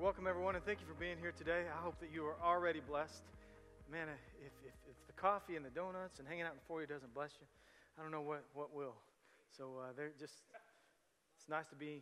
welcome 0.00 0.26
everyone, 0.26 0.56
and 0.56 0.64
thank 0.64 0.80
you 0.80 0.86
for 0.86 0.98
being 0.98 1.18
here 1.20 1.32
today. 1.36 1.68
I 1.68 1.84
hope 1.84 2.00
that 2.00 2.08
you 2.10 2.24
are 2.24 2.36
already 2.42 2.80
blessed. 2.80 3.20
Man, 3.92 4.08
if, 4.40 4.50
if, 4.64 4.72
if 4.88 4.96
the 5.06 5.12
coffee 5.12 5.56
and 5.56 5.64
the 5.64 5.68
donuts 5.68 6.18
and 6.18 6.26
hanging 6.26 6.44
out 6.44 6.54
before 6.54 6.80
you 6.80 6.86
doesn't 6.86 7.12
bless 7.12 7.32
you, 7.38 7.46
I 7.98 8.02
don't 8.02 8.10
know 8.10 8.22
what, 8.22 8.42
what 8.54 8.74
will. 8.74 8.94
So 9.54 9.76
uh, 9.76 9.92
they're 9.94 10.12
just, 10.18 10.40
it's 11.36 11.50
nice 11.50 11.66
to 11.68 11.76
be 11.76 12.00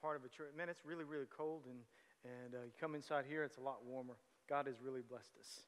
part 0.00 0.14
of 0.14 0.24
a 0.24 0.28
church. 0.28 0.54
Man, 0.56 0.68
it's 0.68 0.86
really, 0.86 1.02
really 1.02 1.26
cold, 1.36 1.62
and, 1.66 1.78
and 2.22 2.54
uh, 2.54 2.64
you 2.64 2.72
come 2.80 2.94
inside 2.94 3.24
here, 3.28 3.42
it's 3.42 3.58
a 3.58 3.60
lot 3.60 3.78
warmer. 3.84 4.14
God 4.48 4.68
has 4.68 4.76
really 4.80 5.02
blessed 5.02 5.34
us. 5.40 5.62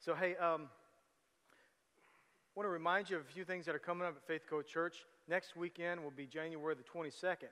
So, 0.00 0.14
hey, 0.14 0.36
um, 0.36 0.68
I 0.68 2.52
want 2.54 2.66
to 2.66 2.70
remind 2.70 3.08
you 3.08 3.16
of 3.16 3.22
a 3.22 3.32
few 3.32 3.46
things 3.46 3.64
that 3.64 3.74
are 3.74 3.80
coming 3.80 4.06
up 4.06 4.14
at 4.14 4.26
Faith 4.26 4.42
Co 4.50 4.60
Church. 4.60 4.96
Next 5.26 5.56
weekend 5.56 6.04
will 6.04 6.12
be 6.14 6.26
January 6.26 6.74
the 6.74 6.82
22nd. 6.82 7.48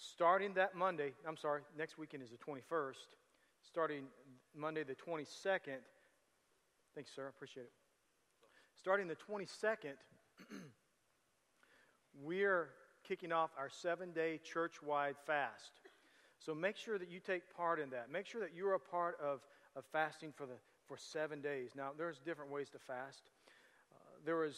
Starting 0.00 0.54
that 0.54 0.76
Monday, 0.76 1.12
I'm 1.26 1.36
sorry, 1.36 1.62
next 1.76 1.98
weekend 1.98 2.22
is 2.22 2.30
the 2.30 2.36
21st. 2.36 3.16
Starting 3.66 4.04
Monday 4.54 4.84
the 4.84 4.94
22nd, 4.94 5.80
thanks, 6.94 7.10
sir, 7.14 7.26
I 7.26 7.28
appreciate 7.28 7.64
it. 7.64 7.72
Starting 8.78 9.08
the 9.08 9.16
22nd, 9.16 9.94
we're 12.22 12.68
kicking 13.06 13.32
off 13.32 13.50
our 13.58 13.68
seven 13.68 14.12
day 14.12 14.38
church 14.44 14.80
wide 14.82 15.16
fast. 15.26 15.80
So 16.38 16.54
make 16.54 16.76
sure 16.76 16.96
that 16.98 17.10
you 17.10 17.18
take 17.18 17.42
part 17.56 17.80
in 17.80 17.90
that. 17.90 18.12
Make 18.12 18.26
sure 18.26 18.40
that 18.40 18.54
you're 18.54 18.74
a 18.74 18.80
part 18.80 19.18
of, 19.20 19.40
of 19.74 19.84
fasting 19.90 20.32
for, 20.36 20.46
the, 20.46 20.54
for 20.86 20.96
seven 20.96 21.40
days. 21.40 21.72
Now, 21.76 21.90
there's 21.96 22.20
different 22.20 22.52
ways 22.52 22.68
to 22.70 22.78
fast. 22.78 23.30
Uh, 23.92 23.96
there 24.24 24.44
is 24.44 24.56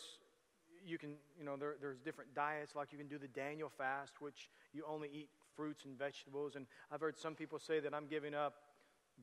you 0.84 0.98
can, 0.98 1.11
you 1.38 1.45
know, 1.45 1.56
there, 1.56 1.77
there's 1.80 1.98
different 1.98 2.34
diets, 2.34 2.75
like 2.75 2.92
you 2.92 2.98
can 2.98 3.09
do 3.09 3.19
the 3.19 3.28
Daniel 3.28 3.70
fast, 3.77 4.20
which 4.20 4.48
you 4.72 4.84
only 4.88 5.09
eat 5.12 5.28
fruits 5.60 5.84
and 5.84 5.98
vegetables. 5.98 6.56
And 6.56 6.64
I've 6.91 7.02
heard 7.02 7.19
some 7.19 7.34
people 7.34 7.59
say 7.59 7.80
that 7.80 7.92
I'm 7.92 8.06
giving 8.06 8.32
up 8.32 8.55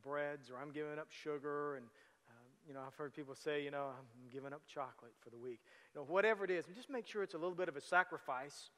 breads 0.04 0.52
or 0.52 0.62
I'm 0.62 0.72
giving 0.72 1.00
up 1.00 1.08
sugar. 1.10 1.78
And, 1.78 1.86
uh, 2.30 2.34
you 2.68 2.76
know, 2.76 2.82
I've 2.86 2.94
heard 2.94 3.12
people 3.16 3.34
say, 3.34 3.64
you 3.64 3.72
know, 3.72 3.88
I'm 3.88 4.30
giving 4.32 4.54
up 4.54 4.62
chocolate 4.72 5.14
for 5.20 5.32
the 5.32 5.38
week. 5.40 5.58
You 5.96 6.02
know, 6.02 6.06
whatever 6.06 6.46
it 6.46 6.52
is, 6.52 6.66
just 6.76 6.92
make 6.92 7.08
sure 7.08 7.24
it's 7.24 7.34
a 7.34 7.40
little 7.40 7.56
bit 7.56 7.70
of 7.70 7.76
a 7.76 7.82
sacrifice. 7.82 8.70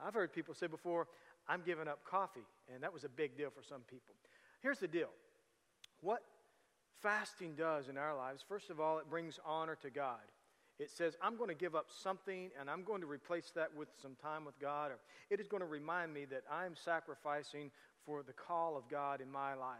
I've 0.00 0.14
heard 0.14 0.32
people 0.32 0.54
say 0.54 0.68
before, 0.68 1.08
I'm 1.48 1.62
giving 1.66 1.88
up 1.88 2.04
coffee. 2.04 2.46
And 2.72 2.84
that 2.84 2.94
was 2.94 3.02
a 3.02 3.08
big 3.08 3.36
deal 3.36 3.50
for 3.50 3.64
some 3.68 3.80
people. 3.90 4.14
Here's 4.62 4.78
the 4.78 4.86
deal 4.86 5.10
what 6.00 6.22
fasting 7.02 7.56
does 7.56 7.88
in 7.88 7.98
our 7.98 8.16
lives, 8.16 8.44
first 8.48 8.70
of 8.70 8.78
all, 8.78 8.98
it 8.98 9.10
brings 9.10 9.40
honor 9.44 9.76
to 9.82 9.90
God 9.90 10.20
it 10.78 10.90
says, 10.90 11.16
I'm 11.20 11.36
going 11.36 11.48
to 11.48 11.56
give 11.56 11.74
up 11.74 11.86
something 11.90 12.50
and 12.58 12.70
I'm 12.70 12.84
going 12.84 13.00
to 13.00 13.06
replace 13.06 13.50
that 13.56 13.74
with 13.76 13.88
some 14.00 14.14
time 14.22 14.44
with 14.44 14.58
God. 14.60 14.92
Or 14.92 14.98
it 15.28 15.40
is 15.40 15.48
going 15.48 15.62
to 15.62 15.66
remind 15.66 16.14
me 16.14 16.24
that 16.26 16.42
I'm 16.50 16.76
sacrificing 16.76 17.70
for 18.06 18.22
the 18.22 18.32
call 18.32 18.76
of 18.76 18.88
God 18.88 19.20
in 19.20 19.30
my 19.30 19.54
life. 19.54 19.78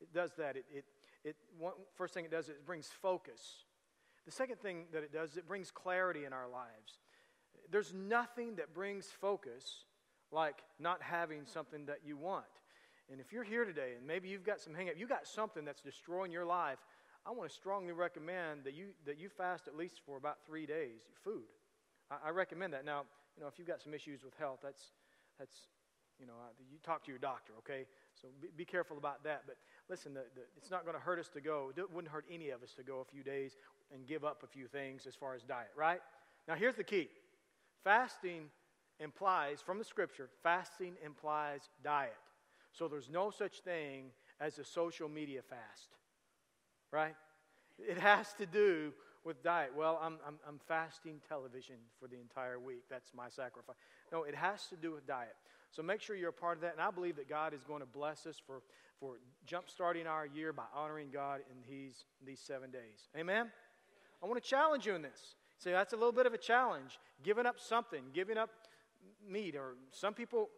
It 0.00 0.12
does 0.12 0.32
that. 0.38 0.56
It, 0.56 0.64
it, 0.74 0.84
it, 1.24 1.36
one, 1.58 1.74
first 1.94 2.14
thing 2.14 2.24
it 2.24 2.30
does, 2.30 2.48
it 2.48 2.66
brings 2.66 2.88
focus. 2.88 3.64
The 4.26 4.32
second 4.32 4.60
thing 4.60 4.86
that 4.92 5.02
it 5.02 5.12
does, 5.12 5.36
it 5.36 5.46
brings 5.46 5.70
clarity 5.70 6.24
in 6.24 6.32
our 6.32 6.48
lives. 6.48 6.98
There's 7.70 7.94
nothing 7.94 8.56
that 8.56 8.74
brings 8.74 9.06
focus 9.06 9.84
like 10.32 10.62
not 10.78 11.00
having 11.02 11.42
something 11.46 11.86
that 11.86 12.00
you 12.04 12.16
want. 12.16 12.44
And 13.10 13.20
if 13.20 13.32
you're 13.32 13.44
here 13.44 13.64
today 13.64 13.94
and 13.96 14.06
maybe 14.06 14.28
you've 14.28 14.44
got 14.44 14.60
some 14.60 14.74
hang 14.74 14.88
up, 14.88 14.94
you 14.96 15.06
got 15.06 15.26
something 15.26 15.64
that's 15.64 15.80
destroying 15.80 16.30
your 16.30 16.44
life, 16.44 16.78
I 17.26 17.30
want 17.32 17.50
to 17.50 17.54
strongly 17.54 17.92
recommend 17.92 18.64
that 18.64 18.74
you, 18.74 18.86
that 19.04 19.18
you 19.18 19.28
fast 19.28 19.68
at 19.68 19.76
least 19.76 20.00
for 20.04 20.16
about 20.16 20.38
three 20.46 20.66
days, 20.66 21.02
food. 21.22 21.44
I, 22.10 22.28
I 22.28 22.30
recommend 22.30 22.72
that. 22.72 22.84
Now, 22.84 23.02
you 23.36 23.42
know, 23.42 23.48
if 23.48 23.58
you've 23.58 23.68
got 23.68 23.80
some 23.80 23.94
issues 23.94 24.24
with 24.24 24.34
health, 24.38 24.60
that's, 24.62 24.92
that's 25.38 25.54
you 26.18 26.26
know, 26.26 26.32
you 26.70 26.78
talk 26.82 27.04
to 27.04 27.10
your 27.10 27.18
doctor, 27.18 27.52
okay? 27.58 27.86
So 28.20 28.28
be, 28.40 28.48
be 28.56 28.64
careful 28.64 28.98
about 28.98 29.22
that. 29.24 29.42
But 29.46 29.56
listen, 29.88 30.14
the, 30.14 30.24
the, 30.34 30.42
it's 30.56 30.70
not 30.70 30.84
going 30.84 30.96
to 30.96 31.00
hurt 31.00 31.18
us 31.18 31.28
to 31.34 31.40
go. 31.40 31.72
It 31.76 31.92
wouldn't 31.92 32.12
hurt 32.12 32.24
any 32.30 32.50
of 32.50 32.62
us 32.62 32.72
to 32.74 32.82
go 32.82 33.00
a 33.00 33.04
few 33.04 33.22
days 33.22 33.56
and 33.94 34.06
give 34.06 34.24
up 34.24 34.42
a 34.42 34.46
few 34.46 34.66
things 34.66 35.06
as 35.06 35.14
far 35.14 35.34
as 35.34 35.42
diet, 35.42 35.70
right? 35.76 36.00
Now, 36.48 36.54
here's 36.54 36.76
the 36.76 36.84
key 36.84 37.08
fasting 37.84 38.50
implies, 38.98 39.60
from 39.60 39.78
the 39.78 39.84
scripture, 39.84 40.28
fasting 40.42 40.94
implies 41.04 41.60
diet. 41.82 42.16
So 42.72 42.86
there's 42.86 43.08
no 43.08 43.30
such 43.30 43.60
thing 43.60 44.10
as 44.40 44.58
a 44.58 44.64
social 44.64 45.08
media 45.08 45.40
fast 45.42 45.88
right? 46.92 47.14
It 47.78 47.98
has 47.98 48.32
to 48.34 48.46
do 48.46 48.92
with 49.24 49.42
diet. 49.42 49.72
Well, 49.76 50.00
I'm, 50.02 50.18
I'm, 50.26 50.38
I'm 50.46 50.60
fasting 50.66 51.20
television 51.28 51.76
for 52.00 52.08
the 52.08 52.16
entire 52.16 52.58
week. 52.58 52.84
That's 52.90 53.12
my 53.14 53.28
sacrifice. 53.28 53.76
No, 54.12 54.24
it 54.24 54.34
has 54.34 54.66
to 54.68 54.76
do 54.76 54.92
with 54.92 55.06
diet. 55.06 55.34
So 55.70 55.82
make 55.82 56.00
sure 56.00 56.16
you're 56.16 56.30
a 56.30 56.32
part 56.32 56.56
of 56.56 56.62
that. 56.62 56.72
And 56.72 56.80
I 56.80 56.90
believe 56.90 57.16
that 57.16 57.28
God 57.28 57.54
is 57.54 57.62
going 57.62 57.80
to 57.80 57.86
bless 57.86 58.26
us 58.26 58.36
for, 58.44 58.62
for 58.98 59.16
jump-starting 59.46 60.06
our 60.06 60.26
year 60.26 60.52
by 60.52 60.64
honoring 60.74 61.08
God 61.12 61.40
in 61.50 61.56
these, 61.70 62.04
these 62.26 62.40
seven 62.40 62.70
days. 62.70 63.08
Amen? 63.16 63.50
I 64.22 64.26
want 64.26 64.42
to 64.42 64.48
challenge 64.48 64.86
you 64.86 64.94
in 64.94 65.02
this. 65.02 65.34
Say, 65.58 65.72
that's 65.72 65.92
a 65.92 65.96
little 65.96 66.12
bit 66.12 66.26
of 66.26 66.34
a 66.34 66.38
challenge. 66.38 66.98
Giving 67.22 67.46
up 67.46 67.60
something, 67.60 68.02
giving 68.14 68.38
up 68.38 68.50
meat, 69.28 69.54
or 69.54 69.74
some 69.90 70.14
people 70.14 70.48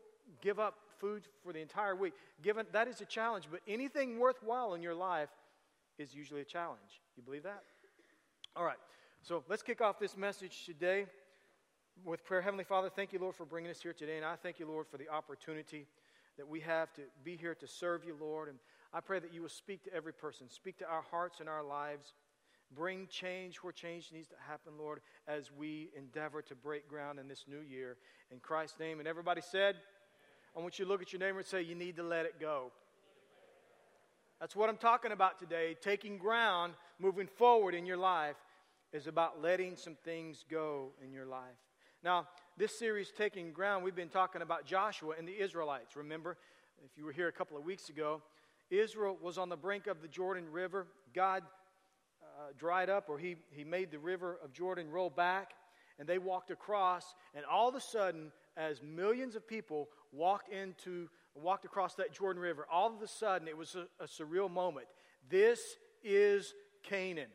give 0.41 0.59
up 0.59 0.77
food 0.99 1.25
for 1.45 1.53
the 1.53 1.59
entire 1.61 1.97
week. 1.97 2.15
Given, 2.43 2.67
that 2.73 2.89
is 2.89 3.01
a 3.01 3.05
challenge. 3.05 3.49
But 3.51 3.61
anything 3.67 4.19
worthwhile 4.19 4.75
in 4.75 4.83
your 4.83 4.95
life 4.95 5.29
is 5.99 6.15
usually 6.15 6.41
a 6.41 6.45
challenge. 6.45 7.03
You 7.17 7.23
believe 7.23 7.43
that? 7.43 7.63
All 8.57 8.65
right. 8.65 8.79
So 9.23 9.43
let's 9.49 9.63
kick 9.63 9.81
off 9.81 9.99
this 9.99 10.17
message 10.17 10.65
today 10.67 11.07
with 12.05 12.25
prayer. 12.25 12.43
Heavenly 12.43 12.65
Father, 12.65 12.91
thank 12.91 13.13
you, 13.13 13.19
Lord, 13.19 13.35
for 13.35 13.45
bringing 13.45 13.71
us 13.71 13.81
here 13.81 13.93
today. 13.93 14.17
And 14.17 14.27
I 14.27 14.37
thank 14.37 14.59
you, 14.59 14.67
Lord, 14.67 14.87
for 14.87 14.99
the 14.99 15.09
opportunity 15.09 15.87
that 16.37 16.49
we 16.49 16.61
have 16.61 16.93
to 16.95 17.03
be 17.25 17.37
here 17.37 17.55
to 17.55 17.67
serve 17.67 18.05
you, 18.05 18.17
Lord. 18.21 18.49
And 18.49 18.59
I 18.93 19.01
pray 19.01 19.19
that 19.21 19.33
you 19.33 19.43
will 19.43 19.49
speak 19.49 19.85
to 19.85 19.95
every 19.95 20.13
person, 20.13 20.49
speak 20.49 20.79
to 20.79 20.87
our 20.87 21.03
hearts 21.11 21.41
and 21.41 21.49
our 21.49 21.63
lives. 21.63 22.15
Bring 22.75 23.07
change 23.07 23.57
where 23.57 23.73
change 23.73 24.11
needs 24.13 24.29
to 24.29 24.35
happen, 24.49 24.73
Lord, 24.79 25.01
as 25.29 25.51
we 25.53 25.91
endeavor 25.97 26.41
to 26.43 26.55
break 26.55 26.89
ground 26.89 27.19
in 27.19 27.29
this 27.29 27.45
new 27.47 27.61
year. 27.61 27.99
In 28.31 28.39
Christ's 28.39 28.79
name. 28.79 28.99
And 28.99 29.07
everybody 29.07 29.43
said, 29.43 29.77
I 30.57 30.61
want 30.61 30.79
you 30.79 30.87
to 30.87 30.91
look 30.91 31.03
at 31.03 31.13
your 31.13 31.21
neighbor 31.21 31.39
and 31.39 31.47
say, 31.47 31.63
You 31.63 31.75
need 31.75 31.97
to 31.97 32.03
let 32.03 32.25
it 32.25 32.41
go. 32.41 32.73
That's 34.43 34.57
what 34.57 34.69
I'm 34.69 34.77
talking 34.77 35.13
about 35.13 35.39
today. 35.39 35.77
Taking 35.81 36.19
ground, 36.19 36.73
moving 36.99 37.29
forward 37.29 37.77
in 37.77 37.87
your 37.87 37.97
life, 37.97 38.35
is 38.93 39.07
about 39.07 39.41
letting 39.41 39.77
some 39.77 39.95
things 40.05 40.45
go 40.51 40.89
in 41.01 41.13
your 41.13 41.27
life. 41.27 41.55
Now, 42.03 42.27
this 42.57 42.77
series, 42.77 43.13
Taking 43.17 43.53
Ground, 43.53 43.85
we've 43.85 43.95
been 43.95 44.09
talking 44.09 44.43
about 44.43 44.67
Joshua 44.67 45.15
and 45.17 45.29
the 45.29 45.41
Israelites. 45.41 45.95
Remember, 45.95 46.37
if 46.85 46.99
you 46.99 47.05
were 47.05 47.13
here 47.13 47.29
a 47.29 47.33
couple 47.33 47.57
of 47.57 47.63
weeks 47.63 47.89
ago, 47.89 48.21
Israel 48.69 49.17
was 49.23 49.39
on 49.39 49.49
the 49.49 49.57
brink 49.57 49.87
of 49.87 50.03
the 50.03 50.09
Jordan 50.09 50.51
River. 50.51 50.89
God 51.15 51.45
uh, 52.21 52.51
dried 52.59 52.91
up, 52.91 53.09
or 53.09 53.19
he, 53.19 53.37
he 53.53 53.63
made 53.63 53.93
the 53.93 54.01
river 54.01 54.41
of 54.43 54.53
Jordan 54.53 54.91
roll 54.91 55.09
back, 55.09 55.53
and 56.01 56.09
they 56.09 56.19
walked 56.19 56.51
across. 56.51 57.15
And 57.37 57.45
all 57.45 57.69
of 57.69 57.77
a 57.77 57.81
sudden, 57.81 58.33
as 58.57 58.83
millions 58.83 59.37
of 59.37 59.47
people 59.47 59.89
walked 60.11 60.53
into 60.53 61.09
walked 61.35 61.65
across 61.65 61.95
that 61.95 62.13
Jordan 62.13 62.43
River, 62.43 62.67
all 62.71 62.95
of 62.95 63.03
a 63.03 63.09
sudden 63.09 63.49
it 63.49 63.57
was 63.57 63.75
a, 63.75 63.87
a 64.03 64.07
surreal 64.07 64.51
moment. 64.51 64.87
This 65.29 65.61
is 66.03 66.55
Canaan. 66.83 67.29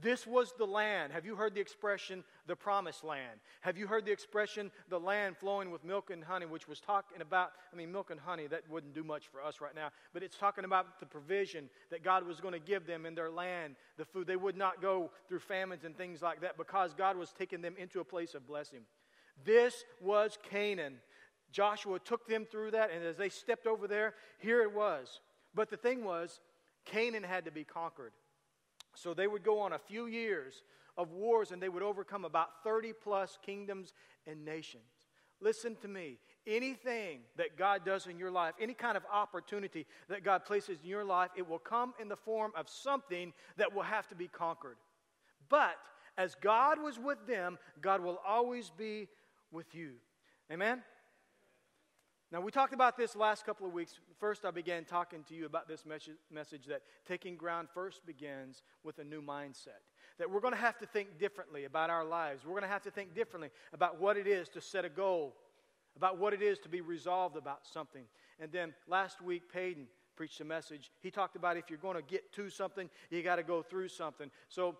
This 0.00 0.26
was 0.26 0.52
the 0.58 0.66
land. 0.66 1.12
Have 1.14 1.24
you 1.24 1.36
heard 1.36 1.54
the 1.54 1.60
expression, 1.60 2.22
the 2.46 2.54
promised 2.54 3.02
land? 3.02 3.40
Have 3.62 3.78
you 3.78 3.86
heard 3.86 4.04
the 4.04 4.12
expression, 4.12 4.70
the 4.90 5.00
land 5.00 5.38
flowing 5.38 5.70
with 5.70 5.84
milk 5.84 6.10
and 6.10 6.22
honey, 6.22 6.44
which 6.44 6.68
was 6.68 6.80
talking 6.80 7.22
about, 7.22 7.52
I 7.72 7.76
mean, 7.76 7.90
milk 7.90 8.10
and 8.10 8.20
honey, 8.20 8.46
that 8.48 8.68
wouldn't 8.68 8.94
do 8.94 9.02
much 9.02 9.28
for 9.28 9.42
us 9.42 9.62
right 9.62 9.74
now, 9.74 9.88
but 10.12 10.22
it's 10.22 10.36
talking 10.36 10.66
about 10.66 11.00
the 11.00 11.06
provision 11.06 11.70
that 11.90 12.04
God 12.04 12.26
was 12.26 12.40
going 12.40 12.52
to 12.52 12.60
give 12.60 12.86
them 12.86 13.06
in 13.06 13.14
their 13.14 13.30
land, 13.30 13.76
the 13.96 14.04
food. 14.04 14.26
They 14.26 14.36
would 14.36 14.56
not 14.56 14.82
go 14.82 15.10
through 15.28 15.38
famines 15.38 15.84
and 15.84 15.96
things 15.96 16.20
like 16.20 16.42
that 16.42 16.58
because 16.58 16.92
God 16.92 17.16
was 17.16 17.32
taking 17.32 17.62
them 17.62 17.74
into 17.78 18.00
a 18.00 18.04
place 18.04 18.34
of 18.34 18.46
blessing. 18.46 18.80
This 19.44 19.84
was 20.00 20.38
Canaan. 20.50 20.96
Joshua 21.56 21.98
took 21.98 22.28
them 22.28 22.44
through 22.44 22.72
that, 22.72 22.90
and 22.90 23.02
as 23.02 23.16
they 23.16 23.30
stepped 23.30 23.66
over 23.66 23.88
there, 23.88 24.12
here 24.40 24.60
it 24.60 24.74
was. 24.74 25.20
But 25.54 25.70
the 25.70 25.78
thing 25.78 26.04
was, 26.04 26.38
Canaan 26.84 27.22
had 27.22 27.46
to 27.46 27.50
be 27.50 27.64
conquered. 27.64 28.12
So 28.94 29.14
they 29.14 29.26
would 29.26 29.42
go 29.42 29.60
on 29.60 29.72
a 29.72 29.78
few 29.78 30.04
years 30.04 30.62
of 30.98 31.12
wars 31.12 31.52
and 31.52 31.62
they 31.62 31.70
would 31.70 31.82
overcome 31.82 32.26
about 32.26 32.62
30 32.62 32.92
plus 33.02 33.38
kingdoms 33.42 33.94
and 34.26 34.44
nations. 34.44 34.84
Listen 35.40 35.76
to 35.80 35.88
me. 35.88 36.18
Anything 36.46 37.20
that 37.38 37.56
God 37.56 37.86
does 37.86 38.06
in 38.06 38.18
your 38.18 38.30
life, 38.30 38.52
any 38.60 38.74
kind 38.74 38.98
of 38.98 39.04
opportunity 39.10 39.86
that 40.10 40.22
God 40.22 40.44
places 40.44 40.80
in 40.82 40.90
your 40.90 41.04
life, 41.04 41.30
it 41.38 41.48
will 41.48 41.58
come 41.58 41.94
in 41.98 42.08
the 42.08 42.16
form 42.16 42.52
of 42.54 42.68
something 42.68 43.32
that 43.56 43.74
will 43.74 43.82
have 43.82 44.06
to 44.08 44.14
be 44.14 44.28
conquered. 44.28 44.76
But 45.48 45.76
as 46.18 46.34
God 46.34 46.82
was 46.82 46.98
with 46.98 47.26
them, 47.26 47.56
God 47.80 48.02
will 48.02 48.20
always 48.26 48.70
be 48.76 49.08
with 49.50 49.74
you. 49.74 49.92
Amen? 50.52 50.82
Now, 52.32 52.40
we 52.40 52.50
talked 52.50 52.74
about 52.74 52.96
this 52.96 53.14
last 53.14 53.46
couple 53.46 53.68
of 53.68 53.72
weeks. 53.72 54.00
First, 54.18 54.44
I 54.44 54.50
began 54.50 54.84
talking 54.84 55.22
to 55.28 55.34
you 55.34 55.46
about 55.46 55.68
this 55.68 55.84
message 55.86 56.66
that 56.66 56.82
taking 57.06 57.36
ground 57.36 57.68
first 57.72 58.04
begins 58.04 58.64
with 58.82 58.98
a 58.98 59.04
new 59.04 59.22
mindset. 59.22 59.78
That 60.18 60.28
we're 60.28 60.40
going 60.40 60.54
to 60.54 60.60
have 60.60 60.76
to 60.78 60.86
think 60.86 61.18
differently 61.20 61.66
about 61.66 61.88
our 61.88 62.04
lives. 62.04 62.44
We're 62.44 62.52
going 62.52 62.62
to 62.62 62.68
have 62.68 62.82
to 62.82 62.90
think 62.90 63.14
differently 63.14 63.50
about 63.72 64.00
what 64.00 64.16
it 64.16 64.26
is 64.26 64.48
to 64.50 64.60
set 64.60 64.84
a 64.84 64.88
goal, 64.88 65.36
about 65.96 66.18
what 66.18 66.34
it 66.34 66.42
is 66.42 66.58
to 66.60 66.68
be 66.68 66.80
resolved 66.80 67.36
about 67.36 67.60
something. 67.64 68.02
And 68.40 68.50
then 68.50 68.74
last 68.88 69.22
week, 69.22 69.44
Peyton 69.52 69.86
preached 70.16 70.40
a 70.40 70.44
message. 70.44 70.90
He 71.02 71.12
talked 71.12 71.36
about 71.36 71.56
if 71.56 71.70
you're 71.70 71.78
going 71.78 71.96
to 71.96 72.02
get 72.02 72.32
to 72.32 72.50
something, 72.50 72.90
you 73.08 73.22
got 73.22 73.36
to 73.36 73.44
go 73.44 73.62
through 73.62 73.88
something. 73.88 74.32
So 74.48 74.76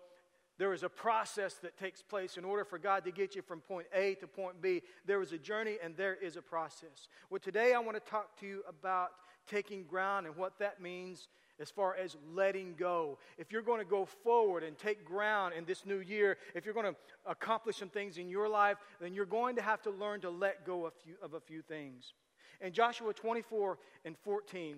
there 0.57 0.73
is 0.73 0.83
a 0.83 0.89
process 0.89 1.55
that 1.55 1.77
takes 1.77 2.01
place 2.01 2.37
in 2.37 2.43
order 2.43 2.65
for 2.65 2.79
God 2.79 3.03
to 3.05 3.11
get 3.11 3.35
you 3.35 3.41
from 3.41 3.59
point 3.61 3.87
A 3.93 4.15
to 4.15 4.27
point 4.27 4.61
B. 4.61 4.81
There 5.05 5.21
is 5.21 5.31
a 5.31 5.37
journey 5.37 5.77
and 5.83 5.95
there 5.95 6.15
is 6.15 6.35
a 6.35 6.41
process. 6.41 7.09
Well, 7.29 7.39
today 7.39 7.73
I 7.73 7.79
want 7.79 8.03
to 8.03 8.11
talk 8.11 8.39
to 8.39 8.47
you 8.47 8.63
about 8.67 9.11
taking 9.47 9.83
ground 9.83 10.25
and 10.25 10.35
what 10.35 10.57
that 10.59 10.81
means 10.81 11.27
as 11.59 11.69
far 11.69 11.95
as 11.95 12.15
letting 12.33 12.75
go. 12.77 13.17
If 13.37 13.51
you're 13.51 13.61
going 13.61 13.79
to 13.79 13.89
go 13.89 14.05
forward 14.05 14.63
and 14.63 14.77
take 14.77 15.05
ground 15.05 15.53
in 15.55 15.65
this 15.65 15.85
new 15.85 15.99
year, 15.99 16.37
if 16.53 16.65
you're 16.65 16.73
going 16.73 16.93
to 16.93 16.95
accomplish 17.25 17.77
some 17.77 17.89
things 17.89 18.17
in 18.17 18.29
your 18.29 18.49
life, 18.49 18.77
then 18.99 19.13
you're 19.13 19.25
going 19.25 19.55
to 19.55 19.61
have 19.61 19.81
to 19.83 19.91
learn 19.91 20.21
to 20.21 20.29
let 20.29 20.65
go 20.65 20.85
of, 20.85 20.93
few, 20.93 21.15
of 21.21 21.33
a 21.33 21.39
few 21.39 21.61
things. 21.61 22.13
In 22.61 22.73
Joshua 22.73 23.13
24 23.13 23.77
and 24.05 24.17
14, 24.17 24.77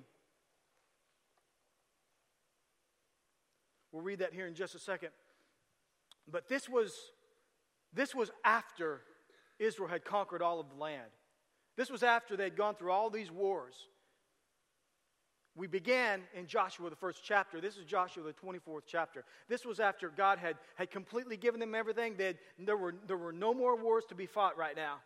we'll 3.92 4.04
read 4.04 4.20
that 4.20 4.34
here 4.34 4.48
in 4.48 4.54
just 4.54 4.76
a 4.76 4.80
second. 4.80 5.10
But 6.31 6.48
this 6.48 6.70
was, 6.70 6.94
this 7.94 8.14
was 8.16 8.31
after 8.44 9.02
Israel 9.60 9.90
had 9.90 10.06
conquered 10.06 10.42
all 10.42 10.60
of 10.60 10.70
the 10.70 10.76
land. 10.76 11.12
This 11.78 11.90
was 11.90 12.04
after 12.04 12.36
they'd 12.36 12.56
gone 12.58 12.76
through 12.76 12.92
all 12.92 13.10
these 13.10 13.31
wars. 13.31 13.76
We 15.56 15.68
began 15.68 16.22
in 16.34 16.48
Joshua, 16.48 16.90
the 16.90 16.96
first 16.96 17.22
chapter. 17.24 17.60
This 17.60 17.76
is 17.76 17.84
Joshua, 17.84 18.24
the 18.24 18.34
24th 18.34 18.84
chapter. 18.88 19.26
This 19.50 19.66
was 19.66 19.80
after 19.80 20.10
God 20.10 20.40
had, 20.40 20.56
had 20.76 20.90
completely 20.90 21.36
given 21.36 21.60
them 21.60 21.76
everything. 21.76 22.16
Had, 22.18 22.38
there, 22.58 22.78
were, 22.78 22.96
there 23.08 23.18
were 23.18 23.34
no 23.34 23.54
more 23.54 23.76
wars 23.76 24.06
to 24.10 24.16
be 24.16 24.26
fought 24.26 24.58
right 24.58 24.76
now. 24.76 25.00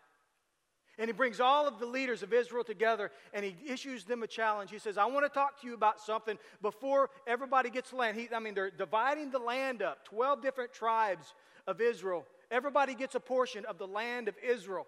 And 1.00 1.08
he 1.08 1.14
brings 1.14 1.40
all 1.40 1.68
of 1.68 1.80
the 1.80 1.86
leaders 1.86 2.22
of 2.22 2.34
Israel 2.34 2.64
together 2.64 3.12
and 3.34 3.44
he 3.44 3.56
issues 3.68 4.04
them 4.04 4.22
a 4.22 4.28
challenge. 4.28 4.70
He 4.70 4.78
says, 4.78 4.98
I 4.98 5.06
want 5.06 5.26
to 5.26 5.30
talk 5.30 5.60
to 5.62 5.68
you 5.68 5.74
about 5.74 6.00
something 6.00 6.38
before 6.62 7.10
everybody 7.26 7.72
gets 7.72 7.92
land. 7.94 8.18
He, 8.18 8.30
I 8.34 8.40
mean, 8.40 8.54
they're 8.54 8.70
dividing 8.70 9.32
the 9.32 9.40
land 9.40 9.82
up 9.82 10.06
12 10.06 10.42
different 10.42 10.72
tribes 10.72 11.34
of 11.66 11.82
Israel. 11.82 12.26
Everybody 12.52 12.94
gets 12.94 13.16
a 13.16 13.20
portion 13.20 13.66
of 13.66 13.80
the 13.80 13.88
land 13.88 14.28
of 14.28 14.36
Israel. 14.48 14.86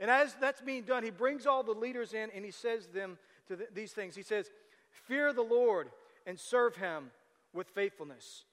And 0.00 0.10
as 0.10 0.34
that's 0.40 0.62
being 0.62 0.84
done, 0.84 1.04
he 1.04 1.10
brings 1.10 1.46
all 1.46 1.62
the 1.62 1.72
leaders 1.72 2.14
in 2.14 2.30
and 2.34 2.44
he 2.44 2.50
says 2.50 2.86
them 2.86 3.18
to 3.48 3.56
the, 3.56 3.68
these 3.74 3.92
things. 3.92 4.16
He 4.16 4.22
says, 4.22 4.50
Fear 5.06 5.34
the 5.34 5.42
Lord 5.42 5.90
and 6.26 6.38
serve 6.40 6.76
him 6.76 7.10
with 7.52 7.68
faithfulness. 7.68 8.44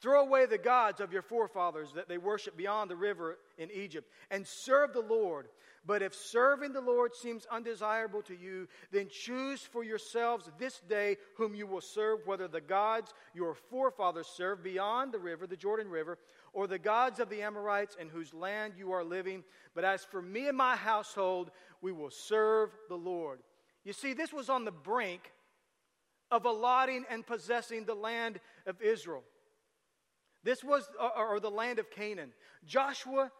Throw 0.00 0.20
away 0.20 0.46
the 0.46 0.58
gods 0.58 1.00
of 1.00 1.12
your 1.12 1.22
forefathers 1.22 1.92
that 1.94 2.08
they 2.08 2.18
worship 2.18 2.56
beyond 2.56 2.88
the 2.88 2.96
river 2.96 3.38
in 3.56 3.68
Egypt 3.72 4.08
and 4.30 4.46
serve 4.46 4.92
the 4.92 5.00
Lord. 5.00 5.48
But 5.84 6.02
if 6.02 6.14
serving 6.14 6.72
the 6.72 6.80
Lord 6.80 7.16
seems 7.16 7.46
undesirable 7.46 8.22
to 8.22 8.36
you, 8.36 8.68
then 8.92 9.08
choose 9.08 9.62
for 9.62 9.82
yourselves 9.82 10.50
this 10.58 10.80
day 10.88 11.16
whom 11.36 11.54
you 11.54 11.66
will 11.66 11.80
serve, 11.80 12.20
whether 12.26 12.46
the 12.46 12.60
gods 12.60 13.12
your 13.34 13.54
forefathers 13.54 14.28
served 14.28 14.62
beyond 14.62 15.12
the 15.12 15.18
river, 15.18 15.46
the 15.46 15.56
Jordan 15.56 15.88
River, 15.88 16.18
or 16.52 16.66
the 16.66 16.78
gods 16.78 17.18
of 17.18 17.28
the 17.28 17.42
Amorites 17.42 17.96
in 17.98 18.08
whose 18.08 18.32
land 18.34 18.74
you 18.76 18.92
are 18.92 19.02
living. 19.02 19.42
But 19.74 19.84
as 19.84 20.04
for 20.04 20.22
me 20.22 20.46
and 20.46 20.56
my 20.56 20.76
household, 20.76 21.50
we 21.80 21.90
will 21.90 22.10
serve 22.10 22.70
the 22.88 22.96
Lord. 22.96 23.40
You 23.84 23.92
see, 23.92 24.12
this 24.12 24.32
was 24.32 24.48
on 24.48 24.64
the 24.64 24.70
brink 24.70 25.32
of 26.30 26.44
allotting 26.44 27.04
and 27.10 27.26
possessing 27.26 27.84
the 27.84 27.94
land 27.94 28.38
of 28.66 28.80
Israel. 28.82 29.24
This 30.48 30.64
was, 30.64 30.88
or 31.14 31.40
the 31.40 31.50
land 31.50 31.78
of 31.78 31.90
Canaan. 31.90 32.32
Joshua 32.66 33.30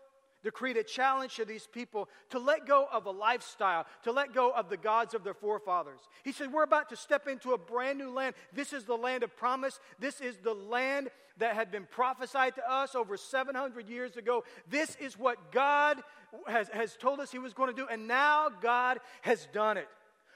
decreed 0.45 0.77
a 0.77 0.83
challenge 0.83 1.37
to 1.37 1.47
these 1.47 1.67
people 1.67 2.07
to 2.29 2.39
let 2.39 2.67
go 2.67 2.87
of 2.93 3.07
a 3.07 3.11
lifestyle, 3.11 3.87
to 4.03 4.13
let 4.13 4.35
go 4.35 4.51
of 4.51 4.69
the 4.69 4.77
gods 4.77 5.15
of 5.15 5.25
their 5.25 5.33
forefathers. 5.33 6.01
He 6.23 6.33
said, 6.33 6.53
We're 6.53 6.65
about 6.65 6.91
to 6.91 6.97
step 6.97 7.27
into 7.27 7.53
a 7.53 7.59
brand 7.59 7.99
new 7.99 8.11
land. 8.11 8.35
This 8.53 8.75
is 8.75 8.85
the 8.85 8.95
land 8.95 9.23
of 9.23 9.35
promise. 9.39 9.81
This 9.99 10.21
is 10.21 10.37
the 10.37 10.53
land 10.53 11.09
that 11.39 11.55
had 11.55 11.71
been 11.71 11.87
prophesied 11.91 12.57
to 12.57 12.71
us 12.71 12.95
over 12.95 13.17
700 13.17 13.89
years 13.89 14.19
ago. 14.19 14.45
This 14.69 14.95
is 14.97 15.19
what 15.19 15.51
God 15.51 16.03
has, 16.47 16.69
has 16.75 16.95
told 16.95 17.21
us 17.21 17.33
He 17.33 17.39
was 17.39 17.55
going 17.55 17.75
to 17.75 17.83
do, 17.83 17.89
and 17.91 18.07
now 18.07 18.51
God 18.61 18.99
has 19.23 19.49
done 19.55 19.79
it. 19.79 19.89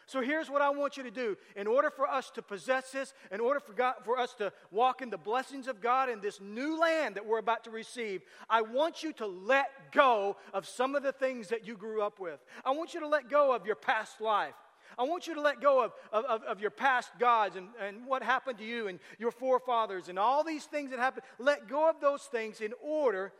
So 0.06 0.20
here's 0.20 0.50
what 0.50 0.62
I 0.62 0.70
want 0.70 0.96
you 0.96 1.02
to 1.04 1.10
do. 1.10 1.36
In 1.56 1.66
order 1.66 1.90
for 1.90 2.08
us 2.08 2.30
to 2.32 2.42
possess 2.42 2.90
this, 2.90 3.14
in 3.30 3.40
order 3.40 3.60
for, 3.60 3.72
God, 3.72 3.94
for 4.04 4.18
us 4.18 4.34
to 4.34 4.52
walk 4.70 5.02
in 5.02 5.10
the 5.10 5.18
blessings 5.18 5.68
of 5.68 5.80
God 5.80 6.08
in 6.08 6.20
this 6.20 6.40
new 6.40 6.78
land 6.78 7.14
that 7.14 7.26
we're 7.26 7.38
about 7.38 7.64
to 7.64 7.70
receive, 7.70 8.22
I 8.48 8.62
want 8.62 9.02
you 9.02 9.12
to 9.14 9.26
let 9.26 9.92
go 9.92 10.36
of 10.52 10.66
some 10.66 10.94
of 10.94 11.02
the 11.02 11.12
things 11.12 11.48
that 11.48 11.66
you 11.66 11.76
grew 11.76 12.02
up 12.02 12.18
with. 12.18 12.40
I 12.64 12.72
want 12.72 12.94
you 12.94 13.00
to 13.00 13.08
let 13.08 13.30
go 13.30 13.54
of 13.54 13.66
your 13.66 13.76
past 13.76 14.20
life. 14.20 14.54
I 14.98 15.04
want 15.04 15.26
you 15.26 15.34
to 15.34 15.40
let 15.40 15.60
go 15.60 15.84
of, 15.84 15.92
of, 16.12 16.42
of 16.42 16.60
your 16.60 16.70
past 16.70 17.10
gods 17.18 17.56
and, 17.56 17.68
and 17.80 18.06
what 18.06 18.22
happened 18.22 18.58
to 18.58 18.64
you 18.64 18.88
and 18.88 18.98
your 19.18 19.30
forefathers 19.30 20.08
and 20.08 20.18
all 20.18 20.44
these 20.44 20.64
things 20.64 20.90
that 20.90 20.98
happened. 20.98 21.24
Let 21.38 21.68
go 21.68 21.88
of 21.88 22.00
those 22.00 22.22
things 22.24 22.60
in 22.60 22.72
order 22.82 23.32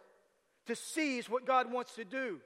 to 0.67 0.77
seize 0.77 1.29
what 1.29 1.47
God 1.47 1.71
wants 1.71 1.95
to 1.97 2.05
do. 2.05 2.41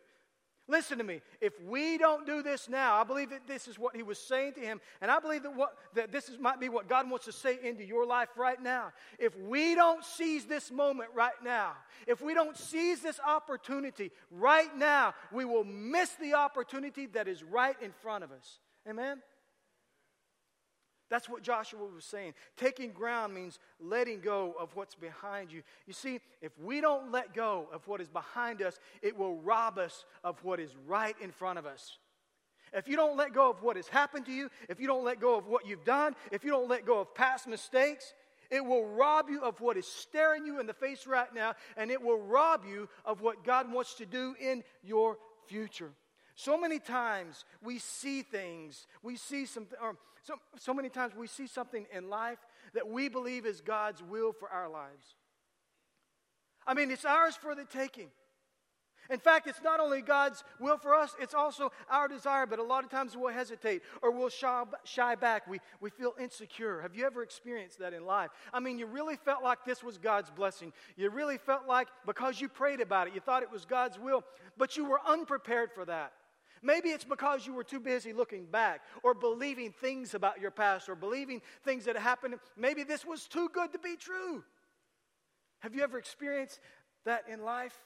Listen 0.68 0.98
to 0.98 1.04
me. 1.04 1.20
If 1.40 1.52
we 1.62 1.96
don't 1.96 2.26
do 2.26 2.42
this 2.42 2.68
now, 2.68 2.96
I 2.96 3.04
believe 3.04 3.30
that 3.30 3.46
this 3.46 3.68
is 3.68 3.78
what 3.78 3.94
he 3.94 4.02
was 4.02 4.18
saying 4.18 4.54
to 4.54 4.60
him, 4.60 4.80
and 5.00 5.10
I 5.10 5.20
believe 5.20 5.44
that, 5.44 5.54
what, 5.54 5.76
that 5.94 6.10
this 6.10 6.28
is, 6.28 6.38
might 6.38 6.58
be 6.58 6.68
what 6.68 6.88
God 6.88 7.08
wants 7.08 7.26
to 7.26 7.32
say 7.32 7.58
into 7.62 7.84
your 7.84 8.04
life 8.04 8.30
right 8.36 8.60
now. 8.60 8.92
If 9.18 9.38
we 9.38 9.76
don't 9.76 10.04
seize 10.04 10.44
this 10.44 10.72
moment 10.72 11.10
right 11.14 11.40
now, 11.44 11.72
if 12.08 12.20
we 12.20 12.34
don't 12.34 12.56
seize 12.56 13.00
this 13.00 13.20
opportunity 13.24 14.10
right 14.30 14.76
now, 14.76 15.14
we 15.32 15.44
will 15.44 15.64
miss 15.64 16.10
the 16.20 16.34
opportunity 16.34 17.06
that 17.06 17.28
is 17.28 17.44
right 17.44 17.76
in 17.80 17.92
front 18.02 18.24
of 18.24 18.32
us. 18.32 18.58
Amen? 18.88 19.22
That's 21.08 21.28
what 21.28 21.42
Joshua 21.42 21.80
was 21.94 22.04
saying. 22.04 22.34
Taking 22.56 22.90
ground 22.90 23.32
means 23.34 23.58
letting 23.80 24.20
go 24.20 24.54
of 24.58 24.74
what's 24.74 24.94
behind 24.94 25.52
you. 25.52 25.62
You 25.86 25.92
see, 25.92 26.20
if 26.42 26.52
we 26.58 26.80
don't 26.80 27.12
let 27.12 27.32
go 27.32 27.68
of 27.72 27.86
what 27.86 28.00
is 28.00 28.08
behind 28.08 28.60
us, 28.60 28.78
it 29.02 29.16
will 29.16 29.36
rob 29.36 29.78
us 29.78 30.04
of 30.24 30.42
what 30.42 30.58
is 30.58 30.74
right 30.86 31.14
in 31.20 31.30
front 31.30 31.58
of 31.58 31.66
us. 31.66 31.98
If 32.72 32.88
you 32.88 32.96
don't 32.96 33.16
let 33.16 33.32
go 33.32 33.50
of 33.50 33.62
what 33.62 33.76
has 33.76 33.86
happened 33.86 34.26
to 34.26 34.32
you, 34.32 34.50
if 34.68 34.80
you 34.80 34.88
don't 34.88 35.04
let 35.04 35.20
go 35.20 35.36
of 35.36 35.46
what 35.46 35.66
you've 35.66 35.84
done, 35.84 36.16
if 36.32 36.44
you 36.44 36.50
don't 36.50 36.68
let 36.68 36.84
go 36.84 37.00
of 37.00 37.14
past 37.14 37.46
mistakes, 37.46 38.12
it 38.50 38.64
will 38.64 38.86
rob 38.86 39.28
you 39.28 39.40
of 39.42 39.60
what 39.60 39.76
is 39.76 39.86
staring 39.86 40.44
you 40.44 40.58
in 40.60 40.66
the 40.66 40.74
face 40.74 41.06
right 41.06 41.32
now, 41.34 41.54
and 41.76 41.90
it 41.90 42.02
will 42.02 42.18
rob 42.18 42.64
you 42.68 42.88
of 43.04 43.20
what 43.20 43.44
God 43.44 43.72
wants 43.72 43.94
to 43.94 44.06
do 44.06 44.34
in 44.40 44.64
your 44.82 45.18
future. 45.46 45.90
So 46.34 46.58
many 46.58 46.78
times 46.78 47.44
we 47.62 47.78
see 47.78 48.22
things, 48.22 48.86
we 49.02 49.16
see 49.16 49.46
some, 49.46 49.66
or 49.80 49.96
so, 50.26 50.35
so 50.59 50.75
many 50.75 50.88
times 50.88 51.14
we 51.14 51.28
see 51.28 51.47
something 51.47 51.87
in 51.95 52.11
life 52.11 52.38
that 52.75 52.88
we 52.88 53.09
believe 53.09 53.47
is 53.47 53.61
God's 53.61 54.02
will 54.02 54.33
for 54.33 54.49
our 54.49 54.68
lives. 54.68 55.14
I 56.66 56.75
mean, 56.75 56.90
it's 56.90 57.04
ours 57.04 57.37
for 57.37 57.54
the 57.54 57.64
taking. 57.64 58.09
In 59.09 59.21
fact, 59.21 59.47
it's 59.47 59.62
not 59.62 59.78
only 59.78 60.02
God's 60.02 60.42
will 60.59 60.78
for 60.78 60.92
us, 60.92 61.14
it's 61.21 61.33
also 61.33 61.71
our 61.88 62.09
desire, 62.09 62.45
but 62.45 62.59
a 62.59 62.62
lot 62.64 62.83
of 62.83 62.90
times 62.90 63.16
we'll 63.16 63.33
hesitate 63.33 63.83
or 64.02 64.11
we'll 64.11 64.30
shy, 64.30 65.14
back. 65.14 65.47
We, 65.47 65.61
we 65.80 65.90
feel 65.90 66.14
insecure. 66.21 66.80
Have 66.80 66.97
you 66.97 67.06
ever 67.06 67.23
experienced 67.23 67.78
that 67.78 67.92
in 67.92 68.04
life? 68.04 68.30
I 68.52 68.59
mean, 68.59 68.80
you 68.80 68.87
really 68.87 69.14
felt 69.14 69.45
like 69.45 69.64
this 69.64 69.85
was 69.85 69.97
God's 69.97 70.30
blessing. 70.30 70.73
You 70.97 71.11
really 71.11 71.38
felt 71.38 71.68
like 71.68 71.87
because 72.04 72.40
you 72.40 72.49
prayed 72.49 72.80
about 72.80 73.06
it, 73.06 73.14
you 73.14 73.21
thought 73.21 73.45
it 73.45 73.52
was 73.52 73.64
God's 73.64 73.97
will, 73.97 74.25
but 74.59 74.76
you 74.76 74.85
were 74.87 75.00
unprepared 75.06 75.71
for 75.73 75.85
that. 75.85 76.12
Maybe 76.62 76.90
it's 76.90 77.04
because 77.04 77.46
you 77.46 77.52
were 77.52 77.64
too 77.64 77.80
busy 77.80 78.12
looking 78.12 78.46
back 78.46 78.82
or 79.02 79.14
believing 79.14 79.72
things 79.72 80.14
about 80.14 80.40
your 80.40 80.50
past 80.50 80.88
or 80.88 80.94
believing 80.94 81.42
things 81.64 81.84
that 81.84 81.96
happened. 81.96 82.36
Maybe 82.56 82.82
this 82.82 83.04
was 83.04 83.26
too 83.26 83.48
good 83.52 83.72
to 83.72 83.78
be 83.78 83.96
true. 83.96 84.42
Have 85.60 85.75
you 85.75 85.82
ever 85.82 85.98
experienced 85.98 86.60
that 87.04 87.25
in 87.28 87.42
life? 87.42 87.76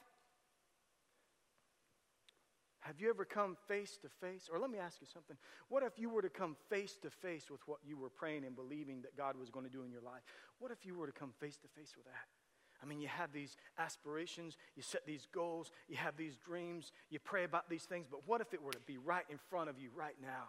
Have 2.80 2.98
you 2.98 3.10
ever 3.10 3.24
come 3.24 3.56
face 3.68 3.98
to 4.02 4.08
face? 4.08 4.48
Or 4.50 4.58
let 4.58 4.70
me 4.70 4.78
ask 4.78 5.00
you 5.00 5.06
something. 5.12 5.36
What 5.68 5.82
if 5.82 5.98
you 5.98 6.08
were 6.08 6.22
to 6.22 6.30
come 6.30 6.56
face 6.70 6.96
to 7.02 7.10
face 7.10 7.50
with 7.50 7.60
what 7.66 7.78
you 7.86 7.96
were 7.96 8.08
praying 8.08 8.44
and 8.44 8.56
believing 8.56 9.02
that 9.02 9.16
God 9.16 9.36
was 9.36 9.50
going 9.50 9.66
to 9.66 9.70
do 9.70 9.82
in 9.82 9.92
your 9.92 10.00
life? 10.00 10.22
What 10.58 10.72
if 10.72 10.86
you 10.86 10.94
were 10.94 11.06
to 11.06 11.12
come 11.12 11.32
face 11.38 11.56
to 11.58 11.68
face 11.68 11.94
with 11.96 12.06
that? 12.06 12.39
I 12.82 12.86
mean, 12.86 13.00
you 13.00 13.08
have 13.08 13.32
these 13.32 13.56
aspirations, 13.78 14.56
you 14.74 14.82
set 14.82 15.06
these 15.06 15.26
goals, 15.32 15.70
you 15.88 15.96
have 15.96 16.16
these 16.16 16.36
dreams, 16.36 16.92
you 17.10 17.18
pray 17.18 17.44
about 17.44 17.68
these 17.68 17.84
things, 17.84 18.06
but 18.10 18.20
what 18.26 18.40
if 18.40 18.54
it 18.54 18.62
were 18.62 18.72
to 18.72 18.80
be 18.86 18.96
right 18.96 19.24
in 19.28 19.38
front 19.50 19.68
of 19.68 19.78
you 19.78 19.90
right 19.94 20.16
now, 20.20 20.48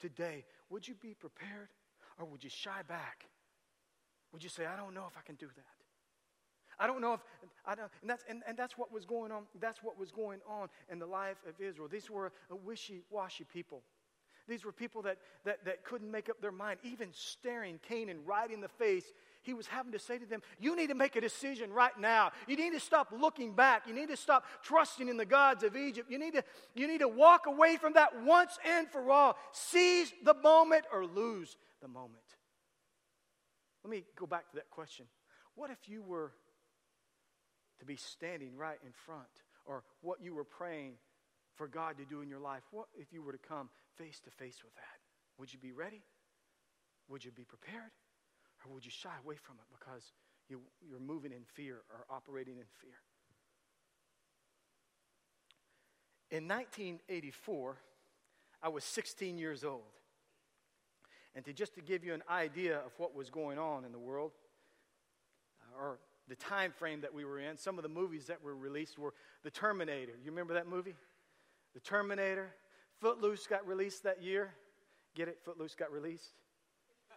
today? 0.00 0.44
Would 0.70 0.86
you 0.86 0.94
be 0.94 1.14
prepared 1.14 1.68
or 2.18 2.26
would 2.26 2.42
you 2.42 2.50
shy 2.50 2.82
back? 2.88 3.26
Would 4.32 4.42
you 4.42 4.50
say, 4.50 4.66
I 4.66 4.76
don't 4.76 4.94
know 4.94 5.04
if 5.08 5.16
I 5.16 5.22
can 5.24 5.36
do 5.36 5.46
that? 5.46 5.64
I 6.80 6.86
don't 6.86 7.00
know 7.00 7.14
if 7.14 7.20
I 7.66 7.74
don't, 7.74 7.90
and 8.02 8.10
that's 8.10 8.22
and, 8.28 8.42
and 8.46 8.56
that's 8.56 8.78
what 8.78 8.92
was 8.92 9.04
going 9.04 9.32
on. 9.32 9.44
That's 9.58 9.82
what 9.82 9.98
was 9.98 10.12
going 10.12 10.38
on 10.48 10.68
in 10.88 11.00
the 11.00 11.06
life 11.06 11.38
of 11.48 11.60
Israel. 11.60 11.88
These 11.88 12.08
were 12.08 12.30
a 12.50 12.56
wishy-washy 12.56 13.44
people. 13.52 13.82
These 14.48 14.64
were 14.64 14.72
people 14.72 15.02
that, 15.02 15.18
that, 15.44 15.64
that 15.66 15.84
couldn't 15.84 16.10
make 16.10 16.30
up 16.30 16.40
their 16.40 16.52
mind, 16.52 16.78
even 16.82 17.08
staring 17.12 17.78
Canaan 17.86 18.20
right 18.24 18.50
in 18.50 18.60
the 18.62 18.68
face 18.68 19.12
he 19.48 19.54
was 19.54 19.66
having 19.66 19.92
to 19.92 19.98
say 19.98 20.18
to 20.18 20.26
them, 20.26 20.42
You 20.60 20.76
need 20.76 20.88
to 20.88 20.94
make 20.94 21.16
a 21.16 21.22
decision 21.22 21.72
right 21.72 21.98
now. 21.98 22.32
You 22.46 22.54
need 22.54 22.74
to 22.74 22.80
stop 22.80 23.08
looking 23.18 23.54
back. 23.54 23.88
You 23.88 23.94
need 23.94 24.10
to 24.10 24.16
stop 24.16 24.44
trusting 24.62 25.08
in 25.08 25.16
the 25.16 25.24
gods 25.24 25.64
of 25.64 25.74
Egypt. 25.74 26.10
You 26.10 26.18
need 26.18 26.34
to, 26.34 26.44
you 26.74 26.86
need 26.86 27.00
to 27.00 27.08
walk 27.08 27.46
away 27.46 27.76
from 27.76 27.94
that 27.94 28.22
once 28.24 28.58
and 28.68 28.86
for 28.90 29.10
all. 29.10 29.36
Seize 29.52 30.12
the 30.22 30.34
moment 30.34 30.84
or 30.92 31.06
lose 31.06 31.56
the 31.80 31.88
moment. 31.88 32.16
Let 33.82 33.90
me 33.90 34.04
go 34.16 34.26
back 34.26 34.50
to 34.50 34.56
that 34.56 34.68
question. 34.68 35.06
What 35.54 35.70
if 35.70 35.88
you 35.88 36.02
were 36.02 36.32
to 37.78 37.86
be 37.86 37.96
standing 37.96 38.54
right 38.54 38.78
in 38.84 38.92
front, 39.06 39.28
or 39.64 39.82
what 40.02 40.20
you 40.20 40.34
were 40.34 40.44
praying 40.44 40.94
for 41.54 41.68
God 41.68 41.96
to 41.96 42.04
do 42.04 42.20
in 42.20 42.28
your 42.28 42.38
life? 42.38 42.64
What 42.70 42.88
if 42.98 43.14
you 43.14 43.22
were 43.22 43.32
to 43.32 43.38
come 43.38 43.70
face 43.96 44.20
to 44.24 44.30
face 44.30 44.58
with 44.62 44.74
that? 44.74 44.98
Would 45.38 45.54
you 45.54 45.58
be 45.58 45.72
ready? 45.72 46.02
Would 47.08 47.24
you 47.24 47.30
be 47.30 47.44
prepared? 47.44 47.92
Or 48.64 48.74
would 48.74 48.84
you 48.84 48.90
shy 48.90 49.10
away 49.24 49.36
from 49.36 49.56
it 49.56 49.64
because 49.78 50.12
you, 50.48 50.60
you're 50.88 51.00
moving 51.00 51.32
in 51.32 51.42
fear 51.44 51.76
or 51.90 52.04
operating 52.14 52.58
in 52.58 52.64
fear? 52.80 52.94
In 56.30 56.46
1984, 56.46 57.76
I 58.62 58.68
was 58.68 58.84
16 58.84 59.38
years 59.38 59.64
old. 59.64 59.82
And 61.34 61.44
to 61.44 61.52
just 61.52 61.74
to 61.74 61.80
give 61.80 62.04
you 62.04 62.14
an 62.14 62.22
idea 62.28 62.78
of 62.78 62.92
what 62.98 63.14
was 63.14 63.30
going 63.30 63.58
on 63.58 63.84
in 63.84 63.92
the 63.92 63.98
world, 63.98 64.32
uh, 65.62 65.80
or 65.80 65.98
the 66.28 66.34
time 66.34 66.72
frame 66.72 67.00
that 67.02 67.14
we 67.14 67.24
were 67.24 67.38
in, 67.38 67.56
some 67.56 67.78
of 67.78 67.82
the 67.82 67.88
movies 67.88 68.26
that 68.26 68.42
were 68.42 68.56
released 68.56 68.98
were 68.98 69.14
The 69.44 69.50
Terminator. 69.50 70.12
You 70.22 70.30
remember 70.30 70.54
that 70.54 70.66
movie? 70.66 70.96
The 71.74 71.80
Terminator. 71.80 72.50
Footloose 73.00 73.46
got 73.46 73.66
released 73.66 74.02
that 74.02 74.22
year. 74.22 74.52
Get 75.14 75.28
it? 75.28 75.38
Footloose 75.44 75.74
got 75.74 75.92
released. 75.92 76.32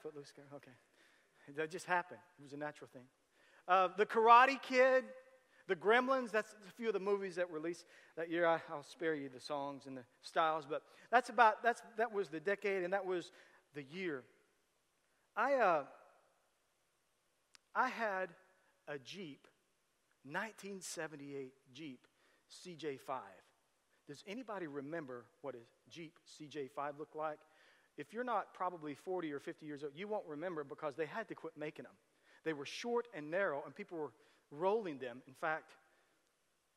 Footloose 0.03 0.31
got, 0.31 0.45
okay. 0.55 0.71
That 1.55 1.72
just 1.72 1.86
happened. 1.86 2.20
It 2.39 2.43
was 2.43 2.53
a 2.53 2.58
natural 2.58 2.89
thing. 2.91 3.03
Uh, 3.67 3.89
the 3.98 4.05
Karate 4.05 4.62
Kid, 4.62 5.05
The 5.67 5.75
Gremlins, 5.75 6.31
that's 6.31 6.53
a 6.67 6.72
few 6.74 6.88
of 6.88 6.93
the 6.93 7.00
movies 7.00 7.36
that 7.36 7.50
were 7.50 7.60
released 7.60 7.86
that 8.17 8.29
year. 8.29 8.46
I, 8.46 8.60
will 8.70 8.84
spare 8.84 9.15
you 9.15 9.29
the 9.29 9.39
songs 9.39 9.86
and 9.86 9.96
the 9.96 10.03
styles, 10.22 10.65
but 10.70 10.84
that's 11.12 11.29
about, 11.29 11.63
that's, 11.63 11.81
that 11.98 12.12
was 12.12 12.29
the 12.29 12.39
decade 12.39 12.84
and 12.84 12.93
that 12.93 13.05
was 13.05 13.31
the 13.74 13.84
year. 13.84 14.24
I, 15.36 15.53
uh, 15.53 15.84
I 17.75 17.88
had 17.88 18.29
a 18.88 18.98
Jeep, 18.98 19.48
1978 20.24 21.53
Jeep 21.74 22.08
CJ5. 22.51 23.20
Does 24.08 24.24
anybody 24.27 24.67
remember 24.67 25.25
what 25.41 25.55
a 25.55 25.89
Jeep 25.89 26.13
CJ5 26.27 27.00
looked 27.00 27.15
like? 27.15 27.39
If 28.01 28.13
you're 28.13 28.24
not 28.24 28.51
probably 28.55 28.96
40 28.96 29.31
or 29.31 29.39
50 29.39 29.63
years 29.63 29.84
old, 29.84 29.91
you 29.96 30.08
won't 30.08 30.25
remember 30.27 30.63
because 30.63 30.96
they 30.96 31.05
had 31.05 31.27
to 31.27 31.36
quit 31.36 31.53
making 31.55 31.84
them. 31.84 31.93
They 32.43 32.53
were 32.53 32.65
short 32.65 33.08
and 33.13 33.29
narrow, 33.29 33.62
and 33.63 33.75
people 33.75 34.00
were 34.00 34.12
rolling 34.50 34.98
them. 34.98 35.22
In 35.27 35.36
fact, 35.36 35.74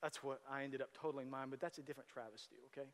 that's 0.02 0.22
what 0.22 0.40
I 0.50 0.64
ended 0.64 0.82
up 0.82 0.90
totaling 0.92 1.30
mine, 1.30 1.46
but 1.48 1.60
that's 1.60 1.78
a 1.78 1.82
different 1.82 2.10
travesty, 2.10 2.56
okay? 2.66 2.86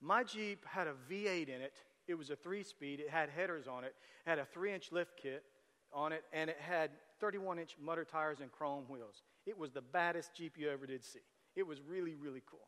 My 0.00 0.24
Jeep 0.24 0.64
had 0.64 0.86
a 0.86 0.94
V8 1.10 1.50
in 1.50 1.60
it. 1.60 1.74
It 2.08 2.14
was 2.14 2.30
a 2.30 2.36
three 2.36 2.62
speed, 2.62 3.00
it 3.00 3.10
had 3.10 3.28
headers 3.28 3.68
on 3.68 3.84
it, 3.84 3.94
it 4.26 4.30
had 4.30 4.38
a 4.38 4.46
three 4.46 4.72
inch 4.72 4.90
lift 4.92 5.12
kit 5.22 5.44
on 5.92 6.10
it, 6.10 6.24
and 6.32 6.48
it 6.48 6.56
had 6.58 6.90
31 7.20 7.58
inch 7.58 7.76
mudder 7.78 8.04
tires 8.04 8.40
and 8.40 8.50
chrome 8.50 8.84
wheels. 8.88 9.22
It 9.44 9.58
was 9.58 9.72
the 9.72 9.82
baddest 9.82 10.34
Jeep 10.34 10.54
you 10.56 10.70
ever 10.70 10.86
did 10.86 11.04
see. 11.04 11.20
It 11.54 11.66
was 11.66 11.82
really, 11.82 12.14
really 12.14 12.42
cool. 12.50 12.66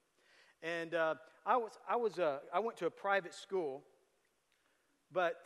And 0.63 0.95
uh, 0.95 1.15
I, 1.45 1.57
was, 1.57 1.73
I, 1.89 1.97
was, 1.97 2.19
uh, 2.19 2.39
I 2.53 2.61
went 2.61 2.77
to 2.79 2.87
a 2.87 2.91
private 2.91 3.35
school, 3.35 3.83
but 5.15 5.37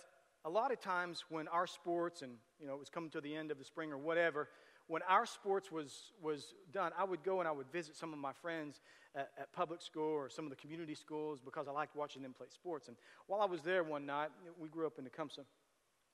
a 0.44 0.50
lot 0.50 0.72
of 0.72 0.80
times 0.80 1.24
when 1.28 1.46
our 1.48 1.66
sports, 1.66 2.22
and 2.22 2.32
you 2.58 2.66
know, 2.66 2.74
it 2.74 2.78
was 2.78 2.88
coming 2.88 3.10
to 3.10 3.20
the 3.20 3.36
end 3.36 3.50
of 3.50 3.58
the 3.58 3.64
spring 3.64 3.92
or 3.92 3.98
whatever, 3.98 4.48
when 4.86 5.02
our 5.02 5.26
sports 5.26 5.70
was, 5.70 6.12
was 6.22 6.54
done, 6.72 6.92
I 6.98 7.04
would 7.04 7.22
go 7.22 7.40
and 7.40 7.48
I 7.48 7.52
would 7.52 7.70
visit 7.70 7.94
some 7.94 8.14
of 8.14 8.18
my 8.18 8.32
friends 8.32 8.80
at, 9.14 9.28
at, 9.38 9.52
public 9.52 9.82
school 9.82 10.10
or 10.10 10.30
some 10.30 10.44
of 10.46 10.50
the 10.50 10.56
community 10.56 10.94
schools 10.94 11.40
because 11.44 11.68
I 11.68 11.72
liked 11.72 11.94
watching 11.94 12.22
them 12.22 12.32
play 12.32 12.46
sports. 12.50 12.88
And 12.88 12.96
while 13.26 13.42
I 13.42 13.44
was 13.44 13.60
there 13.60 13.84
one 13.84 14.06
night, 14.06 14.30
we 14.58 14.68
grew 14.68 14.86
up 14.86 14.98
in 14.98 15.04
Tecumseh. 15.04 15.42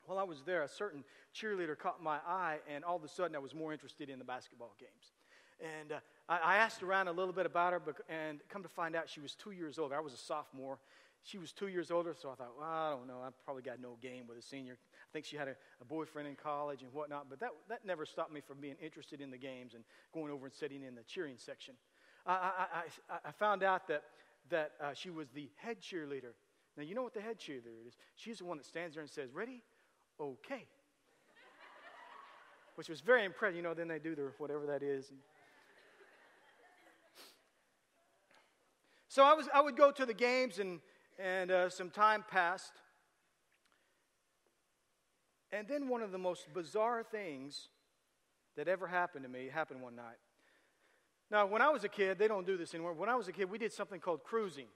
While 0.06 0.18
I 0.18 0.24
was 0.24 0.42
there, 0.44 0.62
a 0.62 0.68
certain 0.68 1.04
cheerleader 1.34 1.78
caught 1.78 2.02
my 2.02 2.18
eye, 2.26 2.58
and 2.68 2.84
all 2.84 2.96
of 2.96 3.04
a 3.04 3.08
sudden 3.08 3.36
I 3.36 3.38
was 3.38 3.54
more 3.54 3.72
interested 3.72 4.10
in 4.10 4.18
the 4.18 4.24
basketball 4.24 4.74
games. 4.78 5.12
And 5.80 5.92
uh, 5.92 6.00
I, 6.28 6.38
I, 6.38 6.56
asked 6.56 6.82
around 6.82 7.08
a 7.08 7.12
little 7.12 7.32
bit 7.32 7.46
about 7.46 7.72
her, 7.72 7.80
and 8.08 8.40
come 8.48 8.62
to 8.64 8.68
find 8.68 8.96
out 8.96 9.08
she 9.08 9.20
was 9.20 9.34
two 9.34 9.52
years 9.52 9.78
older. 9.78 9.94
I 9.94 10.00
was 10.00 10.12
a 10.12 10.18
sophomore. 10.18 10.78
She 11.24 11.38
was 11.38 11.52
two 11.52 11.68
years 11.68 11.90
older, 11.90 12.14
so 12.20 12.30
I 12.30 12.34
thought, 12.34 12.52
well, 12.58 12.68
I 12.68 12.90
don't 12.90 13.06
know. 13.06 13.20
I 13.24 13.30
probably 13.46 13.62
got 13.62 13.80
no 13.80 13.96
game 14.02 14.26
with 14.28 14.36
a 14.36 14.42
senior. 14.42 14.74
I 14.74 15.10
think 15.10 15.24
she 15.24 15.36
had 15.36 15.48
a, 15.48 15.56
a 15.80 15.84
boyfriend 15.86 16.28
in 16.28 16.36
college 16.36 16.82
and 16.82 16.92
whatnot, 16.92 17.30
but 17.30 17.40
that, 17.40 17.48
that 17.70 17.86
never 17.86 18.04
stopped 18.04 18.30
me 18.30 18.42
from 18.46 18.60
being 18.60 18.76
interested 18.82 19.22
in 19.22 19.30
the 19.30 19.38
games 19.38 19.72
and 19.72 19.84
going 20.12 20.30
over 20.30 20.44
and 20.44 20.54
sitting 20.54 20.82
in 20.82 20.94
the 20.94 21.02
cheering 21.04 21.36
section. 21.38 21.74
I, 22.26 22.32
I, 22.32 22.66
I, 23.08 23.18
I 23.28 23.32
found 23.32 23.62
out 23.62 23.88
that, 23.88 24.02
that 24.50 24.72
uh, 24.82 24.92
she 24.92 25.08
was 25.08 25.28
the 25.30 25.48
head 25.56 25.78
cheerleader. 25.80 26.34
Now, 26.76 26.82
you 26.82 26.94
know 26.94 27.02
what 27.02 27.14
the 27.14 27.22
head 27.22 27.38
cheerleader 27.38 27.88
is? 27.88 27.96
She's 28.16 28.38
the 28.38 28.44
one 28.44 28.58
that 28.58 28.66
stands 28.66 28.94
there 28.94 29.02
and 29.02 29.10
says, 29.10 29.30
Ready? 29.32 29.62
Okay. 30.20 30.66
Which 32.74 32.90
was 32.90 33.00
very 33.00 33.24
impressive. 33.24 33.56
You 33.56 33.62
know, 33.62 33.72
then 33.72 33.88
they 33.88 33.98
do 33.98 34.14
their 34.14 34.34
whatever 34.36 34.66
that 34.66 34.82
is. 34.82 35.08
And, 35.08 35.18
So 39.14 39.22
I, 39.22 39.34
was, 39.34 39.48
I 39.54 39.60
would 39.60 39.76
go 39.76 39.92
to 39.92 40.04
the 40.04 40.12
games, 40.12 40.58
and, 40.58 40.80
and 41.18 41.50
uh, 41.50 41.68
some 41.68 41.90
time 41.90 42.24
passed. 42.30 42.72
And 45.52 45.68
then 45.68 45.88
one 45.88 46.02
of 46.02 46.10
the 46.10 46.18
most 46.18 46.52
bizarre 46.52 47.02
things 47.02 47.68
that 48.56 48.68
ever 48.68 48.86
happened 48.86 49.24
to 49.24 49.30
me 49.30 49.48
happened 49.52 49.80
one 49.80 49.96
night. 49.96 50.18
Now, 51.30 51.46
when 51.46 51.62
I 51.62 51.70
was 51.70 51.84
a 51.84 51.88
kid, 51.88 52.18
they 52.18 52.28
don't 52.28 52.46
do 52.46 52.56
this 52.56 52.74
anymore. 52.74 52.92
When 52.92 53.08
I 53.08 53.16
was 53.16 53.28
a 53.28 53.32
kid, 53.32 53.50
we 53.50 53.58
did 53.58 53.72
something 53.72 54.00
called 54.00 54.24
cruising. 54.24 54.66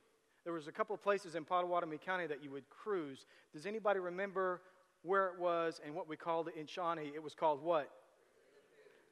There 0.44 0.52
was 0.52 0.66
a 0.66 0.72
couple 0.72 0.94
of 0.94 1.02
places 1.02 1.34
in 1.34 1.44
Pottawatomie 1.44 2.00
County 2.00 2.26
that 2.26 2.42
you 2.42 2.50
would 2.52 2.68
cruise. 2.70 3.26
Does 3.52 3.66
anybody 3.66 4.00
remember 4.00 4.62
where 5.02 5.26
it 5.28 5.38
was 5.38 5.80
and 5.84 5.94
what 5.94 6.08
we 6.08 6.16
called 6.16 6.48
it 6.48 6.54
in 6.58 6.66
Shawnee? 6.66 7.12
It 7.14 7.22
was 7.22 7.34
called 7.34 7.62
what? 7.62 7.90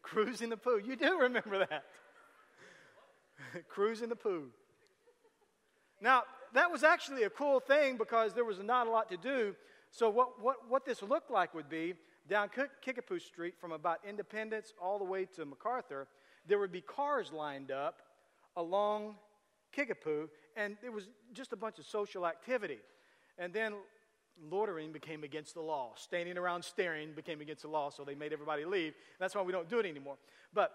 Cruising 0.03 0.49
the 0.51 0.57
Poo. 0.57 0.81
You 0.85 0.97
do 0.97 1.19
remember 1.19 1.59
that. 1.59 1.85
Cruising 3.69 4.09
the 4.09 4.17
Poo. 4.17 4.45
Now, 6.01 6.23
that 6.55 6.71
was 6.71 6.83
actually 6.83 7.25
a 7.25 7.31
cool 7.31 7.61
thing 7.61 7.97
because 7.97 8.33
there 8.33 8.45
was 8.45 8.59
not 8.59 8.87
a 8.87 8.91
lot 8.91 9.11
to 9.11 9.17
do. 9.17 9.55
So, 9.91 10.11
what, 10.11 10.43
what, 10.43 10.69
what 10.69 10.85
this 10.85 11.03
looked 11.03 11.31
like 11.31 11.55
would 11.55 11.69
be 11.69 11.95
down 12.29 12.51
Kickapoo 12.83 13.19
Street 13.21 13.55
from 13.59 13.73
about 13.73 14.01
Independence 14.07 14.73
all 14.83 14.99
the 14.99 15.05
way 15.05 15.27
to 15.37 15.45
MacArthur, 15.45 16.09
there 16.47 16.59
would 16.59 16.73
be 16.73 16.81
cars 16.81 17.33
lined 17.33 17.71
up 17.71 18.03
along 18.57 19.17
Kickapoo, 19.73 20.29
and 20.57 20.77
it 20.85 20.93
was 20.93 21.09
just 21.33 21.53
a 21.53 21.57
bunch 21.57 21.79
of 21.79 21.87
social 21.87 22.27
activity. 22.27 22.79
And 23.39 23.53
then 23.53 23.75
loitering 24.51 24.93
became 24.93 25.25
against 25.25 25.55
the 25.55 25.61
law. 25.61 25.93
Standing 25.97 26.37
around 26.37 26.65
staring 26.65 27.13
became 27.13 27.41
against 27.41 27.63
the 27.63 27.69
law, 27.69 27.91
so 27.91 28.05
they 28.05 28.15
made 28.15 28.33
everybody 28.33 28.65
leave. 28.65 28.95
That's 29.19 29.35
why 29.35 29.43
we 29.43 29.53
don't 29.53 29.69
do 29.69 29.79
it 29.79 29.87
anymore. 29.87 30.17
But 30.53 30.73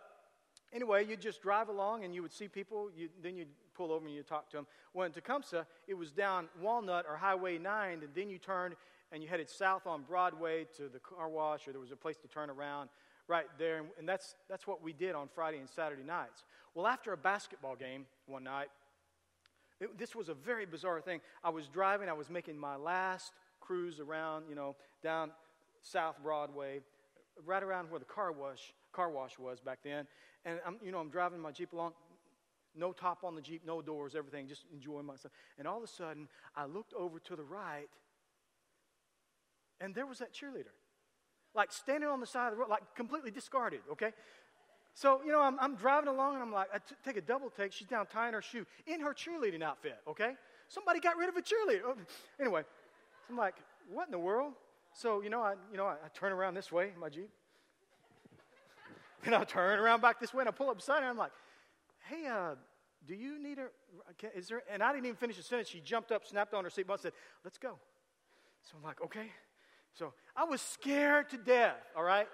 anyway, 0.73 1.05
you'd 1.05 1.21
just 1.21 1.41
drive 1.41 1.69
along 1.69 2.03
and 2.03 2.13
you 2.13 2.21
would 2.21 2.33
see 2.33 2.47
people, 2.47 2.89
you, 2.95 3.09
then 3.21 3.35
you'd 3.35 3.47
pull 3.75 3.91
over 3.91 4.05
and 4.05 4.15
you'd 4.15 4.27
talk 4.27 4.49
to 4.51 4.57
them. 4.57 4.67
Well, 4.93 5.05
in 5.05 5.11
Tecumseh, 5.11 5.65
it 5.87 5.93
was 5.93 6.11
down 6.11 6.47
Walnut 6.61 7.05
or 7.07 7.15
Highway 7.17 7.57
9, 7.57 7.99
and 8.03 8.09
then 8.13 8.29
you 8.29 8.37
turned 8.37 8.75
and 9.11 9.21
you 9.21 9.27
headed 9.27 9.49
south 9.49 9.85
on 9.85 10.03
Broadway 10.03 10.65
to 10.77 10.87
the 10.87 10.99
car 10.99 11.27
wash, 11.27 11.67
or 11.67 11.71
there 11.71 11.81
was 11.81 11.91
a 11.91 11.97
place 11.97 12.17
to 12.17 12.27
turn 12.27 12.49
around 12.49 12.89
right 13.27 13.47
there. 13.57 13.79
And, 13.79 13.87
and 13.99 14.07
that's, 14.07 14.35
that's 14.49 14.65
what 14.65 14.81
we 14.81 14.93
did 14.93 15.15
on 15.15 15.27
Friday 15.33 15.57
and 15.57 15.69
Saturday 15.69 16.03
nights. 16.03 16.43
Well, 16.73 16.87
after 16.87 17.11
a 17.11 17.17
basketball 17.17 17.75
game 17.75 18.05
one 18.27 18.43
night, 18.43 18.69
it, 19.81 19.97
this 19.97 20.15
was 20.15 20.29
a 20.29 20.33
very 20.33 20.65
bizarre 20.65 21.01
thing. 21.01 21.19
I 21.43 21.49
was 21.49 21.67
driving, 21.67 22.07
I 22.07 22.13
was 22.13 22.29
making 22.29 22.57
my 22.57 22.75
last 22.75 23.33
cruise 23.59 23.99
around, 23.99 24.45
you 24.47 24.55
know, 24.55 24.75
down 25.03 25.31
South 25.81 26.15
Broadway, 26.23 26.81
right 27.45 27.63
around 27.63 27.89
where 27.89 27.99
the 27.99 28.05
car 28.05 28.31
wash, 28.31 28.73
car 28.93 29.09
wash 29.09 29.37
was 29.39 29.59
back 29.59 29.79
then. 29.83 30.07
And 30.45 30.59
I'm, 30.65 30.77
you 30.83 30.91
know, 30.91 30.99
I'm 30.99 31.09
driving 31.09 31.39
my 31.39 31.51
Jeep 31.51 31.73
along, 31.73 31.93
no 32.75 32.93
top 32.93 33.23
on 33.23 33.35
the 33.35 33.41
Jeep, 33.41 33.61
no 33.65 33.81
doors, 33.81 34.15
everything, 34.15 34.47
just 34.47 34.65
enjoying 34.73 35.05
myself. 35.05 35.33
And 35.57 35.67
all 35.67 35.77
of 35.77 35.83
a 35.83 35.87
sudden, 35.87 36.27
I 36.55 36.65
looked 36.65 36.93
over 36.93 37.19
to 37.19 37.35
the 37.35 37.43
right, 37.43 37.89
and 39.79 39.93
there 39.93 40.05
was 40.05 40.19
that 40.19 40.33
cheerleader. 40.33 40.73
Like 41.53 41.71
standing 41.71 42.09
on 42.09 42.19
the 42.19 42.25
side 42.25 42.47
of 42.47 42.53
the 42.53 42.57
road, 42.57 42.69
like 42.69 42.95
completely 42.95 43.29
discarded, 43.29 43.81
okay? 43.91 44.11
So, 44.93 45.21
you 45.25 45.31
know, 45.31 45.41
I'm, 45.41 45.59
I'm 45.59 45.75
driving 45.75 46.09
along 46.09 46.35
and 46.35 46.43
I'm 46.43 46.51
like, 46.51 46.67
I 46.73 46.77
t- 46.77 46.95
take 47.03 47.17
a 47.17 47.21
double 47.21 47.49
take. 47.49 47.71
She's 47.71 47.87
down 47.87 48.05
tying 48.07 48.33
her 48.33 48.41
shoe 48.41 48.65
in 48.87 48.99
her 49.01 49.13
cheerleading 49.13 49.61
outfit, 49.63 49.97
okay? 50.07 50.33
Somebody 50.67 50.99
got 50.99 51.17
rid 51.17 51.29
of 51.29 51.35
a 51.35 51.41
cheerleader. 51.41 51.81
Oh, 51.85 51.95
anyway, 52.39 52.63
I'm 53.29 53.37
like, 53.37 53.55
what 53.89 54.07
in 54.07 54.11
the 54.11 54.19
world? 54.19 54.53
So, 54.93 55.21
you 55.21 55.29
know, 55.29 55.41
I, 55.41 55.55
you 55.71 55.77
know, 55.77 55.85
I, 55.85 55.93
I 55.93 56.09
turn 56.13 56.31
around 56.31 56.53
this 56.55 56.71
way 56.71 56.91
my 56.99 57.09
Jeep. 57.09 57.29
And 59.25 59.35
I 59.35 59.43
turn 59.43 59.79
around 59.79 60.01
back 60.01 60.19
this 60.19 60.33
way 60.33 60.41
and 60.41 60.49
I 60.49 60.51
pull 60.51 60.69
up 60.69 60.77
beside 60.77 61.03
her. 61.03 61.09
I'm 61.09 61.17
like, 61.17 61.31
hey, 62.09 62.27
uh, 62.27 62.55
do 63.07 63.15
you 63.15 63.41
need 63.41 63.57
a, 63.57 63.67
is 64.37 64.47
there, 64.47 64.61
and 64.71 64.83
I 64.83 64.91
didn't 64.91 65.05
even 65.05 65.17
finish 65.17 65.37
the 65.37 65.43
sentence. 65.43 65.69
She 65.69 65.79
jumped 65.79 66.11
up, 66.11 66.25
snapped 66.25 66.53
on 66.53 66.63
her 66.63 66.69
seatbelt, 66.69 66.91
and 66.91 66.99
said, 66.99 67.13
let's 67.43 67.57
go. 67.57 67.79
So 68.63 68.73
I'm 68.77 68.83
like, 68.83 69.01
okay. 69.03 69.31
So 69.93 70.13
I 70.35 70.43
was 70.43 70.61
scared 70.61 71.29
to 71.29 71.37
death, 71.37 71.77
all 71.95 72.03
right? 72.03 72.27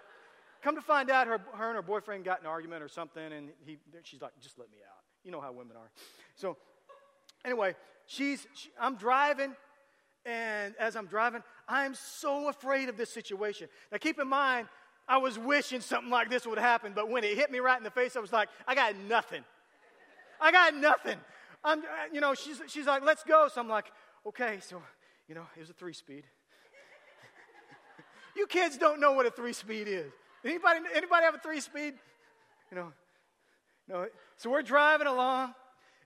Come 0.61 0.75
to 0.75 0.81
find 0.81 1.09
out, 1.09 1.27
her, 1.27 1.39
her 1.53 1.67
and 1.67 1.75
her 1.75 1.81
boyfriend 1.81 2.25
got 2.25 2.41
an 2.41 2.47
argument 2.47 2.83
or 2.83 2.89
something, 2.89 3.31
and 3.31 3.49
he, 3.65 3.77
she's 4.03 4.21
like, 4.21 4.33
just 4.41 4.59
let 4.59 4.69
me 4.69 4.77
out. 4.85 5.03
You 5.23 5.31
know 5.31 5.41
how 5.41 5.51
women 5.51 5.77
are. 5.77 5.89
So, 6.35 6.57
anyway, 7.45 7.75
she's, 8.05 8.45
she, 8.53 8.69
I'm 8.79 8.95
driving, 8.95 9.55
and 10.25 10.75
as 10.79 10.95
I'm 10.95 11.05
driving, 11.05 11.43
I'm 11.67 11.95
so 11.95 12.49
afraid 12.49 12.89
of 12.89 12.97
this 12.97 13.09
situation. 13.09 13.69
Now, 13.91 13.99
keep 13.99 14.19
in 14.19 14.27
mind, 14.27 14.67
I 15.07 15.17
was 15.17 15.39
wishing 15.39 15.81
something 15.81 16.09
like 16.09 16.29
this 16.29 16.45
would 16.45 16.57
happen, 16.57 16.91
but 16.93 17.09
when 17.09 17.23
it 17.23 17.37
hit 17.37 17.49
me 17.49 17.59
right 17.59 17.77
in 17.77 17.83
the 17.83 17.91
face, 17.91 18.15
I 18.15 18.19
was 18.19 18.33
like, 18.33 18.49
I 18.67 18.75
got 18.75 18.95
nothing. 19.07 19.43
I 20.41 20.51
got 20.51 20.75
nothing. 20.75 21.17
I'm, 21.63 21.79
uh, 21.79 21.83
you 22.11 22.21
know, 22.21 22.33
she's, 22.33 22.61
she's 22.67 22.85
like, 22.85 23.03
let's 23.03 23.23
go. 23.23 23.47
So 23.53 23.61
I'm 23.61 23.69
like, 23.69 23.91
okay. 24.25 24.59
So, 24.61 24.81
you 25.27 25.35
know, 25.35 25.45
it 25.55 25.59
was 25.59 25.69
a 25.69 25.73
three 25.73 25.93
speed. 25.93 26.23
you 28.35 28.47
kids 28.47 28.77
don't 28.77 28.99
know 28.99 29.13
what 29.13 29.25
a 29.25 29.31
three 29.31 29.53
speed 29.53 29.87
is. 29.87 30.11
Anybody, 30.43 30.81
anybody 30.93 31.23
have 31.23 31.35
a 31.35 31.39
three 31.39 31.61
speed? 31.61 31.93
You 32.71 32.77
know, 32.77 32.93
no. 33.87 34.07
So 34.35 34.49
we're 34.49 34.61
driving 34.61 35.07
along, 35.07 35.53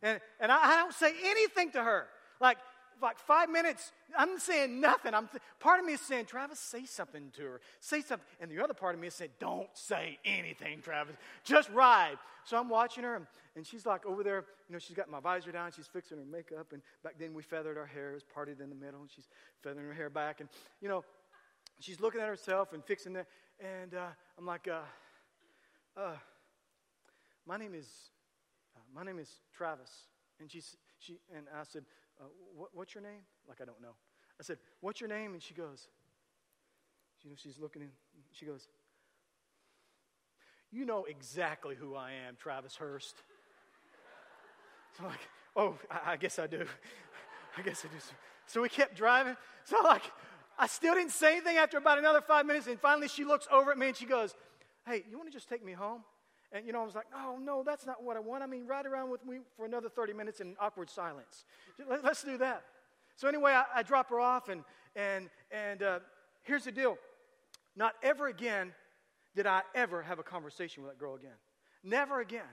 and, 0.02 0.20
and 0.40 0.52
I, 0.52 0.74
I 0.74 0.76
don't 0.78 0.94
say 0.94 1.12
anything 1.26 1.72
to 1.72 1.84
her. 1.84 2.08
Like, 2.40 2.58
like 3.02 3.20
five 3.20 3.50
minutes, 3.50 3.92
I'm 4.18 4.40
saying 4.40 4.80
nothing. 4.80 5.14
I'm 5.14 5.28
th- 5.28 5.42
part 5.60 5.80
of 5.80 5.86
me 5.86 5.94
is 5.94 6.02
saying, 6.02 6.26
Travis, 6.26 6.60
say 6.60 6.86
something 6.86 7.32
to 7.38 7.44
her. 7.44 7.62
Say 7.80 8.02
something. 8.02 8.26
And 8.40 8.52
the 8.52 8.64
other 8.64 8.74
part 8.74 8.96
of 8.96 9.02
me 9.02 9.08
is 9.08 9.16
saying, 9.16 9.32
don't 9.40 9.70
say 9.74 10.20
anything, 10.26 10.82
Travis. 10.82 11.16
Just 11.44 11.70
ride. 11.72 12.18
So 12.44 12.58
I'm 12.58 12.70
watching 12.70 13.04
her, 13.04 13.16
and, 13.16 13.28
and 13.56 13.66
she's 13.66 13.86
like 13.86 14.06
over 14.06 14.24
there, 14.24 14.46
you 14.68 14.74
know, 14.74 14.80
she's 14.80 14.96
got 14.96 15.10
my 15.10 15.20
visor 15.20 15.52
down, 15.52 15.72
she's 15.72 15.88
fixing 15.88 16.18
her 16.18 16.26
makeup, 16.26 16.74
and 16.74 16.82
back 17.04 17.16
then 17.20 17.34
we 17.34 17.44
feathered 17.44 17.78
our 17.78 17.86
hair, 17.86 18.12
it 18.12 18.14
was 18.16 18.24
parted 18.24 18.60
in 18.62 18.70
the 18.70 18.76
middle, 18.76 19.02
and 19.02 19.10
she's 19.12 19.28
feathering 19.62 19.88
her 19.88 19.94
hair 19.94 20.10
back. 20.10 20.40
And, 20.40 20.50
you 20.82 20.90
know, 20.90 21.04
she's 21.80 22.00
looking 22.00 22.22
at 22.22 22.28
herself 22.28 22.74
and 22.74 22.84
fixing 22.84 23.14
that. 23.14 23.28
And 23.60 23.94
uh, 23.94 24.08
I'm 24.38 24.46
like, 24.46 24.68
uh, 24.68 24.80
uh, 26.00 26.16
my 27.46 27.58
name 27.58 27.74
is, 27.76 27.88
uh, 28.76 28.80
my 28.96 29.04
name 29.04 29.20
is 29.20 29.30
Travis. 29.56 29.92
And 30.40 30.52
she's, 30.52 30.76
she, 31.00 31.20
and 31.36 31.46
I 31.54 31.64
said, 31.64 31.84
uh, 32.22 32.26
what, 32.56 32.70
what's 32.74 32.94
your 32.94 33.04
name? 33.04 33.22
Like, 33.48 33.60
I 33.62 33.66
don't 33.66 33.82
know. 33.82 33.96
I 34.40 34.44
said, 34.44 34.58
what's 34.80 35.02
your 35.02 35.10
name? 35.10 35.34
And 35.34 35.42
she 35.42 35.54
goes, 35.54 35.88
you 37.24 37.30
know, 37.30 37.36
she's 37.38 37.60
looking 37.60 37.82
in, 37.82 37.90
she 38.32 38.46
goes, 38.46 38.68
you 40.72 40.86
know 40.86 41.06
exactly 41.06 41.76
who 41.76 41.96
I 41.96 42.12
am, 42.28 42.36
Travis 42.38 42.76
Hurst. 42.76 43.16
So 44.98 45.06
I'm 45.06 45.10
like, 45.12 45.20
oh, 45.56 45.78
I, 45.90 46.12
I 46.12 46.18
guess 46.18 46.38
I 46.38 46.48
do. 46.48 46.66
I 47.58 47.62
guess 47.62 47.86
I 47.86 47.88
do. 47.88 47.96
So 48.46 48.62
we 48.62 48.68
kept 48.68 48.94
driving. 48.94 49.38
So 49.64 49.78
like, 49.86 50.04
I 50.60 50.68
still 50.68 50.96
didn't 50.96 51.12
say 51.12 51.38
anything 51.38 51.56
after 51.56 51.78
about 51.78 51.98
another 51.98 52.20
five 52.20 52.46
minutes, 52.46 52.68
and 52.68 52.78
finally 52.78 53.08
she 53.08 53.24
looks 53.24 53.48
over 53.50 53.72
at 53.72 53.78
me 53.78 53.88
and 53.88 53.96
she 53.96 54.06
goes, 54.06 54.36
Hey, 54.86 55.06
you 55.10 55.18
want 55.18 55.30
to 55.30 55.34
just 55.34 55.48
take 55.48 55.64
me 55.64 55.72
home? 55.72 56.02
And 56.52 56.66
you 56.66 56.74
know, 56.74 56.82
I 56.82 56.86
was 56.86 56.96
like, 56.96 57.08
Oh 57.16 57.38
no, 57.42 57.64
that's 57.64 57.86
not 57.86 58.04
what 58.04 58.18
I 58.18 58.20
want. 58.20 58.44
I 58.44 58.48
mean, 58.48 58.68
ride 58.68 58.86
around 58.86 59.10
with 59.10 59.26
me 59.26 59.40
for 59.56 59.66
another 59.66 59.90
30 59.90 60.14
minutes 60.14 60.42
in 60.42 60.56
awkward 60.60 60.90
silence. 60.90 61.46
Let, 61.90 62.06
us 62.06 62.24
do 62.24 62.38
that. 62.38 62.64
So 63.16 63.28
anyway, 63.28 63.52
I, 63.52 63.64
I, 63.76 63.84
drop 63.84 64.10
her 64.10 64.20
off, 64.20 64.50
and 64.50 64.64
and 64.96 65.30
and 65.52 65.84
uh, 65.84 66.00
here's 66.44 66.64
the 66.66 66.72
deal: 66.72 66.98
not 67.76 67.94
ever 68.04 68.28
again 68.28 68.74
did 69.36 69.48
I 69.48 69.62
ever 69.76 70.02
have 70.02 70.20
a 70.20 70.24
conversation 70.24 70.84
with 70.84 70.92
that 70.92 71.00
girl 71.00 71.16
again. 71.16 71.38
Never 71.84 72.20
again. 72.20 72.44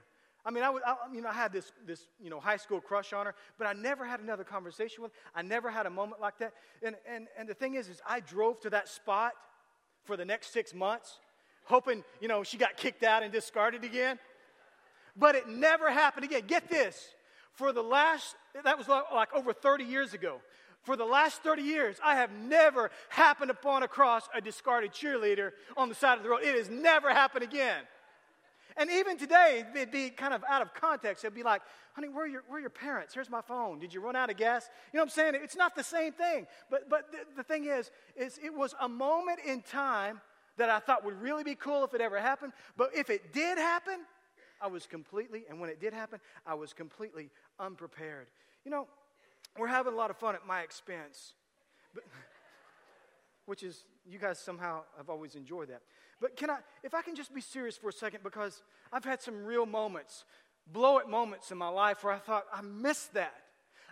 I 0.45 0.51
mean, 0.51 0.63
I, 0.65 0.71
I, 0.71 0.95
you 1.13 1.21
know, 1.21 1.29
I 1.29 1.35
had 1.35 1.53
this, 1.53 1.73
this 1.87 2.07
you 2.19 2.31
know, 2.31 2.41
high 2.41 2.57
school 2.57 2.81
crush 2.81 3.13
on 3.13 3.27
her, 3.27 3.35
but 3.59 3.67
I 3.67 3.73
never 3.73 4.07
had 4.07 4.21
another 4.21 4.45
conversation 4.45 5.03
with 5.03 5.13
her. 5.13 5.19
I 5.35 5.43
never 5.43 5.71
had 5.71 5.87
a 5.87 5.91
moment 5.91 6.21
like 6.23 6.39
that. 6.39 6.55
And, 6.83 6.97
and, 7.07 7.27
and 7.37 7.49
the 7.49 7.55
thing 7.55 7.75
is, 7.75 7.89
is 7.89 8.01
I 8.07 8.21
drove 8.21 8.61
to 8.61 8.71
that 8.71 8.89
spot 8.89 9.33
for 10.05 10.17
the 10.17 10.25
next 10.25 10.53
six 10.53 10.73
months, 10.73 11.19
hoping, 11.69 12.03
you 12.21 12.29
know, 12.29 12.43
she 12.43 12.57
got 12.57 12.77
kicked 12.77 13.03
out 13.03 13.23
and 13.23 13.33
discarded 13.33 13.85
again. 13.85 14.19
But 15.17 15.35
it 15.35 15.49
never 15.49 15.91
happened 15.91 16.25
again. 16.25 16.43
Get 16.47 16.69
this. 16.69 17.09
For 17.53 17.73
the 17.73 17.83
last, 17.83 18.37
that 18.65 18.79
was 18.79 18.89
like 18.89 19.35
over 19.35 19.53
30 19.53 19.85
years 19.85 20.15
ago. 20.15 20.41
For 20.85 20.97
the 20.97 21.05
last 21.05 21.43
30 21.43 21.63
years, 21.63 21.97
I 22.03 22.15
have 22.15 22.31
never 22.33 22.91
happened 23.09 23.51
upon 23.51 23.83
across 23.83 24.29
a 24.35 24.41
discarded 24.41 24.93
cheerleader 24.93 25.51
on 25.77 25.89
the 25.89 25.95
side 25.95 26.17
of 26.17 26.25
the 26.25 26.31
road. 26.31 26.41
It 26.43 26.55
has 26.55 26.71
never 26.71 27.13
happened 27.13 27.45
again. 27.45 27.83
And 28.77 28.89
even 28.91 29.19
today, 29.19 29.65
it'd 29.75 29.91
be 29.91 30.09
kind 30.09 30.33
of 30.33 30.45
out 30.49 30.63
of 30.63 30.73
context. 30.73 31.25
It'd 31.25 31.35
be 31.35 31.43
like, 31.43 31.63
honey, 31.95 32.09
where 32.09 32.25
are 32.25 32.29
your, 32.29 32.45
where 32.47 32.59
are 32.59 32.61
your 32.61 32.71
parents? 32.71 33.13
Here's 33.13 33.29
my 33.29 33.41
phone. 33.41 33.81
Did 33.81 33.93
you 33.93 34.01
run 34.01 34.15
out 34.15 34.31
of 34.31 34.37
gas? 34.37 34.71
You 34.93 34.99
know 34.99 35.03
what 35.03 35.07
I'm 35.07 35.11
saying? 35.11 35.35
It's 35.43 35.57
not 35.57 35.75
the 35.75 35.83
same 35.83 36.13
thing. 36.13 36.47
But, 36.71 36.89
but 36.89 37.11
the, 37.11 37.19
the 37.39 37.43
thing 37.43 37.65
is, 37.65 37.91
is, 38.17 38.39
it 38.43 38.55
was 38.55 38.77
a 38.81 38.89
moment 38.89 39.41
in 39.45 39.63
time 39.63 40.21
that 40.59 40.69
I 40.69 40.79
thought 40.79 41.05
would 41.05 41.21
really 41.21 41.45
be 41.45 41.55
cool 41.55 41.85
if 41.85 41.95
it 41.95 42.01
ever 42.01 42.21
happened. 42.21 42.53
But 42.77 42.91
if 42.95 43.11
it 43.11 43.33
did 43.33 43.59
happen, 43.59 44.01
I 44.61 44.67
was 44.67 44.87
completely, 44.87 45.45
and 45.49 45.61
when 45.61 45.71
it 45.71 45.81
did 45.81 45.93
happen, 45.93 46.21
I 46.47 46.55
was 46.55 46.73
completely 46.73 47.31
unprepared. 47.59 48.27
You 48.65 48.71
know, 48.71 48.87
we're 49.59 49.69
having 49.69 49.95
a 49.95 49.97
lot 49.97 50.11
of 50.11 50.17
fun 50.17 50.35
at 50.35 50.47
my 50.47 50.63
expense, 50.63 51.35
but, 51.95 52.05
which 53.47 53.63
is, 53.63 53.85
you 54.09 54.19
guys 54.19 54.39
somehow 54.39 54.83
have 54.97 55.09
always 55.09 55.35
enjoyed 55.35 55.69
that. 55.69 55.83
But 56.21 56.37
can 56.37 56.51
I, 56.51 56.59
if 56.83 56.95
I 56.95 57.03
can 57.03 57.15
just 57.15 57.33
be 57.35 57.41
serious 57.41 57.77
for 57.77 57.89
a 57.89 57.93
second, 57.93 58.23
because 58.23 58.63
I've 58.93 59.05
had 59.05 59.23
some 59.23 59.45
real 59.45 59.67
moments, 59.67 60.25
blow 60.73 60.99
it 60.99 61.09
moments 61.09 61.51
in 61.51 61.59
my 61.59 61.69
life 61.69 62.03
where 62.03 62.13
I 62.13 62.19
thought, 62.19 62.45
I 62.53 62.63
missed 62.63 63.15
that. 63.15 63.35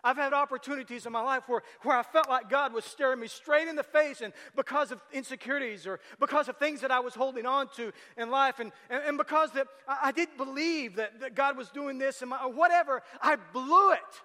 I've 0.07 0.17
had 0.17 0.33
opportunities 0.33 1.05
in 1.05 1.11
my 1.11 1.21
life 1.21 1.49
where, 1.49 1.63
where 1.83 1.97
I 1.99 2.05
felt 2.05 2.29
like 2.29 2.49
God 2.49 2.73
was 2.73 2.85
staring 2.85 3.19
me 3.19 3.27
straight 3.27 3.67
in 3.67 3.75
the 3.75 3.83
face, 3.83 4.21
and 4.21 4.33
because 4.55 4.93
of 4.93 5.03
insecurities 5.13 5.85
or 5.85 5.99
because 6.21 6.49
of 6.49 6.57
things 6.59 6.81
that 6.83 6.93
I 6.93 7.01
was 7.01 7.17
holding 7.17 7.45
on 7.45 7.67
to 7.75 7.91
in 8.17 8.31
life, 8.31 8.61
and, 8.61 8.71
and, 8.89 9.03
and 9.03 9.19
because 9.19 9.51
that 9.53 9.67
I, 9.89 9.99
I 10.05 10.13
didn't 10.13 10.37
believe 10.37 10.95
that, 10.95 11.19
that 11.19 11.35
God 11.35 11.57
was 11.57 11.71
doing 11.71 11.99
this, 11.99 12.23
and 12.23 12.31
my, 12.31 12.37
whatever, 12.47 13.03
I 13.21 13.37
blew 13.53 13.93
it. 13.95 14.23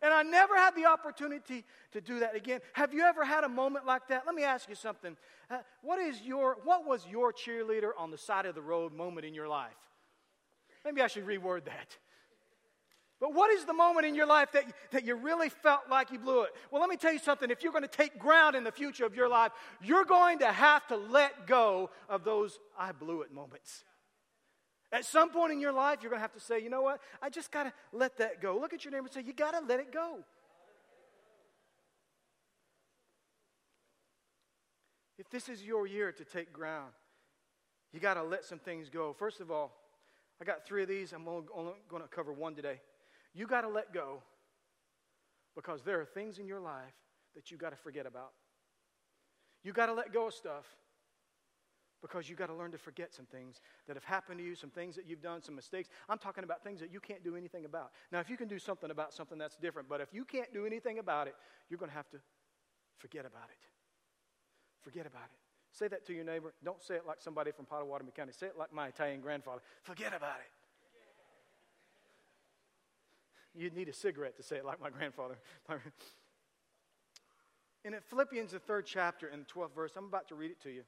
And 0.00 0.14
I 0.14 0.22
never 0.22 0.56
had 0.56 0.74
the 0.74 0.86
opportunity 0.86 1.62
to 1.92 2.00
do 2.00 2.20
that 2.20 2.34
again. 2.34 2.60
Have 2.72 2.94
you 2.94 3.02
ever 3.02 3.22
had 3.22 3.44
a 3.44 3.48
moment 3.50 3.84
like 3.84 4.08
that? 4.08 4.24
Let 4.24 4.34
me 4.34 4.44
ask 4.44 4.66
you 4.68 4.76
something. 4.76 5.14
Uh, 5.50 5.58
what, 5.82 5.98
is 5.98 6.22
your, 6.22 6.56
what 6.64 6.86
was 6.86 7.06
your 7.06 7.34
cheerleader 7.34 7.90
on 7.98 8.10
the 8.10 8.18
side 8.18 8.46
of 8.46 8.54
the 8.54 8.62
road 8.62 8.94
moment 8.94 9.26
in 9.26 9.34
your 9.34 9.48
life? 9.48 9.72
Maybe 10.86 11.02
I 11.02 11.08
should 11.08 11.26
reword 11.26 11.64
that. 11.64 11.98
But 13.20 13.34
what 13.34 13.50
is 13.50 13.64
the 13.64 13.72
moment 13.72 14.06
in 14.06 14.14
your 14.14 14.26
life 14.26 14.52
that, 14.52 14.64
that 14.92 15.04
you 15.04 15.16
really 15.16 15.48
felt 15.48 15.82
like 15.90 16.12
you 16.12 16.20
blew 16.20 16.42
it? 16.42 16.50
Well, 16.70 16.80
let 16.80 16.88
me 16.88 16.96
tell 16.96 17.12
you 17.12 17.18
something. 17.18 17.50
If 17.50 17.62
you're 17.62 17.72
going 17.72 17.82
to 17.82 17.88
take 17.88 18.18
ground 18.18 18.54
in 18.54 18.62
the 18.62 18.70
future 18.70 19.04
of 19.04 19.16
your 19.16 19.28
life, 19.28 19.50
you're 19.82 20.04
going 20.04 20.38
to 20.38 20.52
have 20.52 20.86
to 20.88 20.96
let 20.96 21.46
go 21.46 21.90
of 22.08 22.22
those 22.22 22.58
I 22.78 22.92
blew 22.92 23.22
it 23.22 23.32
moments. 23.32 23.82
At 24.92 25.04
some 25.04 25.30
point 25.30 25.52
in 25.52 25.60
your 25.60 25.72
life, 25.72 25.98
you're 26.00 26.10
going 26.10 26.18
to 26.18 26.22
have 26.22 26.32
to 26.32 26.40
say, 26.40 26.62
you 26.62 26.70
know 26.70 26.82
what? 26.82 27.00
I 27.20 27.28
just 27.28 27.50
got 27.50 27.64
to 27.64 27.72
let 27.92 28.18
that 28.18 28.40
go. 28.40 28.56
Look 28.58 28.72
at 28.72 28.84
your 28.84 28.92
neighbor 28.92 29.06
and 29.06 29.12
say, 29.12 29.22
you 29.22 29.32
got 29.32 29.50
to 29.50 29.66
let 29.66 29.80
it 29.80 29.92
go. 29.92 30.18
If 35.18 35.28
this 35.28 35.48
is 35.48 35.62
your 35.64 35.88
year 35.88 36.12
to 36.12 36.24
take 36.24 36.52
ground, 36.52 36.92
you 37.92 37.98
got 37.98 38.14
to 38.14 38.22
let 38.22 38.44
some 38.44 38.60
things 38.60 38.88
go. 38.88 39.12
First 39.12 39.40
of 39.40 39.50
all, 39.50 39.72
I 40.40 40.44
got 40.44 40.64
three 40.64 40.82
of 40.82 40.88
these. 40.88 41.12
I'm 41.12 41.26
only, 41.26 41.46
only 41.52 41.72
going 41.88 42.02
to 42.02 42.08
cover 42.08 42.32
one 42.32 42.54
today. 42.54 42.80
You 43.34 43.46
got 43.46 43.62
to 43.62 43.68
let 43.68 43.92
go 43.92 44.22
because 45.54 45.82
there 45.82 46.00
are 46.00 46.04
things 46.04 46.38
in 46.38 46.46
your 46.46 46.60
life 46.60 46.94
that 47.34 47.50
you 47.50 47.56
got 47.56 47.70
to 47.70 47.76
forget 47.76 48.06
about. 48.06 48.32
You 49.62 49.72
got 49.72 49.86
to 49.86 49.92
let 49.92 50.12
go 50.12 50.28
of 50.28 50.34
stuff 50.34 50.64
because 52.00 52.28
you've 52.28 52.38
got 52.38 52.46
to 52.46 52.54
learn 52.54 52.70
to 52.70 52.78
forget 52.78 53.12
some 53.12 53.26
things 53.26 53.60
that 53.86 53.96
have 53.96 54.04
happened 54.04 54.38
to 54.38 54.44
you, 54.44 54.54
some 54.54 54.70
things 54.70 54.94
that 54.94 55.06
you've 55.06 55.20
done, 55.20 55.42
some 55.42 55.56
mistakes. 55.56 55.88
I'm 56.08 56.18
talking 56.18 56.44
about 56.44 56.62
things 56.62 56.80
that 56.80 56.92
you 56.92 57.00
can't 57.00 57.24
do 57.24 57.36
anything 57.36 57.64
about. 57.64 57.90
Now, 58.12 58.20
if 58.20 58.30
you 58.30 58.36
can 58.36 58.48
do 58.48 58.58
something 58.58 58.90
about 58.90 59.12
something, 59.12 59.36
that's 59.36 59.56
different. 59.56 59.88
But 59.88 60.00
if 60.00 60.08
you 60.12 60.24
can't 60.24 60.52
do 60.52 60.64
anything 60.64 60.98
about 60.98 61.26
it, 61.26 61.34
you're 61.68 61.78
going 61.78 61.90
to 61.90 61.96
have 61.96 62.08
to 62.10 62.18
forget 62.98 63.26
about 63.26 63.50
it. 63.50 63.66
Forget 64.80 65.06
about 65.06 65.24
it. 65.24 65.38
Say 65.72 65.88
that 65.88 66.06
to 66.06 66.12
your 66.12 66.24
neighbor. 66.24 66.54
Don't 66.64 66.82
say 66.82 66.94
it 66.94 67.06
like 67.06 67.20
somebody 67.20 67.50
from 67.50 67.66
Pottawatomie 67.66 68.14
County. 68.14 68.32
Say 68.32 68.46
it 68.46 68.58
like 68.58 68.72
my 68.72 68.88
Italian 68.88 69.20
grandfather. 69.20 69.60
Forget 69.82 70.14
about 70.14 70.36
it. 70.38 70.50
You'd 73.54 73.74
need 73.74 73.88
a 73.88 73.92
cigarette 73.92 74.36
to 74.36 74.42
say 74.42 74.56
it 74.56 74.64
like 74.64 74.80
my 74.80 74.90
grandfather. 74.90 75.38
and 75.68 75.80
In 77.84 77.94
Philippians, 78.08 78.52
the 78.52 78.58
third 78.58 78.86
chapter, 78.86 79.28
in 79.28 79.40
the 79.40 79.46
12th 79.46 79.74
verse, 79.74 79.92
I'm 79.96 80.06
about 80.06 80.28
to 80.28 80.34
read 80.34 80.50
it 80.50 80.60
to 80.62 80.70
you. 80.70 80.82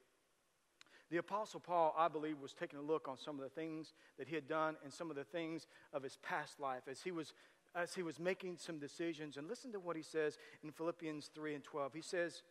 The 1.10 1.16
Apostle 1.16 1.60
Paul, 1.60 1.94
I 1.98 2.08
believe, 2.08 2.38
was 2.40 2.52
taking 2.52 2.78
a 2.78 2.82
look 2.82 3.08
on 3.08 3.18
some 3.18 3.36
of 3.36 3.42
the 3.42 3.48
things 3.48 3.94
that 4.18 4.28
he 4.28 4.34
had 4.34 4.46
done 4.46 4.76
and 4.84 4.92
some 4.92 5.10
of 5.10 5.16
the 5.16 5.24
things 5.24 5.66
of 5.92 6.02
his 6.02 6.18
past 6.22 6.60
life 6.60 6.82
as 6.88 7.00
he 7.02 7.10
was, 7.10 7.32
as 7.74 7.94
he 7.94 8.02
was 8.02 8.20
making 8.20 8.58
some 8.58 8.78
decisions. 8.78 9.36
And 9.36 9.48
listen 9.48 9.72
to 9.72 9.80
what 9.80 9.96
he 9.96 10.02
says 10.02 10.38
in 10.62 10.70
Philippians 10.70 11.30
3 11.34 11.54
and 11.56 11.64
12. 11.64 11.94
He 11.94 12.02
says, 12.02 12.42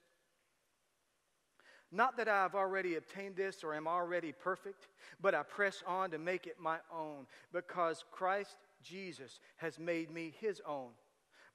Not 1.90 2.18
that 2.18 2.28
I 2.28 2.42
have 2.42 2.56
already 2.56 2.96
obtained 2.96 3.38
this 3.38 3.64
or 3.64 3.74
am 3.74 3.88
already 3.88 4.34
perfect, 4.34 4.88
but 5.22 5.34
I 5.34 5.44
press 5.44 5.82
on 5.88 6.12
to 6.12 6.18
make 6.18 6.46
it 6.46 6.58
my 6.60 6.80
own 6.94 7.28
because 7.54 8.04
Christ 8.12 8.58
Jesus 8.84 9.40
has 9.58 9.80
made 9.80 10.12
me 10.12 10.34
his 10.40 10.62
own. 10.66 10.90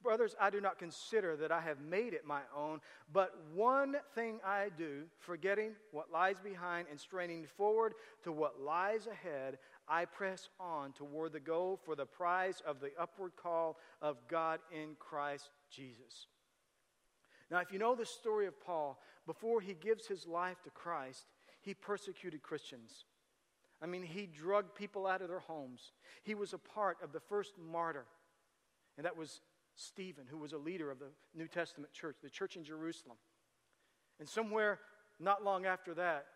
Brothers, 0.02 0.36
I 0.38 0.50
do 0.50 0.60
not 0.60 0.78
consider 0.78 1.34
that 1.36 1.50
I 1.50 1.62
have 1.62 1.80
made 1.80 2.12
it 2.12 2.26
my 2.26 2.42
own, 2.54 2.80
but 3.10 3.34
one 3.54 3.96
thing 4.14 4.38
I 4.44 4.68
do, 4.76 5.04
forgetting 5.18 5.70
what 5.92 6.12
lies 6.12 6.38
behind 6.40 6.88
and 6.90 7.00
straining 7.00 7.46
forward 7.56 7.94
to 8.24 8.30
what 8.30 8.60
lies 8.60 9.06
ahead, 9.06 9.56
I 9.88 10.04
press 10.04 10.50
on 10.60 10.92
toward 10.92 11.32
the 11.32 11.40
goal 11.40 11.80
for 11.82 11.96
the 11.96 12.04
prize 12.04 12.62
of 12.66 12.80
the 12.80 12.90
upward 13.00 13.32
call 13.34 13.78
of 14.02 14.18
God 14.28 14.60
in 14.70 14.96
Christ 14.98 15.48
Jesus. 15.70 16.26
Now, 17.50 17.60
if 17.60 17.72
you 17.72 17.78
know 17.78 17.94
the 17.94 18.04
story 18.04 18.46
of 18.46 18.60
Paul, 18.60 19.00
before 19.26 19.62
he 19.62 19.72
gives 19.72 20.06
his 20.06 20.26
life 20.26 20.62
to 20.64 20.70
Christ, 20.70 21.24
he 21.62 21.72
persecuted 21.72 22.42
Christians. 22.42 23.06
I 23.82 23.86
mean, 23.86 24.02
he 24.02 24.26
drugged 24.26 24.74
people 24.74 25.06
out 25.06 25.20
of 25.20 25.28
their 25.28 25.40
homes. 25.40 25.92
He 26.22 26.34
was 26.34 26.52
a 26.52 26.58
part 26.58 26.98
of 27.02 27.12
the 27.12 27.20
first 27.20 27.54
martyr, 27.58 28.06
and 28.96 29.04
that 29.04 29.16
was 29.16 29.40
Stephen, 29.76 30.24
who 30.28 30.38
was 30.38 30.52
a 30.52 30.58
leader 30.58 30.90
of 30.90 30.98
the 30.98 31.10
New 31.34 31.48
Testament 31.48 31.92
church, 31.92 32.16
the 32.22 32.30
church 32.30 32.56
in 32.56 32.64
Jerusalem. 32.64 33.16
And 34.20 34.28
somewhere 34.28 34.78
not 35.18 35.44
long 35.44 35.66
after 35.66 35.94
that, 35.94 36.26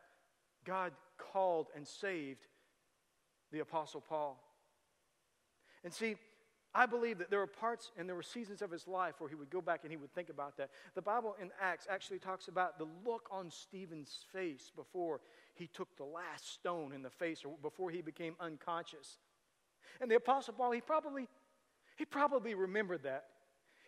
God 0.64 0.92
called 1.16 1.68
and 1.74 1.86
saved 1.86 2.46
the 3.52 3.60
Apostle 3.60 4.00
Paul. 4.00 4.42
And 5.84 5.92
see, 5.92 6.16
I 6.74 6.86
believe 6.86 7.18
that 7.18 7.30
there 7.30 7.38
were 7.38 7.46
parts 7.46 7.90
and 7.96 8.08
there 8.08 8.16
were 8.16 8.22
seasons 8.22 8.60
of 8.60 8.70
his 8.70 8.86
life 8.86 9.14
where 9.18 9.28
he 9.28 9.34
would 9.34 9.50
go 9.50 9.60
back 9.60 9.80
and 9.82 9.90
he 9.90 9.96
would 9.96 10.12
think 10.14 10.28
about 10.28 10.56
that. 10.58 10.70
The 10.94 11.02
Bible 11.02 11.34
in 11.40 11.50
Acts 11.60 11.86
actually 11.88 12.18
talks 12.18 12.48
about 12.48 12.78
the 12.78 12.86
look 13.06 13.28
on 13.30 13.50
Stephen's 13.50 14.26
face 14.32 14.70
before 14.74 15.20
he 15.58 15.66
took 15.66 15.96
the 15.96 16.04
last 16.04 16.52
stone 16.52 16.92
in 16.92 17.02
the 17.02 17.10
face 17.10 17.44
or 17.44 17.54
before 17.62 17.90
he 17.90 18.00
became 18.00 18.34
unconscious. 18.40 19.18
And 20.00 20.10
the 20.10 20.16
Apostle 20.16 20.54
Paul, 20.54 20.72
he 20.72 20.80
probably 20.80 21.28
he 21.98 22.04
probably 22.04 22.54
remembered 22.54 23.02
that. 23.02 23.24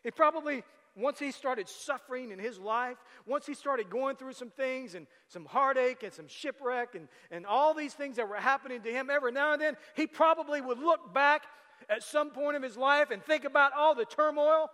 He 0.03 0.11
probably, 0.11 0.65
once 0.97 1.21
he 1.21 1.31
started 1.31 1.69
suffering 1.69 2.33
in 2.33 2.41
his 2.41 2.59
life, 2.59 2.97
once 3.25 3.47
he 3.47 3.55
started 3.55 3.89
going 3.89 4.17
through 4.17 4.33
some 4.33 4.51
things 4.51 4.97
and 4.97 5.07
some 5.29 5.45
heartache 5.45 6.03
and 6.03 6.13
some 6.13 6.27
shipwreck 6.27 6.97
and, 6.97 7.07
and 7.31 7.47
all 7.47 7.73
these 7.73 7.95
things 7.95 8.17
that 8.17 8.29
were 8.29 8.35
happening 8.35 8.83
to 8.83 8.91
him 8.91 9.11
every 9.11 9.31
now 9.31 9.53
and 9.53 9.63
then, 9.63 9.77
he 9.95 10.09
probably 10.09 10.61
would 10.61 10.81
look 10.81 11.15
back 11.15 11.45
at 11.89 12.03
some 12.03 12.31
point 12.31 12.57
of 12.57 12.65
his 12.65 12.77
life 12.77 13.13
and 13.13 13.23
think 13.23 13.45
about 13.45 13.73
all 13.75 13.95
the 13.95 14.05
turmoil 14.05 14.69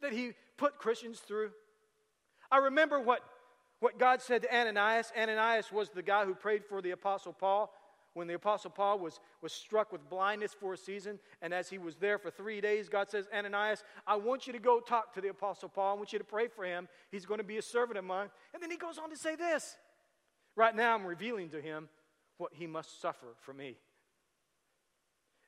that 0.00 0.12
he 0.12 0.32
put 0.56 0.78
Christians 0.78 1.18
through. 1.18 1.50
I 2.50 2.58
remember 2.58 2.98
what, 2.98 3.20
what 3.80 3.98
God 3.98 4.22
said 4.22 4.42
to 4.42 4.54
Ananias. 4.54 5.12
Ananias 5.16 5.70
was 5.70 5.90
the 5.90 6.02
guy 6.02 6.24
who 6.24 6.34
prayed 6.34 6.64
for 6.64 6.80
the 6.80 6.92
Apostle 6.92 7.32
Paul 7.32 7.72
when 8.16 8.26
the 8.26 8.34
Apostle 8.34 8.70
Paul 8.70 8.98
was, 8.98 9.20
was 9.42 9.52
struck 9.52 9.92
with 9.92 10.08
blindness 10.08 10.54
for 10.58 10.72
a 10.72 10.76
season, 10.78 11.18
and 11.42 11.52
as 11.52 11.68
he 11.68 11.76
was 11.76 11.96
there 11.96 12.18
for 12.18 12.30
three 12.30 12.62
days, 12.62 12.88
God 12.88 13.10
says, 13.10 13.28
Ananias, 13.36 13.84
I 14.06 14.16
want 14.16 14.46
you 14.46 14.54
to 14.54 14.58
go 14.58 14.80
talk 14.80 15.12
to 15.14 15.20
the 15.20 15.28
Apostle 15.28 15.68
Paul. 15.68 15.94
I 15.94 15.98
want 15.98 16.14
you 16.14 16.18
to 16.18 16.24
pray 16.24 16.48
for 16.48 16.64
him. 16.64 16.88
He's 17.10 17.26
going 17.26 17.38
to 17.38 17.44
be 17.44 17.58
a 17.58 17.62
servant 17.62 17.98
of 17.98 18.06
mine. 18.06 18.28
And 18.54 18.62
then 18.62 18.70
he 18.70 18.78
goes 18.78 18.96
on 18.96 19.10
to 19.10 19.16
say 19.16 19.36
this 19.36 19.76
Right 20.56 20.74
now, 20.74 20.94
I'm 20.94 21.04
revealing 21.04 21.50
to 21.50 21.60
him 21.60 21.90
what 22.38 22.52
he 22.54 22.66
must 22.66 23.02
suffer 23.02 23.34
for 23.42 23.52
me. 23.52 23.76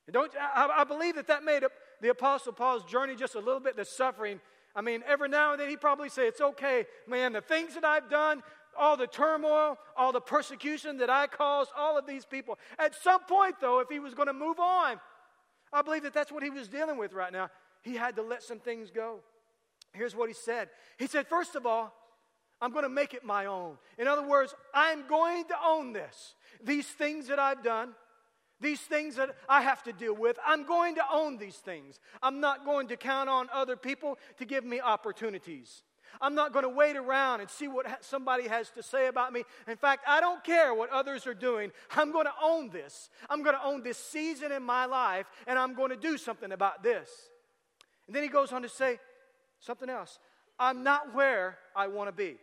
And 0.06 0.12
don't, 0.12 0.30
I, 0.38 0.68
I 0.78 0.84
believe 0.84 1.14
that 1.14 1.26
that 1.28 1.44
made 1.44 1.64
up 1.64 1.72
the 2.02 2.10
Apostle 2.10 2.52
Paul's 2.52 2.84
journey 2.84 3.16
just 3.16 3.34
a 3.34 3.40
little 3.40 3.60
bit, 3.60 3.76
the 3.76 3.84
suffering. 3.86 4.40
I 4.74 4.80
mean, 4.80 5.02
every 5.06 5.28
now 5.28 5.52
and 5.52 5.60
then 5.60 5.68
he'd 5.68 5.80
probably 5.80 6.08
say, 6.08 6.26
It's 6.26 6.40
okay, 6.40 6.86
man, 7.06 7.32
the 7.32 7.40
things 7.40 7.74
that 7.74 7.84
I've 7.84 8.08
done, 8.08 8.42
all 8.78 8.96
the 8.96 9.06
turmoil, 9.06 9.76
all 9.96 10.12
the 10.12 10.20
persecution 10.20 10.98
that 10.98 11.10
I 11.10 11.26
caused, 11.26 11.70
all 11.76 11.98
of 11.98 12.06
these 12.06 12.24
people. 12.24 12.58
At 12.78 12.94
some 12.94 13.24
point, 13.24 13.56
though, 13.60 13.80
if 13.80 13.88
he 13.88 13.98
was 13.98 14.14
going 14.14 14.28
to 14.28 14.32
move 14.32 14.58
on, 14.60 15.00
I 15.72 15.82
believe 15.82 16.04
that 16.04 16.14
that's 16.14 16.32
what 16.32 16.42
he 16.42 16.50
was 16.50 16.68
dealing 16.68 16.96
with 16.96 17.12
right 17.12 17.32
now. 17.32 17.50
He 17.82 17.94
had 17.94 18.16
to 18.16 18.22
let 18.22 18.42
some 18.42 18.58
things 18.58 18.90
go. 18.90 19.20
Here's 19.92 20.14
what 20.14 20.28
he 20.28 20.34
said 20.34 20.68
He 20.98 21.06
said, 21.06 21.26
First 21.26 21.56
of 21.56 21.66
all, 21.66 21.92
I'm 22.60 22.72
going 22.72 22.84
to 22.84 22.88
make 22.88 23.14
it 23.14 23.24
my 23.24 23.46
own. 23.46 23.78
In 23.98 24.08
other 24.08 24.26
words, 24.26 24.54
I'm 24.74 25.06
going 25.06 25.44
to 25.44 25.54
own 25.64 25.92
this. 25.92 26.34
These 26.62 26.86
things 26.86 27.28
that 27.28 27.38
I've 27.38 27.62
done, 27.62 27.90
these 28.60 28.80
things 28.80 29.16
that 29.16 29.30
I 29.48 29.62
have 29.62 29.82
to 29.84 29.92
deal 29.92 30.14
with, 30.14 30.38
I'm 30.46 30.64
going 30.64 30.96
to 30.96 31.02
own 31.12 31.38
these 31.38 31.56
things. 31.56 32.00
I'm 32.22 32.40
not 32.40 32.64
going 32.64 32.88
to 32.88 32.96
count 32.96 33.28
on 33.28 33.48
other 33.52 33.76
people 33.76 34.18
to 34.38 34.44
give 34.44 34.64
me 34.64 34.80
opportunities. 34.80 35.82
I'm 36.20 36.34
not 36.34 36.52
going 36.52 36.64
to 36.64 36.68
wait 36.68 36.96
around 36.96 37.40
and 37.40 37.50
see 37.50 37.68
what 37.68 38.04
somebody 38.04 38.48
has 38.48 38.70
to 38.70 38.82
say 38.82 39.06
about 39.06 39.32
me. 39.32 39.44
In 39.68 39.76
fact, 39.76 40.04
I 40.08 40.20
don't 40.20 40.42
care 40.42 40.74
what 40.74 40.90
others 40.90 41.26
are 41.26 41.34
doing. 41.34 41.70
I'm 41.94 42.12
going 42.12 42.24
to 42.24 42.32
own 42.42 42.70
this. 42.70 43.10
I'm 43.30 43.42
going 43.42 43.54
to 43.54 43.62
own 43.62 43.82
this 43.82 43.98
season 43.98 44.50
in 44.50 44.62
my 44.62 44.86
life, 44.86 45.26
and 45.46 45.58
I'm 45.58 45.74
going 45.74 45.90
to 45.90 45.96
do 45.96 46.16
something 46.16 46.50
about 46.50 46.82
this. 46.82 47.10
And 48.06 48.16
then 48.16 48.22
he 48.22 48.28
goes 48.28 48.52
on 48.52 48.62
to 48.62 48.68
say 48.68 48.98
something 49.60 49.88
else. 49.88 50.18
I'm 50.58 50.82
not 50.82 51.14
where 51.14 51.58
I 51.76 51.86
want 51.86 52.08
to 52.08 52.12
be. 52.12 52.36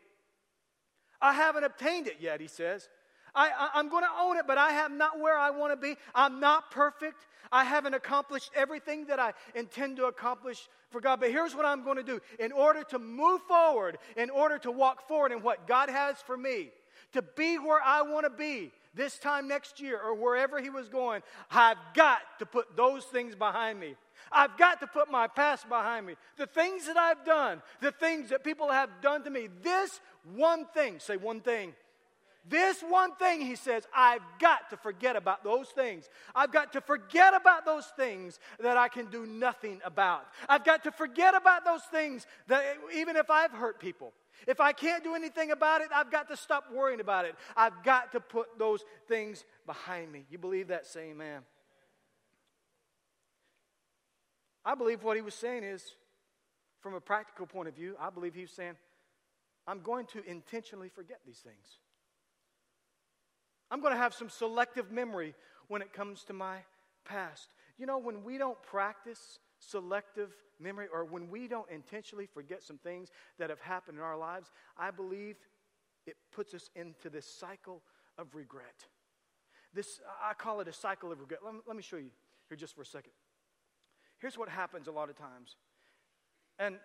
I 1.22 1.34
haven't 1.34 1.64
obtained 1.64 2.08
it 2.08 2.18
yet, 2.20 2.40
he 2.40 2.48
says. 2.48 2.88
I, 3.36 3.70
am 3.76 3.90
going 3.90 4.04
to 4.04 4.10
own 4.20 4.38
it, 4.38 4.46
but 4.48 4.58
I 4.58 4.72
am 4.72 4.98
not 4.98 5.20
where 5.20 5.38
I 5.38 5.50
want 5.50 5.74
to 5.74 5.78
be. 5.78 5.98
I'm 6.14 6.40
not 6.40 6.72
perfect. 6.72 7.28
I 7.52 7.64
haven't 7.64 7.94
accomplished 7.94 8.52
everything 8.56 9.06
that 9.08 9.20
I 9.20 9.34
intend 9.54 9.98
to 9.98 10.06
accomplish 10.06 10.68
for 10.90 11.02
God. 11.02 11.20
But 11.20 11.32
here's 11.32 11.56
what 11.56 11.66
I'm 11.66 11.84
going 11.84 11.98
to 11.98 12.04
do 12.04 12.22
in 12.40 12.52
order 12.52 12.84
to 12.90 13.00
move 13.00 13.42
forward, 13.48 13.98
in 14.16 14.30
order 14.30 14.58
to 14.60 14.72
walk 14.72 15.08
forward 15.08 15.32
in 15.32 15.42
what 15.42 15.68
God 15.68 15.90
has 15.90 16.18
for 16.22 16.38
me, 16.38 16.70
to 17.14 17.22
be 17.22 17.58
where 17.58 17.82
I 17.82 18.02
want 18.02 18.26
to 18.26 18.30
be 18.30 18.72
this 18.94 19.18
time 19.18 19.48
next 19.48 19.82
year 19.82 20.00
or 20.00 20.16
wherever 20.16 20.62
He 20.62 20.70
was 20.70 20.88
going, 20.88 21.22
I've 21.52 21.78
got 21.94 22.20
to 22.40 22.46
put 22.46 22.76
those 22.76 23.04
things 23.06 23.36
behind 23.36 23.80
me. 23.80 23.96
I've 24.32 24.58
got 24.58 24.80
to 24.80 24.88
put 24.88 25.12
my 25.12 25.28
past 25.28 25.70
behind 25.70 26.06
me. 26.06 26.16
The 26.38 26.48
things 26.48 26.88
that 26.88 26.98
I've 26.98 27.24
done, 27.26 27.62
the 27.82 27.92
things 27.92 28.30
that 28.30 28.44
people 28.44 28.72
have 28.72 28.90
done 29.02 29.24
to 29.24 29.30
me, 29.30 29.50
this 29.62 30.00
one 30.34 30.66
thing, 30.74 31.00
say 31.00 31.18
one 31.18 31.42
thing, 31.42 31.74
this 32.48 32.82
one 32.82 33.16
thing, 33.16 33.42
he 33.42 33.56
says, 33.56 33.88
I've 33.96 34.22
got 34.40 34.70
to 34.70 34.78
forget 34.78 35.16
about 35.16 35.44
those 35.44 35.70
things. 35.70 36.10
I've 36.36 36.52
got 36.52 36.74
to 36.74 36.82
forget 36.82 37.34
about 37.34 37.66
those 37.66 37.86
things 37.98 38.40
that 38.60 38.78
I 38.78 38.88
can 38.88 39.08
do 39.08 39.26
nothing 39.26 39.82
about. 39.84 40.26
I've 40.48 40.64
got 40.64 40.84
to 40.84 40.92
forget 40.92 41.36
about 41.36 41.66
those 41.66 41.82
things 41.84 42.28
that 42.48 42.64
even 42.94 43.16
if 43.16 43.32
I've 43.32 43.52
hurt 43.52 43.80
people, 43.80 44.14
if 44.48 44.60
I 44.60 44.74
can't 44.74 45.04
do 45.04 45.16
anything 45.16 45.52
about 45.52 45.82
it, 45.82 45.88
I've 45.94 46.12
got 46.12 46.28
to 46.30 46.38
stop 46.38 46.66
worrying 46.72 47.00
about 47.00 47.26
it. 47.26 47.36
I've 47.58 47.84
got 47.84 48.12
to 48.12 48.20
put 48.20 48.60
those 48.60 48.84
things 49.08 49.44
behind 49.66 50.12
me. 50.12 50.26
You 50.30 50.38
believe 50.38 50.68
that? 50.68 50.86
Say 50.86 51.12
amen. 51.12 51.42
I 54.64 54.76
believe 54.76 55.04
what 55.04 55.16
he 55.16 55.22
was 55.22 55.36
saying 55.36 55.64
is, 55.64 55.84
from 56.82 56.94
a 56.94 57.02
practical 57.02 57.48
point 57.48 57.70
of 57.70 57.76
view, 57.76 57.96
I 58.00 58.12
believe 58.12 58.36
he 58.36 58.42
was 58.42 58.52
saying, 58.52 58.74
I'm 59.68 59.82
going 59.82 60.06
to 60.08 60.24
intentionally 60.30 60.90
forget 60.90 61.22
these 61.26 61.40
things. 61.40 61.80
I'm 63.72 63.82
going 63.82 63.94
to 63.94 64.00
have 64.00 64.14
some 64.14 64.30
selective 64.30 64.92
memory 64.92 65.34
when 65.68 65.82
it 65.82 65.94
comes 65.94 66.24
to 66.26 66.34
my 66.34 66.58
past. 67.06 67.54
You 67.78 67.86
know, 67.86 67.98
when 67.98 68.24
we 68.24 68.38
don't 68.38 68.62
practice 68.62 69.40
selective 69.60 70.36
memory 70.60 70.88
or 70.94 71.06
when 71.06 71.30
we 71.30 71.48
don't 71.48 71.70
intentionally 71.70 72.28
forget 72.28 72.64
some 72.64 72.78
things 72.78 73.10
that 73.40 73.50
have 73.50 73.60
happened 73.60 73.98
in 73.98 74.04
our 74.04 74.18
lives, 74.18 74.52
I 74.78 74.92
believe 74.92 75.36
it 76.06 76.16
puts 76.32 76.54
us 76.54 76.70
into 76.76 77.10
this 77.10 77.26
cycle 77.26 77.82
of 78.18 78.36
regret. 78.36 78.86
This, 79.74 80.00
I 80.24 80.34
call 80.34 80.62
it 80.62 80.68
a 80.68 80.74
cycle 80.74 81.12
of 81.12 81.20
regret. 81.20 81.40
Let 81.44 81.76
me, 81.76 81.82
show 81.82 81.98
you 81.98 82.12
here 82.48 82.58
just 82.58 82.76
for 82.76 82.82
a 82.82 82.86
second. 82.86 83.12
Here's 84.20 84.38
what 84.38 84.48
happens 84.48 84.88
a 84.88 84.92
lot 84.92 85.10
of 85.10 85.18
times. 85.18 85.58
And 86.58 86.78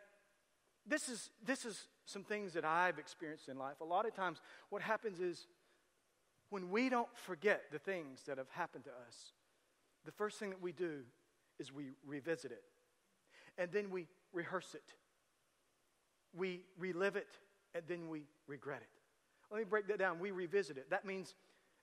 this 0.86 1.08
is, 1.08 1.30
this 1.44 1.64
is 1.64 1.86
some 2.04 2.24
things 2.24 2.54
that 2.54 2.64
I've 2.64 2.98
experienced 2.98 3.48
in 3.48 3.56
life. 3.58 3.80
A 3.80 3.84
lot 3.84 4.06
of 4.06 4.14
times, 4.14 4.40
what 4.70 4.82
happens 4.82 5.20
is 5.20 5.46
when 6.50 6.70
we 6.70 6.88
don't 6.88 7.08
forget 7.16 7.62
the 7.72 7.78
things 7.78 8.22
that 8.26 8.38
have 8.38 8.50
happened 8.50 8.84
to 8.84 8.90
us, 8.90 9.32
the 10.04 10.12
first 10.12 10.38
thing 10.38 10.50
that 10.50 10.60
we 10.60 10.72
do 10.72 11.00
is 11.58 11.72
we 11.72 11.90
revisit 12.06 12.52
it. 12.52 12.62
And 13.58 13.70
then 13.72 13.90
we 13.90 14.06
rehearse 14.32 14.74
it. 14.74 14.94
We 16.34 16.62
relive 16.78 17.16
it, 17.16 17.28
and 17.74 17.84
then 17.88 18.08
we 18.08 18.22
regret 18.46 18.80
it. 18.82 18.88
Let 19.50 19.58
me 19.58 19.64
break 19.64 19.88
that 19.88 19.98
down. 19.98 20.20
We 20.20 20.30
revisit 20.30 20.76
it. 20.76 20.90
That 20.90 21.04
means 21.04 21.34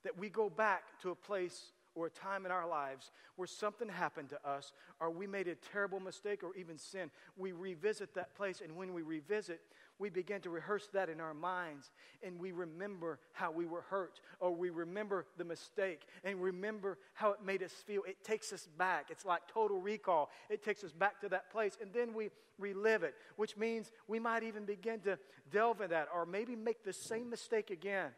that 0.03 0.17
we 0.17 0.29
go 0.29 0.49
back 0.49 0.83
to 1.01 1.11
a 1.11 1.15
place 1.15 1.71
or 1.95 2.07
a 2.07 2.09
time 2.09 2.45
in 2.45 2.51
our 2.51 2.67
lives 2.67 3.11
where 3.35 3.47
something 3.47 3.89
happened 3.89 4.29
to 4.29 4.47
us, 4.47 4.71
or 4.99 5.09
we 5.09 5.27
made 5.27 5.47
a 5.47 5.55
terrible 5.55 5.99
mistake 5.99 6.43
or 6.43 6.55
even 6.55 6.77
sin. 6.77 7.09
We 7.35 7.51
revisit 7.51 8.13
that 8.15 8.35
place, 8.35 8.61
and 8.61 8.75
when 8.75 8.93
we 8.93 9.01
revisit, 9.01 9.59
we 9.99 10.09
begin 10.09 10.41
to 10.41 10.49
rehearse 10.49 10.87
that 10.93 11.09
in 11.09 11.19
our 11.19 11.33
minds 11.33 11.91
and 12.23 12.39
we 12.39 12.51
remember 12.51 13.19
how 13.33 13.51
we 13.51 13.65
were 13.65 13.81
hurt 13.81 14.21
or 14.39 14.53
we 14.53 14.69
remember 14.69 15.25
the 15.37 15.43
mistake 15.43 16.01
and 16.23 16.41
remember 16.41 16.97
how 17.13 17.31
it 17.31 17.39
made 17.43 17.63
us 17.63 17.71
feel. 17.71 18.03
It 18.07 18.23
takes 18.23 18.53
us 18.53 18.67
back. 18.77 19.07
It's 19.09 19.25
like 19.25 19.41
total 19.51 19.79
recall. 19.79 20.29
It 20.49 20.63
takes 20.63 20.83
us 20.83 20.91
back 20.91 21.19
to 21.21 21.29
that 21.29 21.51
place 21.51 21.77
and 21.81 21.91
then 21.93 22.13
we 22.13 22.29
relive 22.59 23.03
it, 23.03 23.15
which 23.35 23.57
means 23.57 23.91
we 24.07 24.19
might 24.19 24.43
even 24.43 24.65
begin 24.65 24.99
to 25.01 25.17
delve 25.51 25.81
in 25.81 25.89
that 25.89 26.07
or 26.13 26.25
maybe 26.25 26.55
make 26.55 26.83
the 26.83 26.93
same 26.93 27.29
mistake 27.29 27.69
again. 27.69 28.11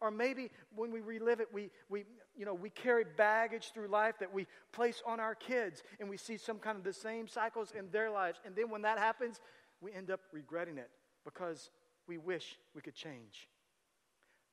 Or 0.00 0.10
maybe 0.10 0.50
when 0.74 0.90
we 0.90 1.00
relive 1.00 1.40
it, 1.40 1.48
we, 1.52 1.70
we, 1.88 2.04
you 2.36 2.44
know, 2.44 2.54
we 2.54 2.68
carry 2.68 3.04
baggage 3.16 3.72
through 3.72 3.88
life 3.88 4.16
that 4.20 4.32
we 4.32 4.46
place 4.72 5.02
on 5.06 5.20
our 5.20 5.34
kids 5.34 5.82
and 6.00 6.08
we 6.08 6.16
see 6.16 6.36
some 6.36 6.58
kind 6.58 6.76
of 6.76 6.84
the 6.84 6.92
same 6.92 7.28
cycles 7.28 7.72
in 7.76 7.90
their 7.90 8.10
lives. 8.10 8.40
And 8.44 8.54
then 8.56 8.70
when 8.70 8.82
that 8.82 8.98
happens, 8.98 9.40
we 9.80 9.92
end 9.92 10.10
up 10.10 10.20
regretting 10.32 10.78
it 10.78 10.90
because 11.24 11.70
we 12.06 12.18
wish 12.18 12.56
we 12.74 12.82
could 12.82 12.94
change. 12.94 13.48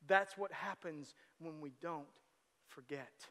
That's 0.08 0.38
what 0.38 0.52
happens 0.52 1.14
when 1.40 1.62
we 1.62 1.72
don't 1.82 2.08
forget. 2.68 3.28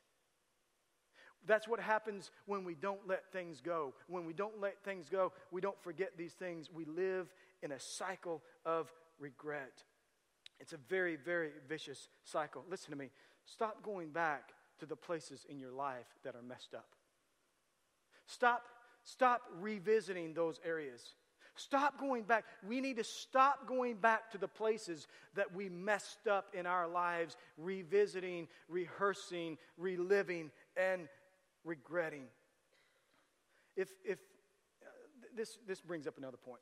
That's 1.46 1.66
what 1.66 1.80
happens 1.80 2.30
when 2.46 2.64
we 2.64 2.74
don't 2.74 3.06
let 3.08 3.32
things 3.32 3.60
go. 3.60 3.94
When 4.08 4.26
we 4.26 4.32
don't 4.32 4.60
let 4.60 4.82
things 4.84 5.08
go, 5.08 5.32
we 5.50 5.60
don't 5.60 5.80
forget 5.82 6.12
these 6.16 6.34
things. 6.34 6.68
We 6.72 6.84
live 6.84 7.32
in 7.62 7.72
a 7.72 7.80
cycle 7.80 8.42
of 8.66 8.92
regret. 9.18 9.82
It's 10.58 10.74
a 10.74 10.78
very, 10.88 11.16
very 11.16 11.50
vicious 11.66 12.08
cycle. 12.24 12.64
Listen 12.68 12.90
to 12.90 12.96
me. 12.96 13.10
Stop 13.46 13.82
going 13.82 14.10
back 14.10 14.52
to 14.80 14.86
the 14.86 14.96
places 14.96 15.46
in 15.48 15.58
your 15.58 15.72
life 15.72 16.06
that 16.24 16.34
are 16.34 16.42
messed 16.42 16.74
up. 16.74 16.88
Stop, 18.26 18.64
stop 19.02 19.42
revisiting 19.58 20.34
those 20.34 20.60
areas. 20.64 21.14
Stop 21.62 21.98
going 21.98 22.22
back. 22.22 22.44
We 22.66 22.80
need 22.80 22.96
to 22.96 23.04
stop 23.04 23.66
going 23.66 23.96
back 23.96 24.30
to 24.32 24.38
the 24.38 24.48
places 24.48 25.06
that 25.34 25.54
we 25.54 25.68
messed 25.68 26.26
up 26.26 26.54
in 26.54 26.66
our 26.66 26.88
lives, 26.88 27.36
revisiting, 27.58 28.48
rehearsing, 28.68 29.58
reliving, 29.76 30.50
and 30.76 31.08
regretting. 31.64 32.24
If, 33.76 33.88
if 34.04 34.18
uh, 34.82 34.88
this, 35.36 35.58
this 35.66 35.80
brings 35.80 36.06
up 36.06 36.16
another 36.18 36.38
point. 36.38 36.60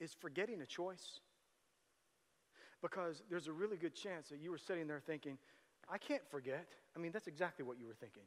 Is 0.00 0.14
forgetting 0.18 0.62
a 0.62 0.66
choice? 0.66 1.20
Because 2.80 3.22
there's 3.28 3.48
a 3.48 3.52
really 3.52 3.76
good 3.76 3.94
chance 3.94 4.30
that 4.30 4.38
you 4.40 4.50
were 4.50 4.58
sitting 4.58 4.86
there 4.86 5.00
thinking, 5.00 5.36
I 5.92 5.98
can't 5.98 6.26
forget. 6.30 6.68
I 6.96 6.98
mean, 6.98 7.12
that's 7.12 7.26
exactly 7.26 7.64
what 7.64 7.78
you 7.78 7.86
were 7.86 7.94
thinking. 7.94 8.22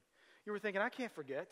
You 0.46 0.52
were 0.52 0.60
thinking, 0.60 0.82
I 0.82 0.90
can't 0.90 1.12
forget. 1.12 1.48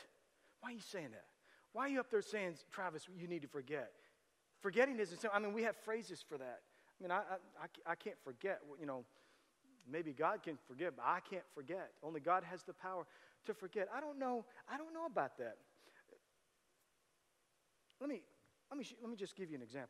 Why 0.60 0.69
are 0.69 0.73
you 0.73 0.81
saying 0.81 1.10
that? 1.12 1.25
Why 1.73 1.86
are 1.86 1.89
you 1.89 1.99
up 1.99 2.12
there 2.12 2.21
saying, 2.21 2.55
Travis, 2.71 3.07
you 3.17 3.27
need 3.27 3.41
to 3.41 3.47
forget? 3.47 3.91
Forgetting 4.62 5.00
isn't 5.00 5.26
I 5.34 5.39
mean, 5.39 5.54
we 5.54 5.63
have 5.63 5.76
phrases 5.76 6.24
for 6.28 6.38
that. 6.38 6.62
I 7.00 7.04
mean, 7.04 7.12
I, 7.12 7.17
I, 7.60 7.91
I 7.91 7.95
can't 7.95 8.17
forget. 8.24 8.60
You 8.80 8.86
know, 8.86 9.04
maybe 9.89 10.13
God 10.13 10.43
can 10.43 10.58
forgive, 10.67 10.95
but 10.95 11.06
I 11.06 11.19
can't 11.19 11.43
forget. 11.56 11.91
Only 12.04 12.19
God 12.19 12.43
has 12.43 12.63
the 12.63 12.74
power 12.74 13.06
to 13.45 13.54
forget. 13.54 13.88
I 13.95 14.00
don't 14.00 14.19
know. 14.19 14.45
I 14.71 14.78
don't 14.78 14.93
know 14.93 15.06
about 15.06 15.38
that. 15.39 15.58
Let 18.00 18.10
me, 18.10 18.21
let 18.69 18.80
me, 18.80 18.86
let 19.02 19.10
me 19.10 19.15
just 19.15 19.36
give 19.36 19.50
you 19.50 19.56
an 19.56 19.62
example. 19.62 19.89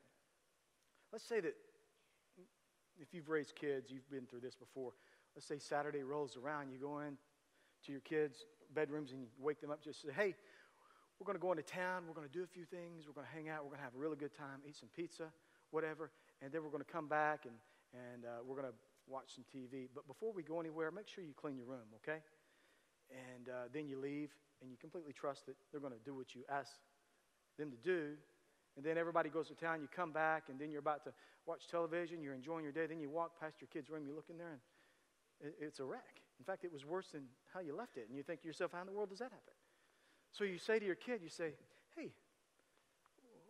Let's 1.11 1.25
say 1.25 1.39
that 1.41 1.55
if 2.99 3.13
you've 3.13 3.29
raised 3.29 3.55
kids, 3.55 3.89
you've 3.89 4.09
been 4.09 4.25
through 4.25 4.41
this 4.41 4.55
before. 4.55 4.93
Let's 5.35 5.47
say 5.47 5.59
Saturday 5.59 6.03
rolls 6.03 6.37
around, 6.37 6.71
you 6.71 6.77
go 6.77 6.99
in 6.99 7.17
to 7.85 7.91
your 7.91 8.01
kids' 8.01 8.45
bedrooms 8.73 9.11
and 9.11 9.21
you 9.21 9.27
wake 9.39 9.59
them 9.59 9.71
up, 9.71 9.81
just 9.83 10.01
say, 10.01 10.09
hey, 10.15 10.35
we're 11.21 11.29
going 11.29 11.37
to 11.37 11.41
go 11.41 11.51
into 11.51 11.61
town, 11.61 12.09
we're 12.09 12.17
going 12.17 12.27
to 12.27 12.33
do 12.33 12.41
a 12.41 12.49
few 12.49 12.65
things, 12.65 13.05
we're 13.05 13.13
going 13.13 13.29
to 13.29 13.35
hang 13.37 13.45
out, 13.45 13.61
we're 13.61 13.77
going 13.77 13.85
to 13.85 13.85
have 13.85 13.93
a 13.93 14.01
really 14.01 14.17
good 14.17 14.33
time, 14.33 14.57
eat 14.65 14.75
some 14.75 14.89
pizza, 14.89 15.29
whatever, 15.69 16.09
and 16.41 16.51
then 16.51 16.63
we're 16.63 16.73
going 16.73 16.81
to 16.81 16.91
come 16.91 17.05
back 17.05 17.45
and, 17.45 17.53
and 17.93 18.25
uh, 18.25 18.41
we're 18.41 18.57
going 18.57 18.65
to 18.65 18.73
watch 19.05 19.37
some 19.37 19.45
TV. 19.45 19.85
But 19.93 20.07
before 20.07 20.33
we 20.33 20.41
go 20.41 20.59
anywhere, 20.59 20.89
make 20.89 21.07
sure 21.07 21.23
you 21.23 21.37
clean 21.37 21.57
your 21.57 21.67
room, 21.67 21.85
okay? 22.01 22.25
And 23.13 23.49
uh, 23.49 23.69
then 23.71 23.87
you 23.87 24.01
leave 24.01 24.33
and 24.65 24.71
you 24.71 24.77
completely 24.81 25.13
trust 25.13 25.45
that 25.45 25.53
they're 25.69 25.79
going 25.79 25.93
to 25.93 26.01
do 26.03 26.15
what 26.15 26.33
you 26.33 26.41
ask 26.49 26.73
them 27.59 27.69
to 27.69 27.77
do. 27.77 28.17
And 28.75 28.83
then 28.83 28.97
everybody 28.97 29.29
goes 29.29 29.47
to 29.49 29.53
town, 29.53 29.79
you 29.79 29.87
come 29.93 30.11
back, 30.11 30.49
and 30.49 30.57
then 30.57 30.71
you're 30.71 30.81
about 30.81 31.03
to 31.03 31.13
watch 31.45 31.67
television, 31.69 32.23
you're 32.23 32.33
enjoying 32.33 32.63
your 32.63 32.73
day, 32.73 32.87
then 32.87 32.99
you 32.99 33.11
walk 33.11 33.39
past 33.39 33.61
your 33.61 33.67
kid's 33.71 33.91
room, 33.91 34.07
you 34.07 34.15
look 34.15 34.31
in 34.31 34.39
there, 34.39 34.57
and 35.43 35.53
it's 35.61 35.79
a 35.79 35.85
wreck. 35.85 36.17
In 36.39 36.45
fact, 36.45 36.65
it 36.65 36.73
was 36.73 36.83
worse 36.83 37.09
than 37.13 37.25
how 37.53 37.59
you 37.59 37.75
left 37.75 37.97
it. 37.97 38.07
And 38.09 38.17
you 38.17 38.23
think 38.23 38.41
to 38.41 38.47
yourself, 38.47 38.71
how 38.73 38.81
in 38.81 38.87
the 38.87 38.93
world 38.93 39.09
does 39.09 39.19
that 39.19 39.29
happen? 39.29 39.53
So 40.31 40.43
you 40.43 40.57
say 40.57 40.79
to 40.79 40.85
your 40.85 40.95
kid, 40.95 41.21
you 41.23 41.29
say, 41.29 41.53
hey, 41.95 42.11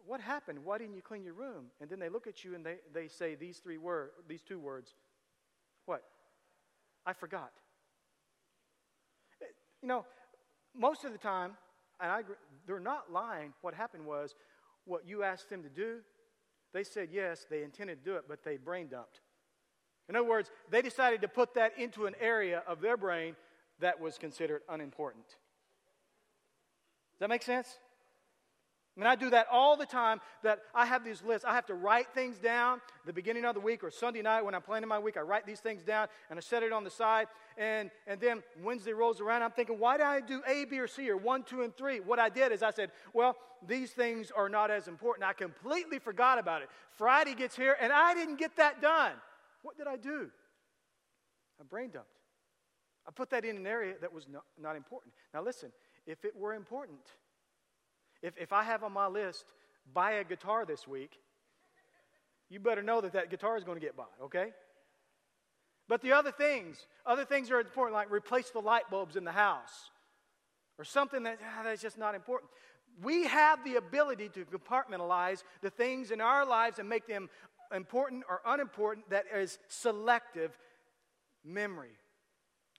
what 0.06 0.20
happened? 0.20 0.60
Why 0.64 0.78
didn't 0.78 0.96
you 0.96 1.02
clean 1.02 1.24
your 1.24 1.34
room? 1.34 1.66
And 1.80 1.90
then 1.90 2.00
they 2.00 2.10
look 2.10 2.28
at 2.28 2.44
you 2.44 2.56
and 2.56 2.66
they, 2.66 2.78
they 2.94 3.08
say 3.08 3.36
these 3.36 3.58
three 3.58 3.78
words, 3.78 4.14
these 4.28 4.42
two 4.42 4.60
words. 4.60 4.94
What? 5.86 6.04
I 7.06 7.14
forgot. 7.14 7.52
Eh, 9.42 9.46
you 9.82 9.88
know, 9.88 10.06
most 10.76 11.06
of 11.06 11.12
the 11.12 11.18
time, 11.18 11.52
and 12.00 12.12
I, 12.12 12.22
they're 12.66 12.80
not 12.80 13.12
lying, 13.12 13.54
what 13.62 13.74
happened 13.74 14.06
was 14.06 14.36
what 14.86 15.08
you 15.08 15.24
asked 15.24 15.50
them 15.50 15.64
to 15.64 15.70
do, 15.70 16.00
they 16.74 16.84
said 16.84 17.10
yes, 17.12 17.46
they 17.50 17.64
intended 17.64 18.04
to 18.04 18.10
do 18.12 18.16
it, 18.16 18.24
but 18.28 18.44
they 18.44 18.58
brain 18.58 18.88
dumped. 18.88 19.22
In 20.10 20.16
other 20.16 20.28
words, 20.28 20.50
they 20.70 20.82
decided 20.82 21.22
to 21.22 21.28
put 21.28 21.54
that 21.54 21.78
into 21.78 22.06
an 22.06 22.16
area 22.20 22.64
of 22.68 22.82
their 22.82 22.98
brain 22.98 23.36
that 23.80 24.00
was 24.00 24.18
considered 24.18 24.62
unimportant. 24.70 25.38
That 27.22 27.30
make 27.30 27.44
sense? 27.44 27.78
I 28.98 29.00
mean, 29.00 29.08
I 29.08 29.16
do 29.16 29.30
that 29.30 29.46
all 29.52 29.78
the 29.78 29.86
time. 29.86 30.20
That 30.44 30.60
I 30.74 30.88
have 30.88 31.06
these 31.06 31.22
lists. 31.24 31.46
I 31.46 31.54
have 31.54 31.68
to 31.68 31.76
write 31.76 32.08
things 32.16 32.40
down 32.40 32.82
the 33.06 33.14
beginning 33.14 33.46
of 33.46 33.54
the 33.54 33.62
week 33.62 33.84
or 33.84 33.92
Sunday 33.92 34.24
night 34.24 34.42
when 34.42 34.56
I'm 34.56 34.64
planning 34.64 34.90
my 34.90 34.98
week. 34.98 35.18
I 35.18 35.22
write 35.22 35.46
these 35.46 35.60
things 35.60 35.84
down 35.84 36.08
and 36.30 36.38
I 36.38 36.42
set 36.42 36.64
it 36.64 36.74
on 36.74 36.84
the 36.84 36.90
side. 36.90 37.28
And, 37.58 37.92
and 38.08 38.20
then 38.20 38.42
Wednesday 38.64 38.92
rolls 38.92 39.22
around. 39.22 39.44
I'm 39.44 39.52
thinking, 39.52 39.78
why 39.78 39.98
did 39.98 40.08
I 40.08 40.20
do 40.20 40.42
A, 40.48 40.66
B, 40.66 40.80
or 40.80 40.88
C 40.88 41.10
or 41.12 41.16
one, 41.16 41.44
two, 41.44 41.62
and 41.62 41.78
three? 41.78 42.00
What 42.00 42.18
I 42.18 42.28
did 42.30 42.52
is 42.52 42.64
I 42.64 42.72
said, 42.72 42.90
well, 43.14 43.38
these 43.68 43.92
things 43.92 44.32
are 44.36 44.50
not 44.50 44.72
as 44.72 44.88
important. 44.88 45.24
I 45.24 45.34
completely 45.34 46.00
forgot 46.00 46.40
about 46.40 46.64
it. 46.64 46.70
Friday 46.98 47.36
gets 47.36 47.56
here 47.56 47.78
and 47.80 47.94
I 47.94 48.16
didn't 48.16 48.38
get 48.38 48.58
that 48.58 48.82
done. 48.82 49.14
What 49.62 49.78
did 49.78 49.86
I 49.86 49.96
do? 49.96 50.32
I 51.60 51.64
brain 51.70 51.92
dumped. 51.92 52.10
I 53.08 53.12
put 53.12 53.30
that 53.30 53.46
in 53.46 53.58
an 53.58 53.68
area 53.68 53.94
that 54.02 54.12
was 54.12 54.28
not, 54.28 54.44
not 54.60 54.76
important. 54.76 55.14
Now, 55.34 55.44
listen, 55.44 55.72
if 56.06 56.26
it 56.26 56.36
were 56.36 56.54
important, 56.54 57.00
if, 58.22 58.34
if 58.38 58.54
I 58.54 58.64
have 58.64 58.84
on 58.84 58.92
my 58.92 59.08
list, 59.08 59.46
buy 59.94 60.14
a 60.14 60.24
guitar 60.24 60.66
this 60.66 60.88
week, 60.88 61.20
you 62.50 62.60
better 62.60 62.84
know 62.84 63.02
that 63.02 63.14
that 63.14 63.30
guitar 63.30 63.58
is 63.58 63.64
going 63.64 63.80
to 63.80 63.86
get 63.86 63.96
bought, 63.96 64.12
okay? 64.24 64.52
But 65.88 66.02
the 66.02 66.14
other 66.14 66.32
things, 66.32 66.86
other 67.06 67.26
things 67.26 67.50
are 67.52 67.60
important, 67.60 67.94
like 67.94 68.12
replace 68.12 68.50
the 68.50 68.60
light 68.60 68.90
bulbs 68.90 69.16
in 69.16 69.24
the 69.24 69.32
house 69.32 69.90
or 70.78 70.86
something 70.86 71.24
that, 71.24 71.40
ah, 71.44 71.64
that's 71.64 71.82
just 71.82 71.98
not 71.98 72.16
important. 72.16 72.52
We 73.02 73.26
have 73.26 73.64
the 73.64 73.76
ability 73.76 74.30
to 74.30 74.46
compartmentalize 74.46 75.44
the 75.62 75.70
things 75.70 76.12
in 76.12 76.22
our 76.22 76.46
lives 76.46 76.80
and 76.80 76.90
make 76.90 77.08
them 77.08 77.30
important 77.74 78.24
or 78.30 78.42
unimportant 78.46 79.10
that 79.10 79.26
is 79.34 79.60
selective 79.70 80.58
memory. 81.44 81.92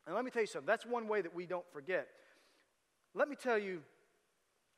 And 0.06 0.14
let 0.14 0.24
me 0.24 0.30
tell 0.30 0.42
you 0.42 0.46
something, 0.46 0.66
that's 0.66 0.84
one 0.84 1.08
way 1.08 1.22
that 1.22 1.34
we 1.34 1.46
don't 1.46 1.70
forget. 1.72 2.08
Let 3.14 3.28
me 3.28 3.36
tell 3.36 3.58
you 3.58 3.82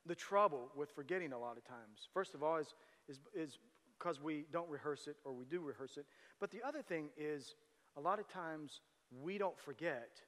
the 0.06 0.14
trouble 0.14 0.70
with 0.76 0.90
forgetting 0.90 1.32
a 1.32 1.38
lot 1.38 1.56
of 1.56 1.64
times. 1.64 2.08
First 2.12 2.34
of 2.34 2.42
all, 2.42 2.56
is, 2.56 2.74
is, 3.08 3.20
is 3.34 3.58
because 3.98 4.20
we 4.20 4.44
don't 4.52 4.68
rehearse 4.68 5.06
it 5.06 5.16
or 5.24 5.32
we 5.32 5.44
do 5.44 5.60
rehearse 5.60 5.96
it. 5.96 6.06
But 6.40 6.50
the 6.50 6.62
other 6.66 6.82
thing 6.82 7.10
is, 7.16 7.54
a 7.96 8.00
lot 8.00 8.18
of 8.18 8.28
times 8.28 8.80
we 9.22 9.38
don't 9.38 9.58
forget 9.58 10.20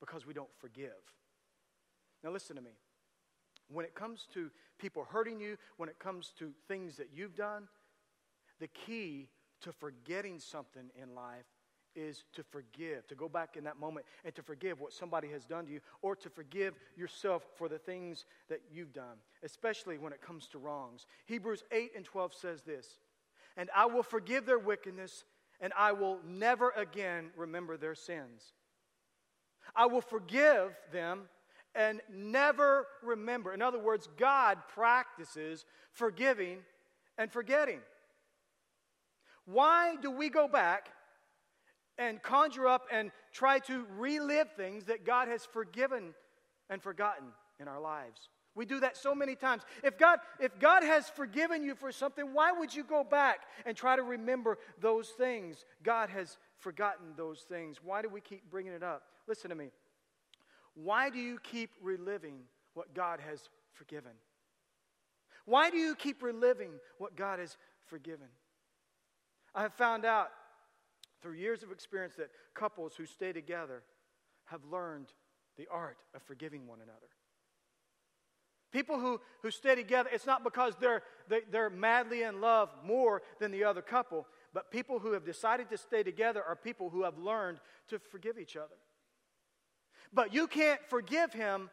because 0.00 0.26
we 0.26 0.34
don't 0.34 0.54
forgive. 0.58 0.92
Now, 2.22 2.30
listen 2.30 2.56
to 2.56 2.62
me. 2.62 2.72
When 3.70 3.84
it 3.84 3.94
comes 3.94 4.26
to 4.34 4.50
people 4.78 5.06
hurting 5.08 5.40
you, 5.40 5.56
when 5.76 5.88
it 5.88 5.98
comes 5.98 6.32
to 6.38 6.52
things 6.68 6.96
that 6.96 7.08
you've 7.14 7.34
done, 7.34 7.68
the 8.60 8.68
key 8.68 9.28
to 9.62 9.72
forgetting 9.72 10.38
something 10.38 10.90
in 11.00 11.14
life 11.14 11.46
is 11.98 12.24
to 12.34 12.42
forgive, 12.42 13.06
to 13.08 13.14
go 13.14 13.28
back 13.28 13.56
in 13.56 13.64
that 13.64 13.78
moment 13.78 14.06
and 14.24 14.34
to 14.36 14.42
forgive 14.42 14.80
what 14.80 14.92
somebody 14.92 15.28
has 15.28 15.44
done 15.44 15.66
to 15.66 15.72
you, 15.72 15.80
or 16.00 16.14
to 16.16 16.30
forgive 16.30 16.74
yourself 16.96 17.42
for 17.56 17.68
the 17.68 17.78
things 17.78 18.24
that 18.48 18.60
you've 18.70 18.92
done, 18.92 19.16
especially 19.42 19.98
when 19.98 20.12
it 20.12 20.22
comes 20.22 20.46
to 20.48 20.58
wrongs. 20.58 21.06
Hebrews 21.26 21.64
8 21.72 21.90
and 21.96 22.04
12 22.04 22.34
says 22.34 22.62
this 22.62 22.98
And 23.56 23.68
I 23.74 23.86
will 23.86 24.04
forgive 24.04 24.46
their 24.46 24.58
wickedness, 24.58 25.24
and 25.60 25.72
I 25.76 25.92
will 25.92 26.20
never 26.24 26.70
again 26.70 27.30
remember 27.36 27.76
their 27.76 27.96
sins. 27.96 28.52
I 29.74 29.86
will 29.86 30.00
forgive 30.00 30.76
them 30.92 31.28
and 31.74 32.00
never 32.10 32.86
remember. 33.02 33.52
In 33.52 33.60
other 33.60 33.78
words, 33.78 34.08
God 34.16 34.58
practices 34.68 35.64
forgiving 35.92 36.58
and 37.18 37.30
forgetting. 37.30 37.80
Why 39.44 39.96
do 39.96 40.10
we 40.10 40.28
go 40.28 40.46
back 40.46 40.90
and 41.98 42.22
conjure 42.22 42.68
up 42.68 42.86
and 42.92 43.10
try 43.32 43.58
to 43.60 43.86
relive 43.96 44.52
things 44.56 44.84
that 44.84 45.04
God 45.04 45.28
has 45.28 45.44
forgiven 45.44 46.14
and 46.70 46.82
forgotten 46.82 47.26
in 47.60 47.68
our 47.68 47.80
lives. 47.80 48.28
We 48.54 48.66
do 48.66 48.80
that 48.80 48.96
so 48.96 49.14
many 49.14 49.36
times. 49.36 49.62
If 49.84 49.98
God, 49.98 50.18
if 50.40 50.58
God 50.58 50.82
has 50.82 51.08
forgiven 51.08 51.62
you 51.62 51.74
for 51.74 51.92
something, 51.92 52.34
why 52.34 52.50
would 52.50 52.74
you 52.74 52.82
go 52.82 53.04
back 53.04 53.40
and 53.64 53.76
try 53.76 53.94
to 53.94 54.02
remember 54.02 54.58
those 54.80 55.10
things? 55.10 55.64
God 55.84 56.10
has 56.10 56.38
forgotten 56.56 57.14
those 57.16 57.42
things. 57.48 57.78
Why 57.82 58.02
do 58.02 58.08
we 58.08 58.20
keep 58.20 58.50
bringing 58.50 58.72
it 58.72 58.82
up? 58.82 59.02
Listen 59.28 59.50
to 59.50 59.56
me. 59.56 59.70
Why 60.74 61.10
do 61.10 61.18
you 61.18 61.38
keep 61.40 61.70
reliving 61.80 62.40
what 62.74 62.94
God 62.94 63.20
has 63.20 63.48
forgiven? 63.74 64.12
Why 65.44 65.70
do 65.70 65.76
you 65.76 65.94
keep 65.94 66.22
reliving 66.22 66.72
what 66.98 67.16
God 67.16 67.38
has 67.38 67.56
forgiven? 67.86 68.26
I 69.54 69.62
have 69.62 69.74
found 69.74 70.04
out 70.04 70.30
through 71.22 71.34
years 71.34 71.62
of 71.62 71.72
experience 71.72 72.14
that 72.16 72.30
couples 72.54 72.94
who 72.96 73.06
stay 73.06 73.32
together 73.32 73.82
have 74.46 74.64
learned 74.64 75.08
the 75.56 75.66
art 75.70 75.98
of 76.14 76.22
forgiving 76.22 76.66
one 76.66 76.78
another. 76.80 77.08
People 78.70 79.00
who, 79.00 79.20
who 79.42 79.50
stay 79.50 79.74
together, 79.74 80.10
it's 80.12 80.26
not 80.26 80.44
because 80.44 80.74
they're, 80.78 81.02
they, 81.28 81.40
they're 81.50 81.70
madly 81.70 82.22
in 82.22 82.40
love 82.40 82.68
more 82.84 83.22
than 83.40 83.50
the 83.50 83.64
other 83.64 83.80
couple, 83.80 84.26
but 84.52 84.70
people 84.70 84.98
who 84.98 85.12
have 85.12 85.24
decided 85.24 85.70
to 85.70 85.78
stay 85.78 86.02
together 86.02 86.42
are 86.46 86.54
people 86.54 86.90
who 86.90 87.02
have 87.04 87.18
learned 87.18 87.60
to 87.88 87.98
forgive 87.98 88.38
each 88.38 88.56
other. 88.56 88.76
But 90.12 90.34
you 90.34 90.46
can't 90.46 90.80
forgive 90.88 91.32
him 91.32 91.70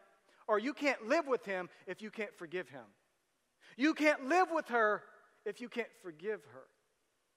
or 0.48 0.58
you 0.58 0.72
can't 0.72 1.06
live 1.06 1.26
with 1.26 1.44
him 1.44 1.68
if 1.86 2.00
you 2.00 2.10
can't 2.10 2.34
forgive 2.36 2.68
him. 2.68 2.84
You 3.76 3.92
can't 3.92 4.28
live 4.28 4.48
with 4.52 4.68
her 4.68 5.02
if 5.44 5.60
you 5.60 5.68
can't 5.68 5.88
forgive 6.02 6.40
her. 6.52 6.64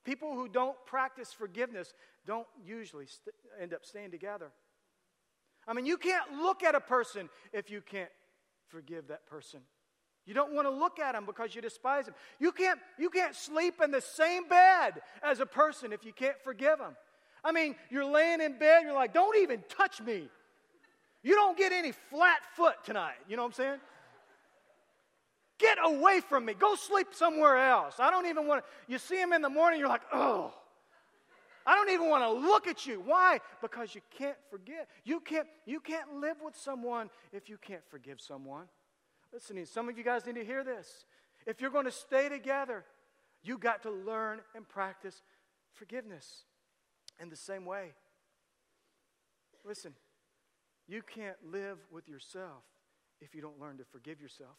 People 0.09 0.33
who 0.33 0.47
don't 0.47 0.75
practice 0.87 1.31
forgiveness 1.31 1.93
don't 2.25 2.47
usually 2.65 3.05
st- 3.05 3.35
end 3.61 3.75
up 3.75 3.85
staying 3.85 4.09
together. 4.09 4.49
I 5.67 5.73
mean, 5.73 5.85
you 5.85 5.97
can't 5.97 6.41
look 6.41 6.63
at 6.63 6.73
a 6.73 6.79
person 6.79 7.29
if 7.53 7.69
you 7.69 7.81
can't 7.81 8.09
forgive 8.69 9.09
that 9.09 9.27
person. 9.27 9.59
You 10.25 10.33
don't 10.33 10.51
want 10.51 10.65
to 10.65 10.71
look 10.71 10.97
at 10.97 11.13
them 11.13 11.27
because 11.27 11.53
you 11.53 11.61
despise 11.61 12.05
them. 12.05 12.15
You 12.39 12.51
can't, 12.51 12.79
you 12.97 13.11
can't 13.11 13.35
sleep 13.35 13.75
in 13.83 13.91
the 13.91 14.01
same 14.01 14.47
bed 14.47 14.93
as 15.21 15.41
a 15.41 15.45
person 15.45 15.93
if 15.93 16.03
you 16.03 16.11
can't 16.11 16.41
forgive 16.43 16.79
them. 16.79 16.95
I 17.43 17.51
mean, 17.51 17.75
you're 17.91 18.03
laying 18.03 18.41
in 18.41 18.57
bed, 18.57 18.85
you're 18.85 18.95
like, 18.95 19.13
don't 19.13 19.37
even 19.37 19.63
touch 19.69 20.01
me. 20.01 20.27
You 21.21 21.35
don't 21.35 21.55
get 21.55 21.71
any 21.71 21.91
flat 21.91 22.39
foot 22.55 22.77
tonight. 22.83 23.17
You 23.27 23.35
know 23.35 23.43
what 23.43 23.49
I'm 23.49 23.53
saying? 23.53 23.79
Get 25.59 25.77
away 25.83 26.21
from 26.21 26.45
me. 26.45 26.53
Go 26.53 26.75
sleep 26.75 27.09
somewhere 27.11 27.57
else. 27.57 27.95
I 27.99 28.09
don't 28.09 28.25
even 28.25 28.47
want 28.47 28.63
to. 28.63 28.91
You 28.91 28.97
see 28.97 29.21
him 29.21 29.33
in 29.33 29.41
the 29.41 29.49
morning, 29.49 29.79
you're 29.79 29.89
like, 29.89 30.01
oh. 30.13 30.53
I 31.65 31.75
don't 31.75 31.91
even 31.91 32.09
want 32.09 32.23
to 32.23 32.31
look 32.31 32.65
at 32.65 32.87
you. 32.87 33.01
Why? 33.05 33.39
Because 33.61 33.93
you 33.93 34.01
can't 34.17 34.37
forgive. 34.49 34.85
You 35.03 35.19
can't, 35.19 35.45
you 35.65 35.79
can't 35.81 36.15
live 36.15 36.37
with 36.43 36.55
someone 36.55 37.09
if 37.31 37.49
you 37.49 37.57
can't 37.57 37.83
forgive 37.89 38.19
someone. 38.21 38.65
Listen, 39.33 39.63
some 39.65 39.89
of 39.89 39.97
you 39.97 40.03
guys 40.03 40.25
need 40.25 40.35
to 40.35 40.45
hear 40.45 40.63
this. 40.63 41.05
If 41.45 41.61
you're 41.61 41.69
going 41.69 41.85
to 41.85 41.91
stay 41.91 42.29
together, 42.29 42.85
you 43.43 43.57
got 43.57 43.83
to 43.83 43.91
learn 43.91 44.39
and 44.55 44.67
practice 44.67 45.21
forgiveness 45.73 46.43
in 47.19 47.29
the 47.29 47.35
same 47.35 47.65
way. 47.65 47.93
Listen, 49.65 49.93
you 50.87 51.01
can't 51.03 51.37
live 51.51 51.77
with 51.91 52.07
yourself 52.07 52.63
if 53.21 53.35
you 53.35 53.41
don't 53.41 53.59
learn 53.59 53.77
to 53.77 53.83
forgive 53.83 54.21
yourself. 54.21 54.55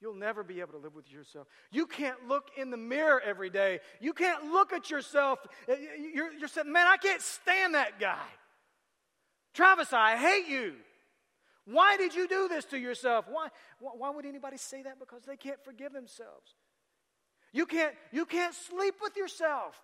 You'll 0.00 0.14
never 0.14 0.42
be 0.42 0.60
able 0.60 0.72
to 0.72 0.78
live 0.78 0.94
with 0.94 1.10
yourself. 1.10 1.46
You 1.70 1.86
can't 1.86 2.26
look 2.26 2.48
in 2.56 2.70
the 2.70 2.76
mirror 2.76 3.20
every 3.20 3.50
day. 3.50 3.80
You 4.00 4.14
can't 4.14 4.44
look 4.44 4.72
at 4.72 4.90
yourself. 4.90 5.38
You're, 5.68 6.32
you're 6.32 6.48
saying, 6.48 6.72
man, 6.72 6.86
I 6.86 6.96
can't 6.96 7.20
stand 7.20 7.74
that 7.74 8.00
guy. 8.00 8.26
Travis, 9.52 9.92
I 9.92 10.16
hate 10.16 10.48
you. 10.48 10.74
Why 11.66 11.98
did 11.98 12.14
you 12.14 12.26
do 12.26 12.48
this 12.48 12.64
to 12.66 12.78
yourself? 12.78 13.26
Why, 13.28 13.48
why 13.78 14.10
would 14.10 14.24
anybody 14.24 14.56
say 14.56 14.82
that? 14.82 14.98
Because 14.98 15.22
they 15.24 15.36
can't 15.36 15.62
forgive 15.64 15.92
themselves. 15.92 16.54
You 17.52 17.66
can't, 17.66 17.94
you 18.10 18.24
can't 18.24 18.54
sleep 18.54 18.94
with 19.02 19.16
yourself. 19.16 19.80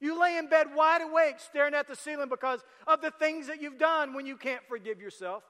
You 0.00 0.20
lay 0.20 0.36
in 0.36 0.48
bed 0.48 0.68
wide 0.74 1.02
awake 1.02 1.36
staring 1.38 1.74
at 1.74 1.86
the 1.86 1.94
ceiling 1.94 2.28
because 2.28 2.60
of 2.86 3.00
the 3.00 3.10
things 3.12 3.46
that 3.46 3.62
you've 3.62 3.78
done 3.78 4.12
when 4.12 4.26
you 4.26 4.36
can't 4.36 4.62
forgive 4.68 5.00
yourself. 5.00 5.42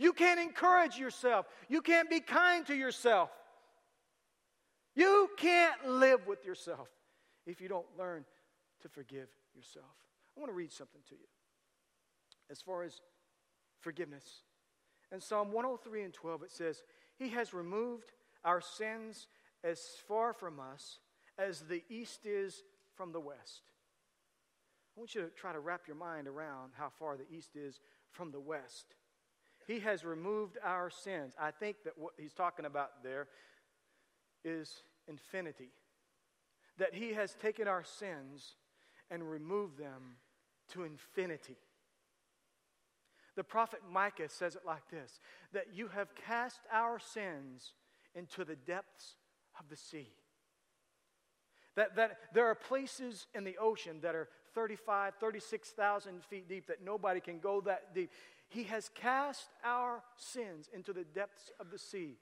You 0.00 0.14
can't 0.14 0.40
encourage 0.40 0.98
yourself. 0.98 1.44
You 1.68 1.82
can't 1.82 2.08
be 2.08 2.20
kind 2.20 2.66
to 2.68 2.74
yourself. 2.74 3.28
You 4.94 5.28
can't 5.36 5.86
live 5.86 6.26
with 6.26 6.46
yourself 6.46 6.88
if 7.46 7.60
you 7.60 7.68
don't 7.68 7.84
learn 7.98 8.24
to 8.80 8.88
forgive 8.88 9.28
yourself. 9.54 9.84
I 10.34 10.40
want 10.40 10.50
to 10.50 10.56
read 10.56 10.72
something 10.72 11.02
to 11.10 11.14
you 11.14 11.26
as 12.50 12.62
far 12.62 12.82
as 12.82 13.02
forgiveness. 13.80 14.24
In 15.12 15.20
Psalm 15.20 15.52
103 15.52 16.04
and 16.04 16.14
12, 16.14 16.44
it 16.44 16.50
says, 16.50 16.82
He 17.18 17.28
has 17.28 17.52
removed 17.52 18.12
our 18.42 18.62
sins 18.62 19.26
as 19.62 19.80
far 20.08 20.32
from 20.32 20.60
us 20.60 20.98
as 21.38 21.60
the 21.60 21.82
east 21.90 22.24
is 22.24 22.62
from 22.94 23.12
the 23.12 23.20
west. 23.20 23.64
I 24.96 25.00
want 25.00 25.14
you 25.14 25.20
to 25.20 25.28
try 25.28 25.52
to 25.52 25.60
wrap 25.60 25.82
your 25.86 25.96
mind 25.96 26.26
around 26.26 26.72
how 26.78 26.88
far 26.88 27.18
the 27.18 27.30
east 27.30 27.54
is 27.54 27.80
from 28.12 28.30
the 28.30 28.40
west. 28.40 28.94
He 29.66 29.80
has 29.80 30.04
removed 30.04 30.58
our 30.64 30.90
sins. 30.90 31.34
I 31.38 31.50
think 31.50 31.76
that 31.84 31.96
what 31.96 32.14
he's 32.18 32.32
talking 32.32 32.64
about 32.64 33.02
there 33.02 33.28
is 34.44 34.82
infinity. 35.08 35.70
That 36.78 36.94
he 36.94 37.12
has 37.12 37.34
taken 37.34 37.68
our 37.68 37.84
sins 37.84 38.54
and 39.10 39.30
removed 39.30 39.78
them 39.78 40.16
to 40.72 40.84
infinity. 40.84 41.56
The 43.36 43.44
prophet 43.44 43.80
Micah 43.90 44.28
says 44.28 44.56
it 44.56 44.62
like 44.66 44.88
this 44.90 45.20
that 45.52 45.68
you 45.74 45.88
have 45.88 46.14
cast 46.14 46.60
our 46.72 46.98
sins 46.98 47.74
into 48.14 48.44
the 48.44 48.56
depths 48.56 49.16
of 49.58 49.68
the 49.68 49.76
sea. 49.76 50.08
That, 51.76 51.96
that 51.96 52.18
there 52.34 52.46
are 52.46 52.54
places 52.54 53.26
in 53.34 53.44
the 53.44 53.56
ocean 53.58 54.00
that 54.02 54.14
are 54.14 54.28
35, 54.54 55.14
36,000 55.20 56.24
feet 56.24 56.48
deep 56.48 56.66
that 56.66 56.84
nobody 56.84 57.20
can 57.20 57.38
go 57.38 57.60
that 57.62 57.94
deep. 57.94 58.10
He 58.50 58.64
has 58.64 58.90
cast 58.94 59.48
our 59.64 60.02
sins 60.16 60.68
into 60.72 60.92
the 60.92 61.04
depths 61.04 61.50
of 61.58 61.70
the 61.70 61.78
sea. 61.78 62.18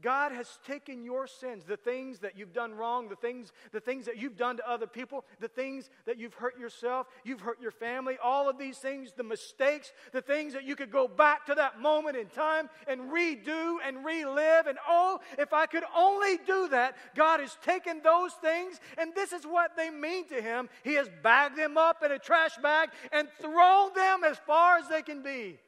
God 0.00 0.30
has 0.30 0.60
taken 0.64 1.04
your 1.04 1.26
sins, 1.26 1.64
the 1.64 1.76
things 1.76 2.20
that 2.20 2.38
you've 2.38 2.52
done 2.52 2.74
wrong, 2.74 3.08
the 3.08 3.16
things, 3.16 3.52
the 3.72 3.80
things 3.80 4.06
that 4.06 4.16
you've 4.16 4.36
done 4.36 4.56
to 4.58 4.70
other 4.70 4.86
people, 4.86 5.24
the 5.40 5.48
things 5.48 5.90
that 6.06 6.18
you've 6.18 6.34
hurt 6.34 6.56
yourself, 6.56 7.08
you've 7.24 7.40
hurt 7.40 7.60
your 7.60 7.72
family, 7.72 8.16
all 8.22 8.48
of 8.48 8.58
these 8.58 8.78
things, 8.78 9.12
the 9.16 9.24
mistakes, 9.24 9.92
the 10.12 10.22
things 10.22 10.52
that 10.52 10.62
you 10.62 10.76
could 10.76 10.92
go 10.92 11.08
back 11.08 11.46
to 11.46 11.54
that 11.56 11.80
moment 11.80 12.16
in 12.16 12.26
time 12.28 12.70
and 12.86 13.10
redo 13.10 13.78
and 13.84 14.04
relive. 14.04 14.68
And 14.68 14.78
oh, 14.88 15.18
if 15.36 15.52
I 15.52 15.66
could 15.66 15.84
only 15.96 16.38
do 16.46 16.68
that, 16.68 16.96
God 17.16 17.40
has 17.40 17.56
taken 17.64 18.00
those 18.04 18.34
things, 18.34 18.78
and 18.98 19.12
this 19.16 19.32
is 19.32 19.44
what 19.44 19.76
they 19.76 19.90
mean 19.90 20.28
to 20.28 20.40
Him. 20.40 20.68
He 20.84 20.94
has 20.94 21.10
bagged 21.24 21.56
them 21.56 21.76
up 21.76 22.04
in 22.04 22.12
a 22.12 22.20
trash 22.20 22.56
bag 22.62 22.90
and 23.10 23.28
thrown 23.40 23.92
them 23.94 24.22
as 24.22 24.38
far 24.46 24.76
as 24.78 24.88
they 24.88 25.02
can 25.02 25.22
be 25.22 25.58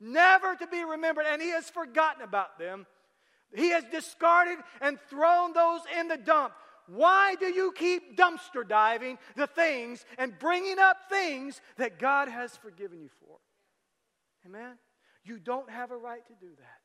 never 0.00 0.54
to 0.56 0.66
be 0.66 0.84
remembered, 0.84 1.26
and 1.28 1.40
he 1.40 1.50
has 1.50 1.70
forgotten 1.70 2.22
about 2.22 2.58
them. 2.58 2.86
He 3.54 3.70
has 3.70 3.84
discarded 3.90 4.58
and 4.80 4.98
thrown 5.08 5.52
those 5.52 5.80
in 5.98 6.08
the 6.08 6.16
dump. 6.16 6.54
Why 6.86 7.34
do 7.36 7.46
you 7.46 7.72
keep 7.72 8.16
dumpster 8.16 8.66
diving 8.66 9.18
the 9.36 9.46
things 9.46 10.04
and 10.18 10.38
bringing 10.38 10.78
up 10.78 10.96
things 11.08 11.60
that 11.76 11.98
God 11.98 12.28
has 12.28 12.56
forgiven 12.56 13.00
you 13.00 13.08
for? 13.20 13.38
Amen? 14.44 14.76
You 15.24 15.38
don't 15.38 15.70
have 15.70 15.90
a 15.90 15.96
right 15.96 16.24
to 16.26 16.32
do 16.34 16.52
that. 16.58 16.80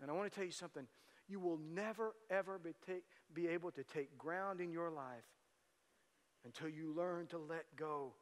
And 0.00 0.10
I 0.10 0.14
want 0.14 0.30
to 0.30 0.34
tell 0.34 0.46
you 0.46 0.52
something. 0.52 0.86
You 1.28 1.38
will 1.38 1.58
never, 1.58 2.14
ever 2.30 2.58
be, 2.58 2.70
take, 2.86 3.04
be 3.32 3.48
able 3.48 3.70
to 3.72 3.84
take 3.84 4.16
ground 4.16 4.60
in 4.60 4.72
your 4.72 4.90
life 4.90 5.24
until 6.44 6.68
you 6.68 6.94
learn 6.96 7.26
to 7.28 7.38
let 7.38 7.64
go. 7.76 8.14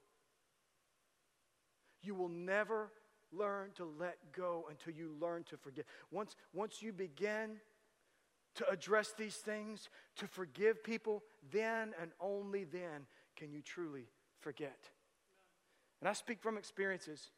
You 2.02 2.14
will 2.14 2.28
never 2.28 2.90
learn 3.32 3.70
to 3.76 3.84
let 3.98 4.18
go 4.32 4.66
until 4.70 4.92
you 4.92 5.14
learn 5.20 5.44
to 5.44 5.56
forgive. 5.56 5.84
Once, 6.10 6.36
once 6.52 6.82
you 6.82 6.92
begin 6.92 7.56
to 8.54 8.68
address 8.68 9.12
these 9.16 9.36
things, 9.36 9.88
to 10.16 10.26
forgive 10.26 10.82
people, 10.82 11.22
then 11.52 11.94
and 12.00 12.10
only 12.20 12.64
then 12.64 13.06
can 13.36 13.52
you 13.52 13.62
truly 13.62 14.08
forget. 14.40 14.90
And 16.00 16.08
I 16.08 16.12
speak 16.12 16.42
from 16.42 16.56
experiences. 16.56 17.30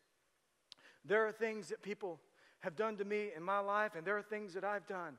There 1.05 1.27
are 1.27 1.33
things 1.33 1.69
that 1.69 1.83
people 1.83 2.21
have 2.61 2.77
done 2.77 2.97
to 2.99 3.05
me 3.05 3.31
in 3.35 3.43
my 3.43 3.59
life, 3.59 3.95
and 3.97 4.07
there 4.07 4.19
are 4.19 4.23
things 4.23 4.55
that 4.55 4.65
I've 4.65 4.87
done 4.87 5.17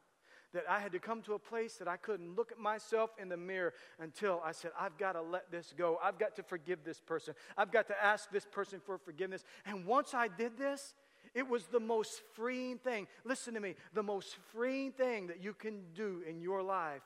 that 0.53 0.63
I 0.69 0.79
had 0.79 0.91
to 0.91 0.99
come 0.99 1.21
to 1.23 1.33
a 1.33 1.39
place 1.39 1.75
that 1.75 1.87
I 1.87 1.97
couldn't 1.97 2.35
look 2.35 2.51
at 2.51 2.59
myself 2.59 3.11
in 3.19 3.29
the 3.29 3.37
mirror 3.37 3.73
until 3.99 4.41
I 4.43 4.51
said, 4.51 4.71
I've 4.79 4.97
got 4.97 5.13
to 5.13 5.21
let 5.21 5.51
this 5.51 5.73
go. 5.77 5.97
I've 6.03 6.19
got 6.19 6.35
to 6.35 6.43
forgive 6.43 6.83
this 6.83 6.99
person. 6.99 7.33
I've 7.57 7.71
got 7.71 7.87
to 7.87 8.03
ask 8.03 8.29
this 8.31 8.45
person 8.45 8.81
for 8.85 8.97
forgiveness. 8.97 9.43
And 9.65 9.85
once 9.85 10.13
I 10.13 10.27
did 10.27 10.57
this, 10.57 10.93
it 11.33 11.47
was 11.47 11.67
the 11.67 11.79
most 11.79 12.21
freeing 12.33 12.77
thing. 12.77 13.07
Listen 13.23 13.53
to 13.53 13.59
me. 13.59 13.75
The 13.93 14.03
most 14.03 14.35
freeing 14.51 14.91
thing 14.91 15.27
that 15.27 15.41
you 15.41 15.53
can 15.53 15.81
do 15.93 16.23
in 16.27 16.41
your 16.41 16.61
life 16.61 17.03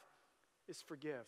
is 0.67 0.81
forgive. 0.81 1.25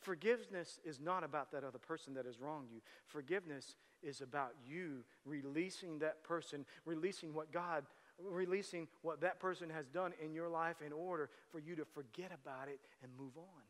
Forgiveness 0.00 0.80
is 0.82 0.98
not 0.98 1.24
about 1.24 1.52
that 1.52 1.62
other 1.62 1.78
person 1.78 2.14
that 2.14 2.24
has 2.24 2.40
wronged 2.40 2.70
you. 2.72 2.80
Forgiveness 3.04 3.76
is 4.02 4.22
about 4.22 4.54
you 4.66 5.04
releasing 5.26 5.98
that 5.98 6.24
person, 6.24 6.64
releasing 6.86 7.34
what 7.34 7.52
God 7.52 7.84
releasing 8.28 8.88
what 9.02 9.20
that 9.20 9.40
person 9.40 9.70
has 9.70 9.86
done 9.88 10.12
in 10.22 10.32
your 10.32 10.48
life 10.48 10.76
in 10.84 10.92
order 10.92 11.30
for 11.50 11.58
you 11.58 11.76
to 11.76 11.84
forget 11.84 12.30
about 12.32 12.68
it 12.68 12.80
and 13.02 13.10
move 13.18 13.36
on. 13.36 13.62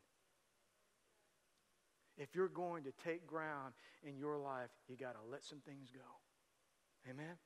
If 2.17 2.35
you're 2.35 2.49
going 2.49 2.83
to 2.83 2.91
take 3.03 3.25
ground 3.25 3.73
in 4.03 4.17
your 4.17 4.37
life, 4.37 4.69
you 4.87 4.95
got 4.95 5.13
to 5.13 5.31
let 5.31 5.43
some 5.43 5.59
things 5.59 5.89
go. 5.93 7.09
Amen? 7.09 7.37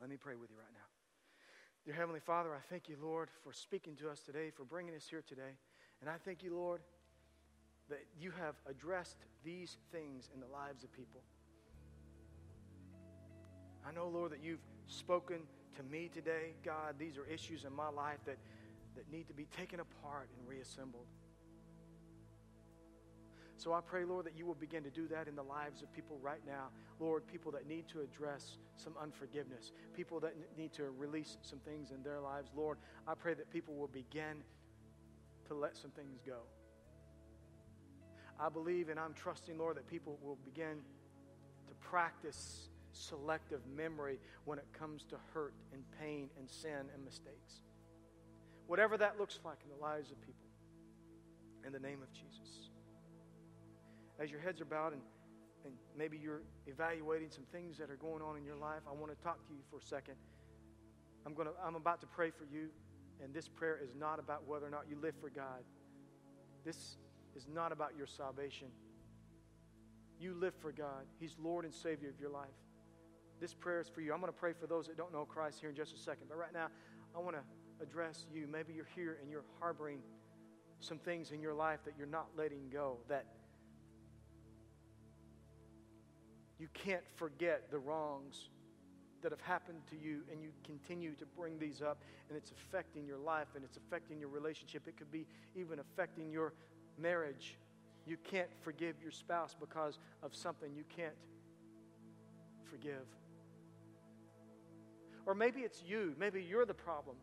Let 0.00 0.10
me 0.10 0.16
pray 0.16 0.34
with 0.34 0.50
you 0.50 0.56
right 0.56 0.72
now. 0.72 0.80
Dear 1.84 1.94
Heavenly 1.94 2.20
Father, 2.20 2.54
I 2.54 2.60
thank 2.68 2.88
you, 2.88 2.96
Lord, 3.00 3.28
for 3.42 3.52
speaking 3.52 3.96
to 3.96 4.10
us 4.10 4.20
today, 4.20 4.50
for 4.50 4.64
bringing 4.64 4.94
us 4.94 5.06
here 5.08 5.22
today. 5.26 5.56
And 6.00 6.10
I 6.10 6.16
thank 6.24 6.42
you, 6.42 6.54
Lord, 6.54 6.82
that 7.88 8.04
you 8.18 8.32
have 8.32 8.54
addressed 8.68 9.16
these 9.44 9.78
things 9.90 10.28
in 10.34 10.40
the 10.40 10.46
lives 10.46 10.84
of 10.84 10.92
people. 10.92 11.22
I 13.86 13.92
know, 13.92 14.08
Lord, 14.08 14.32
that 14.32 14.42
you've 14.42 14.60
spoken 14.86 15.40
to 15.76 15.82
me 15.82 16.10
today. 16.12 16.54
God, 16.64 16.96
these 16.98 17.16
are 17.16 17.26
issues 17.26 17.64
in 17.64 17.74
my 17.74 17.88
life 17.88 18.18
that, 18.26 18.38
that 18.96 19.10
need 19.12 19.28
to 19.28 19.34
be 19.34 19.46
taken 19.56 19.80
apart 19.80 20.28
and 20.38 20.48
reassembled. 20.48 21.06
So 23.60 23.74
I 23.74 23.80
pray, 23.82 24.06
Lord, 24.06 24.24
that 24.24 24.38
you 24.38 24.46
will 24.46 24.54
begin 24.54 24.82
to 24.84 24.90
do 24.90 25.06
that 25.08 25.28
in 25.28 25.36
the 25.36 25.42
lives 25.42 25.82
of 25.82 25.92
people 25.92 26.18
right 26.22 26.40
now. 26.46 26.68
Lord, 26.98 27.26
people 27.26 27.52
that 27.52 27.68
need 27.68 27.88
to 27.88 28.00
address 28.00 28.56
some 28.76 28.94
unforgiveness, 29.00 29.72
people 29.94 30.18
that 30.20 30.34
need 30.56 30.72
to 30.72 30.84
release 30.96 31.36
some 31.42 31.58
things 31.58 31.90
in 31.90 32.02
their 32.02 32.20
lives. 32.20 32.50
Lord, 32.56 32.78
I 33.06 33.12
pray 33.12 33.34
that 33.34 33.50
people 33.50 33.74
will 33.74 33.88
begin 33.88 34.42
to 35.48 35.54
let 35.54 35.76
some 35.76 35.90
things 35.90 36.20
go. 36.26 36.38
I 38.38 38.48
believe 38.48 38.88
and 38.88 38.98
I'm 38.98 39.12
trusting, 39.12 39.58
Lord, 39.58 39.76
that 39.76 39.86
people 39.86 40.18
will 40.22 40.38
begin 40.42 40.78
to 41.68 41.74
practice 41.86 42.69
selective 42.92 43.60
memory 43.76 44.18
when 44.44 44.58
it 44.58 44.66
comes 44.72 45.04
to 45.04 45.16
hurt 45.32 45.54
and 45.72 45.82
pain 46.00 46.28
and 46.38 46.48
sin 46.50 46.88
and 46.94 47.04
mistakes. 47.04 47.62
Whatever 48.66 48.96
that 48.98 49.18
looks 49.18 49.38
like 49.44 49.58
in 49.64 49.70
the 49.70 49.82
lives 49.82 50.10
of 50.10 50.20
people, 50.20 50.48
in 51.66 51.72
the 51.72 51.80
name 51.80 52.02
of 52.02 52.12
Jesus 52.12 52.70
as 54.20 54.30
your 54.30 54.40
heads 54.40 54.60
are 54.60 54.66
bowed 54.66 54.92
and, 54.92 55.00
and 55.64 55.72
maybe 55.96 56.18
you're 56.22 56.42
evaluating 56.66 57.30
some 57.30 57.44
things 57.50 57.78
that 57.78 57.90
are 57.90 57.96
going 57.96 58.22
on 58.22 58.36
in 58.36 58.44
your 58.44 58.56
life, 58.56 58.82
I 58.88 58.92
want 58.92 59.16
to 59.16 59.24
talk 59.24 59.44
to 59.48 59.54
you 59.54 59.60
for 59.70 59.78
a 59.78 59.82
second. 59.82 60.14
I'm, 61.26 61.34
to, 61.34 61.48
I'm 61.64 61.74
about 61.74 62.00
to 62.02 62.06
pray 62.06 62.30
for 62.30 62.44
you, 62.44 62.68
and 63.22 63.32
this 63.34 63.48
prayer 63.48 63.80
is 63.82 63.94
not 63.98 64.18
about 64.18 64.46
whether 64.46 64.66
or 64.66 64.70
not 64.70 64.84
you 64.88 64.96
live 65.00 65.14
for 65.20 65.30
God. 65.30 65.64
This 66.64 66.98
is 67.34 67.46
not 67.52 67.72
about 67.72 67.96
your 67.96 68.06
salvation. 68.06 68.68
You 70.20 70.34
live 70.34 70.54
for 70.60 70.70
God, 70.70 71.06
He's 71.18 71.36
Lord 71.42 71.64
and 71.64 71.72
Savior 71.72 72.10
of 72.10 72.20
your 72.20 72.30
life. 72.30 72.48
This 73.40 73.54
prayer 73.54 73.80
is 73.80 73.88
for 73.88 74.00
you. 74.00 74.12
I'm 74.12 74.20
going 74.20 74.32
to 74.32 74.38
pray 74.38 74.52
for 74.52 74.66
those 74.66 74.86
that 74.86 74.96
don't 74.96 75.12
know 75.12 75.24
Christ 75.24 75.60
here 75.60 75.70
in 75.70 75.76
just 75.76 75.94
a 75.94 75.98
second. 75.98 76.26
But 76.28 76.36
right 76.36 76.52
now, 76.52 76.68
I 77.16 77.20
want 77.20 77.36
to 77.36 77.42
address 77.82 78.26
you. 78.32 78.46
Maybe 78.46 78.72
you're 78.74 78.88
here 78.94 79.18
and 79.22 79.30
you're 79.30 79.44
harboring 79.58 80.00
some 80.80 80.98
things 80.98 81.30
in 81.30 81.40
your 81.40 81.54
life 81.54 81.80
that 81.84 81.94
you're 81.96 82.06
not 82.06 82.28
letting 82.36 82.68
go, 82.70 82.98
that 83.08 83.26
You 86.60 86.68
can't 86.74 87.02
forget 87.16 87.70
the 87.70 87.78
wrongs 87.78 88.50
that 89.22 89.32
have 89.32 89.40
happened 89.40 89.80
to 89.88 89.96
you, 89.96 90.20
and 90.30 90.42
you 90.42 90.50
continue 90.62 91.14
to 91.14 91.24
bring 91.24 91.58
these 91.58 91.80
up, 91.80 92.02
and 92.28 92.36
it's 92.36 92.52
affecting 92.52 93.06
your 93.06 93.16
life 93.16 93.48
and 93.54 93.64
it's 93.64 93.78
affecting 93.78 94.20
your 94.20 94.28
relationship. 94.28 94.82
It 94.86 94.98
could 94.98 95.10
be 95.10 95.26
even 95.56 95.78
affecting 95.78 96.30
your 96.30 96.52
marriage. 96.98 97.56
You 98.06 98.18
can't 98.22 98.50
forgive 98.60 98.96
your 99.02 99.10
spouse 99.10 99.56
because 99.58 99.98
of 100.22 100.34
something 100.34 100.74
you 100.76 100.84
can't 100.94 101.16
forgive. 102.70 103.06
Or 105.26 105.34
maybe 105.34 105.60
it's 105.60 105.82
you, 105.82 106.14
maybe 106.18 106.42
you're 106.42 106.66
the 106.66 106.74
problem. 106.74 107.16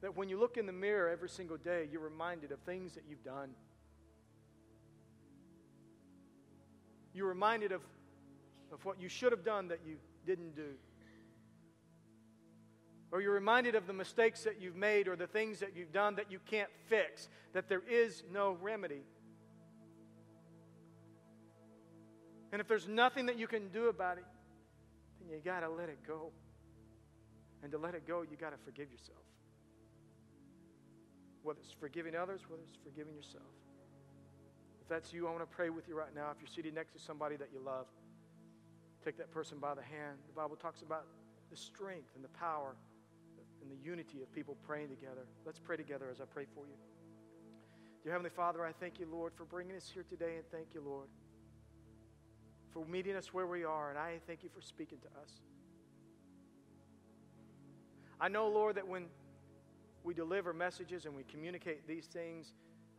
That 0.00 0.16
when 0.16 0.28
you 0.28 0.38
look 0.38 0.56
in 0.56 0.66
the 0.66 0.72
mirror 0.72 1.08
every 1.08 1.28
single 1.28 1.56
day, 1.56 1.88
you're 1.90 2.02
reminded 2.02 2.52
of 2.52 2.58
things 2.60 2.94
that 2.94 3.04
you've 3.08 3.24
done. 3.24 3.50
You're 7.14 7.28
reminded 7.28 7.72
of 7.72 7.82
of 8.72 8.84
what 8.84 9.00
you 9.00 9.08
should 9.08 9.32
have 9.32 9.44
done 9.44 9.68
that 9.68 9.80
you 9.86 9.96
didn't 10.26 10.56
do. 10.56 10.70
Or 13.12 13.20
you're 13.20 13.34
reminded 13.34 13.74
of 13.74 13.86
the 13.86 13.92
mistakes 13.92 14.44
that 14.44 14.60
you've 14.60 14.76
made 14.76 15.06
or 15.06 15.16
the 15.16 15.26
things 15.26 15.60
that 15.60 15.76
you've 15.76 15.92
done 15.92 16.16
that 16.16 16.32
you 16.32 16.38
can't 16.46 16.70
fix, 16.88 17.28
that 17.52 17.68
there 17.68 17.82
is 17.88 18.22
no 18.32 18.56
remedy. 18.62 19.02
And 22.50 22.60
if 22.60 22.68
there's 22.68 22.88
nothing 22.88 23.26
that 23.26 23.38
you 23.38 23.46
can 23.46 23.68
do 23.68 23.88
about 23.88 24.16
it, 24.16 24.24
then 25.20 25.30
you 25.30 25.42
got 25.44 25.60
to 25.60 25.68
let 25.68 25.90
it 25.90 25.98
go. 26.06 26.30
And 27.62 27.70
to 27.72 27.78
let 27.78 27.94
it 27.94 28.06
go, 28.06 28.22
you 28.22 28.36
got 28.36 28.50
to 28.50 28.58
forgive 28.64 28.90
yourself. 28.90 29.22
Whether 31.42 31.60
it's 31.60 31.72
forgiving 31.72 32.16
others, 32.16 32.42
whether 32.48 32.62
it's 32.68 32.78
forgiving 32.82 33.14
yourself. 33.14 33.44
If 34.80 34.88
that's 34.88 35.12
you, 35.12 35.26
I 35.26 35.30
want 35.30 35.42
to 35.42 35.56
pray 35.56 35.70
with 35.70 35.88
you 35.88 35.96
right 35.96 36.14
now. 36.14 36.30
If 36.30 36.38
you're 36.40 36.52
seated 36.52 36.74
next 36.74 36.92
to 36.92 36.98
somebody 36.98 37.36
that 37.36 37.48
you 37.52 37.60
love, 37.60 37.86
Take 39.04 39.18
that 39.18 39.32
person 39.32 39.58
by 39.58 39.74
the 39.74 39.82
hand. 39.82 40.18
The 40.28 40.34
Bible 40.34 40.56
talks 40.56 40.82
about 40.82 41.06
the 41.50 41.56
strength 41.56 42.10
and 42.14 42.22
the 42.24 42.28
power 42.28 42.76
and 43.60 43.70
the 43.70 43.84
unity 43.84 44.22
of 44.22 44.32
people 44.32 44.56
praying 44.64 44.88
together. 44.88 45.26
Let's 45.44 45.58
pray 45.58 45.76
together 45.76 46.06
as 46.10 46.20
I 46.20 46.24
pray 46.24 46.46
for 46.54 46.66
you. 46.66 46.76
Dear 48.04 48.12
Heavenly 48.12 48.30
Father, 48.30 48.64
I 48.64 48.72
thank 48.72 49.00
you, 49.00 49.06
Lord, 49.10 49.32
for 49.34 49.44
bringing 49.44 49.76
us 49.76 49.90
here 49.92 50.04
today, 50.08 50.36
and 50.36 50.44
thank 50.50 50.68
you, 50.74 50.82
Lord, 50.84 51.06
for 52.72 52.84
meeting 52.86 53.14
us 53.14 53.32
where 53.32 53.46
we 53.46 53.64
are, 53.64 53.90
and 53.90 53.98
I 53.98 54.18
thank 54.26 54.42
you 54.42 54.50
for 54.52 54.60
speaking 54.60 54.98
to 54.98 55.20
us. 55.20 55.30
I 58.22 58.28
know, 58.28 58.46
Lord, 58.46 58.76
that 58.76 58.86
when 58.86 59.06
we 60.04 60.14
deliver 60.14 60.52
messages 60.52 61.06
and 61.06 61.16
we 61.16 61.24
communicate 61.24 61.88
these 61.88 62.06
things, 62.06 62.54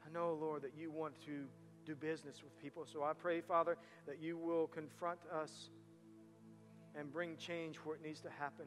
I 0.06 0.12
know, 0.12 0.34
Lord, 0.34 0.64
that 0.64 0.74
you 0.78 0.92
want 0.92 1.14
to 1.26 1.46
do 1.86 1.96
business 1.96 2.44
with 2.44 2.58
people. 2.62 2.86
So 2.86 3.06
I 3.06 3.14
pray, 3.14 3.40
Father, 3.40 3.78
that 4.06 4.22
you 4.22 4.38
will 4.38 4.68
confront 4.68 5.20
us 5.34 5.70
and 6.94 7.10
bring 7.12 7.38
change 7.38 7.78
where 7.78 7.96
it 7.96 8.04
needs 8.04 8.20
to 8.20 8.30
happen. 8.38 8.66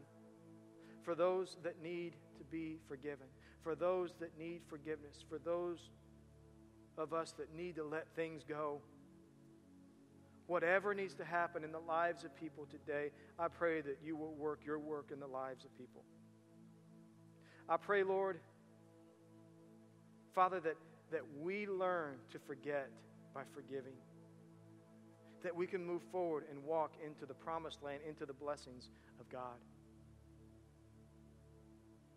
For 1.03 1.15
those 1.15 1.59
that 1.63 1.83
need 1.83 2.17
to 2.39 2.45
be 2.45 2.79
forgiven, 2.89 3.27
for 3.63 3.75
those 3.75 4.15
that 4.21 4.39
need 4.39 4.63
forgiveness, 4.67 5.27
for 5.29 5.39
those 5.39 5.91
of 6.97 7.13
us 7.13 7.33
that 7.33 7.55
need 7.55 7.77
to 7.77 7.85
let 7.85 8.07
things 8.17 8.45
go. 8.49 8.81
Whatever 10.47 10.95
needs 10.95 11.13
to 11.17 11.25
happen 11.25 11.65
in 11.65 11.73
the 11.73 11.81
lives 11.81 12.25
of 12.25 12.35
people 12.35 12.67
today, 12.71 13.11
I 13.39 13.49
pray 13.49 13.83
that 13.83 13.99
you 14.03 14.17
will 14.17 14.33
work 14.33 14.61
your 14.65 14.79
work 14.79 15.11
in 15.13 15.21
the 15.21 15.27
lives 15.27 15.67
of 15.67 15.77
people. 15.77 16.03
I 17.69 17.77
pray, 17.77 18.03
Lord, 18.03 18.39
Father, 20.35 20.61
that, 20.61 20.77
that 21.11 21.23
we 21.41 21.67
learn 21.67 22.17
to 22.31 22.39
forget 22.39 22.89
by 23.35 23.43
forgiving 23.55 23.95
that 25.43 25.55
we 25.55 25.67
can 25.67 25.85
move 25.85 26.03
forward 26.11 26.45
and 26.51 26.63
walk 26.65 26.93
into 27.05 27.25
the 27.25 27.35
promised 27.35 27.83
land, 27.83 28.01
into 28.09 28.27
the 28.27 28.33
blessings 28.33 28.91
of 29.21 29.29
God. 29.29 29.57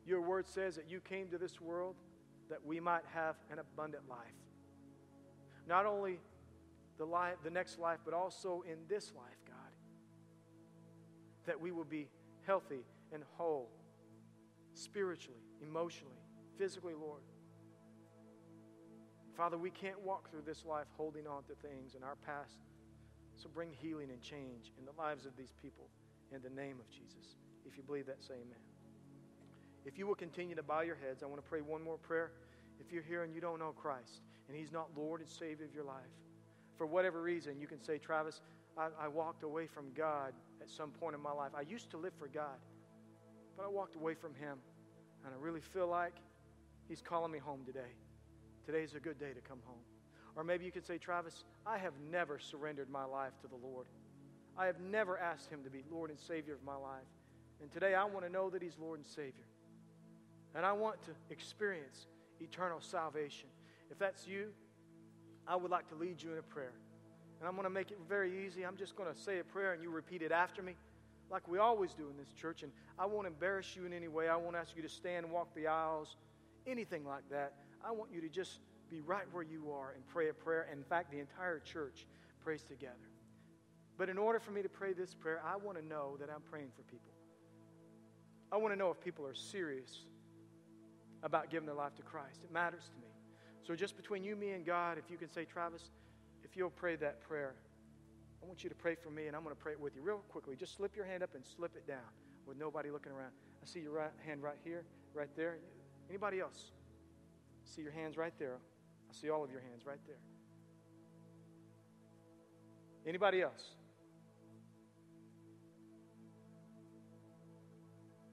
Your 0.05 0.21
word 0.21 0.47
says 0.47 0.75
that 0.75 0.89
you 0.89 0.99
came 0.99 1.27
to 1.29 1.37
this 1.37 1.61
world 1.61 1.95
that 2.49 2.65
we 2.65 2.79
might 2.79 3.03
have 3.13 3.35
an 3.51 3.59
abundant 3.59 4.09
life. 4.09 4.17
Not 5.67 5.85
only 5.85 6.19
the, 6.97 7.05
life, 7.05 7.35
the 7.43 7.51
next 7.51 7.77
life, 7.77 7.99
but 8.03 8.13
also 8.13 8.63
in 8.67 8.77
this 8.87 9.13
life, 9.15 9.37
God. 9.47 9.55
That 11.45 11.61
we 11.61 11.71
will 11.71 11.85
be 11.85 12.07
healthy 12.47 12.81
and 13.13 13.23
whole, 13.37 13.69
spiritually, 14.79 15.41
emotionally, 15.61 16.23
physically, 16.57 16.93
Lord. 16.93 17.21
Father, 19.35 19.57
we 19.57 19.69
can't 19.69 19.99
walk 20.01 20.29
through 20.29 20.43
this 20.45 20.65
life 20.65 20.87
holding 20.97 21.27
on 21.27 21.43
to 21.43 21.55
things 21.55 21.95
in 21.95 22.03
our 22.03 22.15
past 22.25 22.59
so 23.35 23.47
bring 23.53 23.71
healing 23.71 24.09
and 24.11 24.21
change 24.21 24.73
in 24.77 24.85
the 24.85 24.91
lives 24.97 25.25
of 25.25 25.35
these 25.37 25.53
people 25.61 25.87
in 26.33 26.41
the 26.41 26.49
name 26.49 26.75
of 26.79 26.89
Jesus. 26.89 27.37
If 27.65 27.77
you 27.77 27.83
believe 27.83 28.05
that, 28.07 28.21
say 28.21 28.33
amen. 28.33 28.59
If 29.85 29.97
you 29.97 30.05
will 30.05 30.15
continue 30.15 30.55
to 30.55 30.63
bow 30.63 30.81
your 30.81 30.97
heads, 30.97 31.23
I 31.23 31.25
want 31.25 31.41
to 31.41 31.49
pray 31.49 31.61
one 31.61 31.81
more 31.81 31.97
prayer. 31.97 32.31
If 32.79 32.91
you're 32.91 33.03
here 33.03 33.23
and 33.23 33.33
you 33.33 33.39
don't 33.39 33.59
know 33.59 33.71
Christ 33.71 34.21
and 34.47 34.57
He's 34.57 34.71
not 34.71 34.89
Lord 34.95 35.21
and 35.21 35.29
Savior 35.29 35.65
of 35.65 35.73
your 35.73 35.85
life, 35.85 36.11
for 36.77 36.85
whatever 36.85 37.21
reason, 37.21 37.59
you 37.59 37.67
can 37.67 37.81
say, 37.81 37.97
Travis, 37.97 38.41
I, 38.77 38.89
I 39.01 39.07
walked 39.07 39.43
away 39.43 39.67
from 39.67 39.91
God 39.93 40.33
at 40.61 40.69
some 40.69 40.91
point 40.91 41.15
in 41.15 41.21
my 41.21 41.31
life. 41.31 41.51
I 41.57 41.61
used 41.61 41.89
to 41.91 41.97
live 41.97 42.13
for 42.19 42.27
God, 42.27 42.57
but 43.59 43.65
I 43.65 43.67
walked 43.67 43.97
away 43.97 44.13
from 44.13 44.33
Him. 44.35 44.57
And 45.25 45.33
I 45.33 45.37
really 45.43 45.59
feel 45.59 45.87
like 45.87 46.15
He's 46.87 47.01
calling 47.01 47.31
me 47.31 47.39
home 47.39 47.61
today. 47.65 47.91
Today's 48.65 48.95
a 48.95 48.99
good 49.01 49.19
day 49.19 49.33
to 49.33 49.41
come 49.41 49.59
home. 49.65 49.81
Or 50.35 50.45
maybe 50.45 50.63
you 50.63 50.71
could 50.71 50.85
say, 50.85 50.97
Travis, 50.97 51.43
I 51.65 51.77
have 51.77 51.91
never 52.09 52.39
surrendered 52.39 52.89
my 52.89 53.03
life 53.03 53.33
to 53.41 53.47
the 53.47 53.57
Lord. 53.57 53.87
I 54.57 54.65
have 54.65 54.79
never 54.79 55.17
asked 55.17 55.49
Him 55.49 55.63
to 55.65 55.69
be 55.69 55.83
Lord 55.91 56.09
and 56.09 56.17
Savior 56.17 56.53
of 56.53 56.63
my 56.63 56.75
life. 56.75 57.03
And 57.61 57.69
today 57.69 57.95
I 57.95 58.05
want 58.05 58.25
to 58.25 58.31
know 58.31 58.49
that 58.49 58.61
He's 58.61 58.77
Lord 58.79 58.99
and 58.99 59.07
Savior. 59.07 59.45
And 60.55 60.65
I 60.65 60.71
want 60.71 61.03
to 61.03 61.11
experience 61.29 62.07
eternal 62.39 62.79
salvation. 62.79 63.49
If 63.91 63.99
that's 63.99 64.25
you, 64.25 64.51
I 65.45 65.57
would 65.57 65.69
like 65.69 65.89
to 65.89 65.95
lead 65.95 66.23
you 66.23 66.31
in 66.31 66.37
a 66.37 66.43
prayer. 66.43 66.73
And 67.39 67.47
I'm 67.47 67.55
going 67.55 67.65
to 67.65 67.69
make 67.69 67.91
it 67.91 67.99
very 68.07 68.45
easy. 68.45 68.65
I'm 68.65 68.77
just 68.77 68.95
going 68.95 69.13
to 69.13 69.19
say 69.19 69.39
a 69.39 69.43
prayer 69.43 69.73
and 69.73 69.83
you 69.83 69.89
repeat 69.89 70.21
it 70.21 70.31
after 70.31 70.61
me, 70.61 70.75
like 71.29 71.47
we 71.47 71.57
always 71.57 71.93
do 71.93 72.09
in 72.09 72.17
this 72.17 72.31
church. 72.33 72.63
And 72.63 72.71
I 72.97 73.05
won't 73.05 73.27
embarrass 73.27 73.75
you 73.75 73.85
in 73.85 73.93
any 73.93 74.07
way. 74.07 74.29
I 74.29 74.35
won't 74.35 74.55
ask 74.55 74.75
you 74.75 74.81
to 74.81 74.89
stand 74.89 75.25
and 75.25 75.33
walk 75.33 75.53
the 75.55 75.67
aisles, 75.67 76.15
anything 76.67 77.05
like 77.05 77.29
that. 77.29 77.53
I 77.85 77.91
want 77.91 78.11
you 78.11 78.21
to 78.21 78.29
just 78.29 78.59
be 78.89 79.01
right 79.01 79.25
where 79.31 79.43
you 79.43 79.71
are 79.71 79.91
and 79.95 80.05
pray 80.07 80.29
a 80.29 80.33
prayer. 80.33 80.67
And 80.69 80.79
In 80.79 80.85
fact, 80.85 81.11
the 81.11 81.19
entire 81.19 81.59
church 81.59 82.05
prays 82.43 82.63
together. 82.63 82.95
But 83.97 84.09
in 84.09 84.17
order 84.17 84.39
for 84.39 84.51
me 84.51 84.61
to 84.61 84.69
pray 84.69 84.93
this 84.93 85.13
prayer, 85.13 85.41
I 85.45 85.57
want 85.57 85.77
to 85.77 85.85
know 85.85 86.15
that 86.19 86.29
I'm 86.29 86.41
praying 86.49 86.69
for 86.75 86.83
people. 86.83 87.11
I 88.51 88.57
want 88.57 88.73
to 88.73 88.79
know 88.79 88.89
if 88.89 88.99
people 89.01 89.25
are 89.27 89.35
serious 89.35 90.05
about 91.21 91.49
giving 91.49 91.65
their 91.65 91.75
life 91.75 91.95
to 91.95 92.01
Christ. 92.01 92.39
It 92.43 92.51
matters 92.51 92.83
to 92.93 93.01
me. 93.01 93.07
So, 93.67 93.75
just 93.75 93.97
between 93.97 94.23
you, 94.23 94.35
me, 94.35 94.51
and 94.51 94.65
God, 94.65 94.97
if 94.97 95.11
you 95.11 95.17
can 95.17 95.29
say, 95.29 95.45
Travis, 95.45 95.91
if 96.43 96.55
you'll 96.55 96.69
pray 96.69 96.95
that 96.95 97.21
prayer, 97.21 97.55
I 98.41 98.45
want 98.45 98.63
you 98.63 98.69
to 98.69 98.75
pray 98.75 98.95
for 98.95 99.09
me, 99.09 99.27
and 99.27 99.35
I'm 99.35 99.43
going 99.43 99.55
to 99.55 99.61
pray 99.61 99.73
it 99.73 99.79
with 99.79 99.95
you 99.95 100.01
real 100.01 100.23
quickly. 100.29 100.55
Just 100.55 100.75
slip 100.75 100.95
your 100.95 101.05
hand 101.05 101.23
up 101.23 101.35
and 101.35 101.43
slip 101.45 101.75
it 101.75 101.87
down 101.87 102.07
with 102.45 102.57
nobody 102.57 102.89
looking 102.89 103.11
around. 103.11 103.31
I 103.61 103.65
see 103.65 103.79
your 103.79 103.91
right 103.91 104.11
hand 104.25 104.41
right 104.41 104.57
here, 104.63 104.85
right 105.13 105.29
there. 105.35 105.57
Anybody 106.09 106.39
else? 106.39 106.71
I 107.65 107.75
see 107.75 107.81
your 107.81 107.91
hands 107.91 108.17
right 108.17 108.33
there. 108.39 108.57
I 109.09 109.13
see 109.13 109.29
all 109.29 109.43
of 109.43 109.51
your 109.51 109.61
hands 109.61 109.85
right 109.85 109.99
there. 110.07 110.19
Anybody 113.05 113.41
else? 113.41 113.75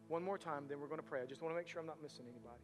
One 0.09 0.23
more 0.23 0.39
time, 0.39 0.65
then 0.69 0.81
we're 0.81 0.87
going 0.87 1.01
to 1.01 1.07
pray. 1.07 1.23
I 1.23 1.27
just 1.27 1.43
want 1.43 1.53
to 1.53 1.57
make 1.57 1.69
sure 1.69 1.81
I'm 1.81 1.87
not 1.87 2.01
missing 2.01 2.27
anybody. 2.29 2.63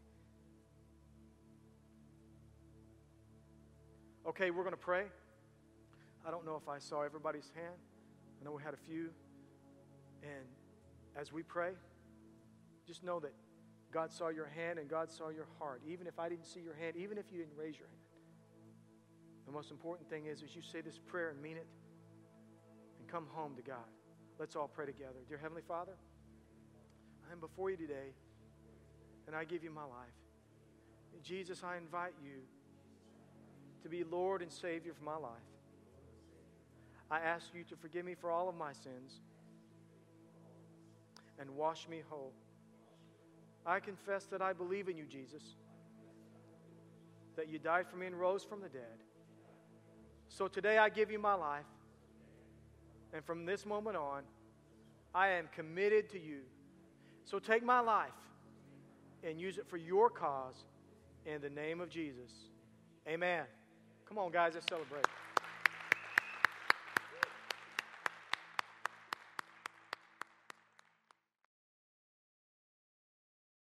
Okay, 4.27 4.51
we're 4.53 4.63
going 4.63 4.75
to 4.75 4.77
pray. 4.77 5.07
I 6.25 6.31
don't 6.31 6.47
know 6.47 6.57
if 6.57 6.69
I 6.69 6.79
saw 6.79 7.03
everybody's 7.03 7.51
hand. 7.55 7.75
I 8.41 8.45
know 8.45 8.53
we 8.53 8.63
had 8.63 8.75
a 8.75 8.83
few. 8.89 9.11
And 10.23 10.47
as 11.17 11.33
we 11.33 11.43
pray, 11.43 11.73
just 12.87 13.03
know 13.03 13.21
that 13.21 13.33
God 13.93 14.13
saw 14.13 14.29
your 14.29 14.47
hand 14.47 14.79
and 14.79 14.89
God 14.89 15.11
saw 15.11 15.29
your 15.29 15.47
heart. 15.59 15.83
Even 15.87 16.07
if 16.07 16.19
I 16.19 16.29
didn't 16.29 16.47
see 16.47 16.61
your 16.61 16.75
hand, 16.75 16.97
even 16.97 17.19
if 17.19 17.27
you 17.33 17.39
didn't 17.39 17.57
raise 17.57 17.79
your 17.79 17.89
hand. 17.89 17.99
The 19.47 19.53
most 19.53 19.71
important 19.71 20.09
thing 20.09 20.27
is, 20.27 20.43
as 20.43 20.55
you 20.55 20.63
say 20.63 20.81
this 20.81 20.99
prayer 20.99 21.31
and 21.31 21.43
mean 21.43 21.57
it 21.57 21.67
and 22.99 23.09
come 23.09 23.27
home 23.33 23.55
to 23.57 23.63
God. 23.63 23.91
Let's 24.39 24.57
all 24.57 24.69
pray 24.69 24.87
together. 24.87 25.19
Dear 25.29 25.39
Heavenly 25.39 25.63
Father, 25.67 25.93
I 27.29 27.33
am 27.33 27.41
before 27.41 27.71
you 27.71 27.77
today 27.77 28.15
and 29.27 29.37
I 29.37 29.45
give 29.45 29.63
you 29.63 29.71
my 29.71 29.85
life. 29.85 30.17
Jesus, 31.23 31.63
I 31.63 31.77
invite 31.77 32.15
you 32.25 32.41
to 33.83 33.89
be 33.89 34.03
Lord 34.03 34.43
and 34.43 34.51
Savior 34.51 34.93
for 34.93 35.05
my 35.05 35.17
life. 35.17 35.52
I 37.13 37.19
ask 37.19 37.49
you 37.53 37.63
to 37.65 37.77
forgive 37.77 38.07
me 38.07 38.15
for 38.15 38.31
all 38.31 38.49
of 38.49 38.57
my 38.57 38.73
sins 38.73 39.21
and 41.39 41.51
wash 41.51 41.87
me 41.87 42.01
whole. 42.09 42.33
I 43.67 43.81
confess 43.81 44.25
that 44.25 44.41
I 44.41 44.55
believe 44.55 44.89
in 44.89 44.97
you, 44.97 45.05
Jesus, 45.05 45.43
that 47.37 47.51
you 47.51 47.59
died 47.59 47.87
for 47.87 47.97
me 47.97 48.07
and 48.07 48.19
rose 48.19 48.43
from 48.43 48.63
the 48.63 48.69
dead. 48.71 49.05
So 50.31 50.49
today 50.49 50.79
I 50.79 50.89
give 50.89 51.11
you 51.11 51.19
my 51.19 51.35
life. 51.35 51.67
And 53.13 53.23
from 53.23 53.45
this 53.45 53.67
moment 53.67 53.99
on, 53.99 54.23
I 55.15 55.29
am 55.29 55.51
committed 55.55 56.09
to 56.13 56.19
you. 56.19 56.41
So 57.27 57.39
take 57.39 57.63
my 57.63 57.81
life 57.81 58.09
and 59.23 59.39
use 59.39 59.59
it 59.59 59.69
for 59.69 59.77
your 59.77 60.09
cause 60.09 60.65
in 61.27 61.43
the 61.43 61.51
name 61.51 61.83
of 61.83 61.91
Jesus. 61.91 62.33
Amen. 63.07 63.45
Come 64.09 64.17
on, 64.17 64.33
guys, 64.33 64.53
let's 64.55 64.67
celebrate. 64.67 65.05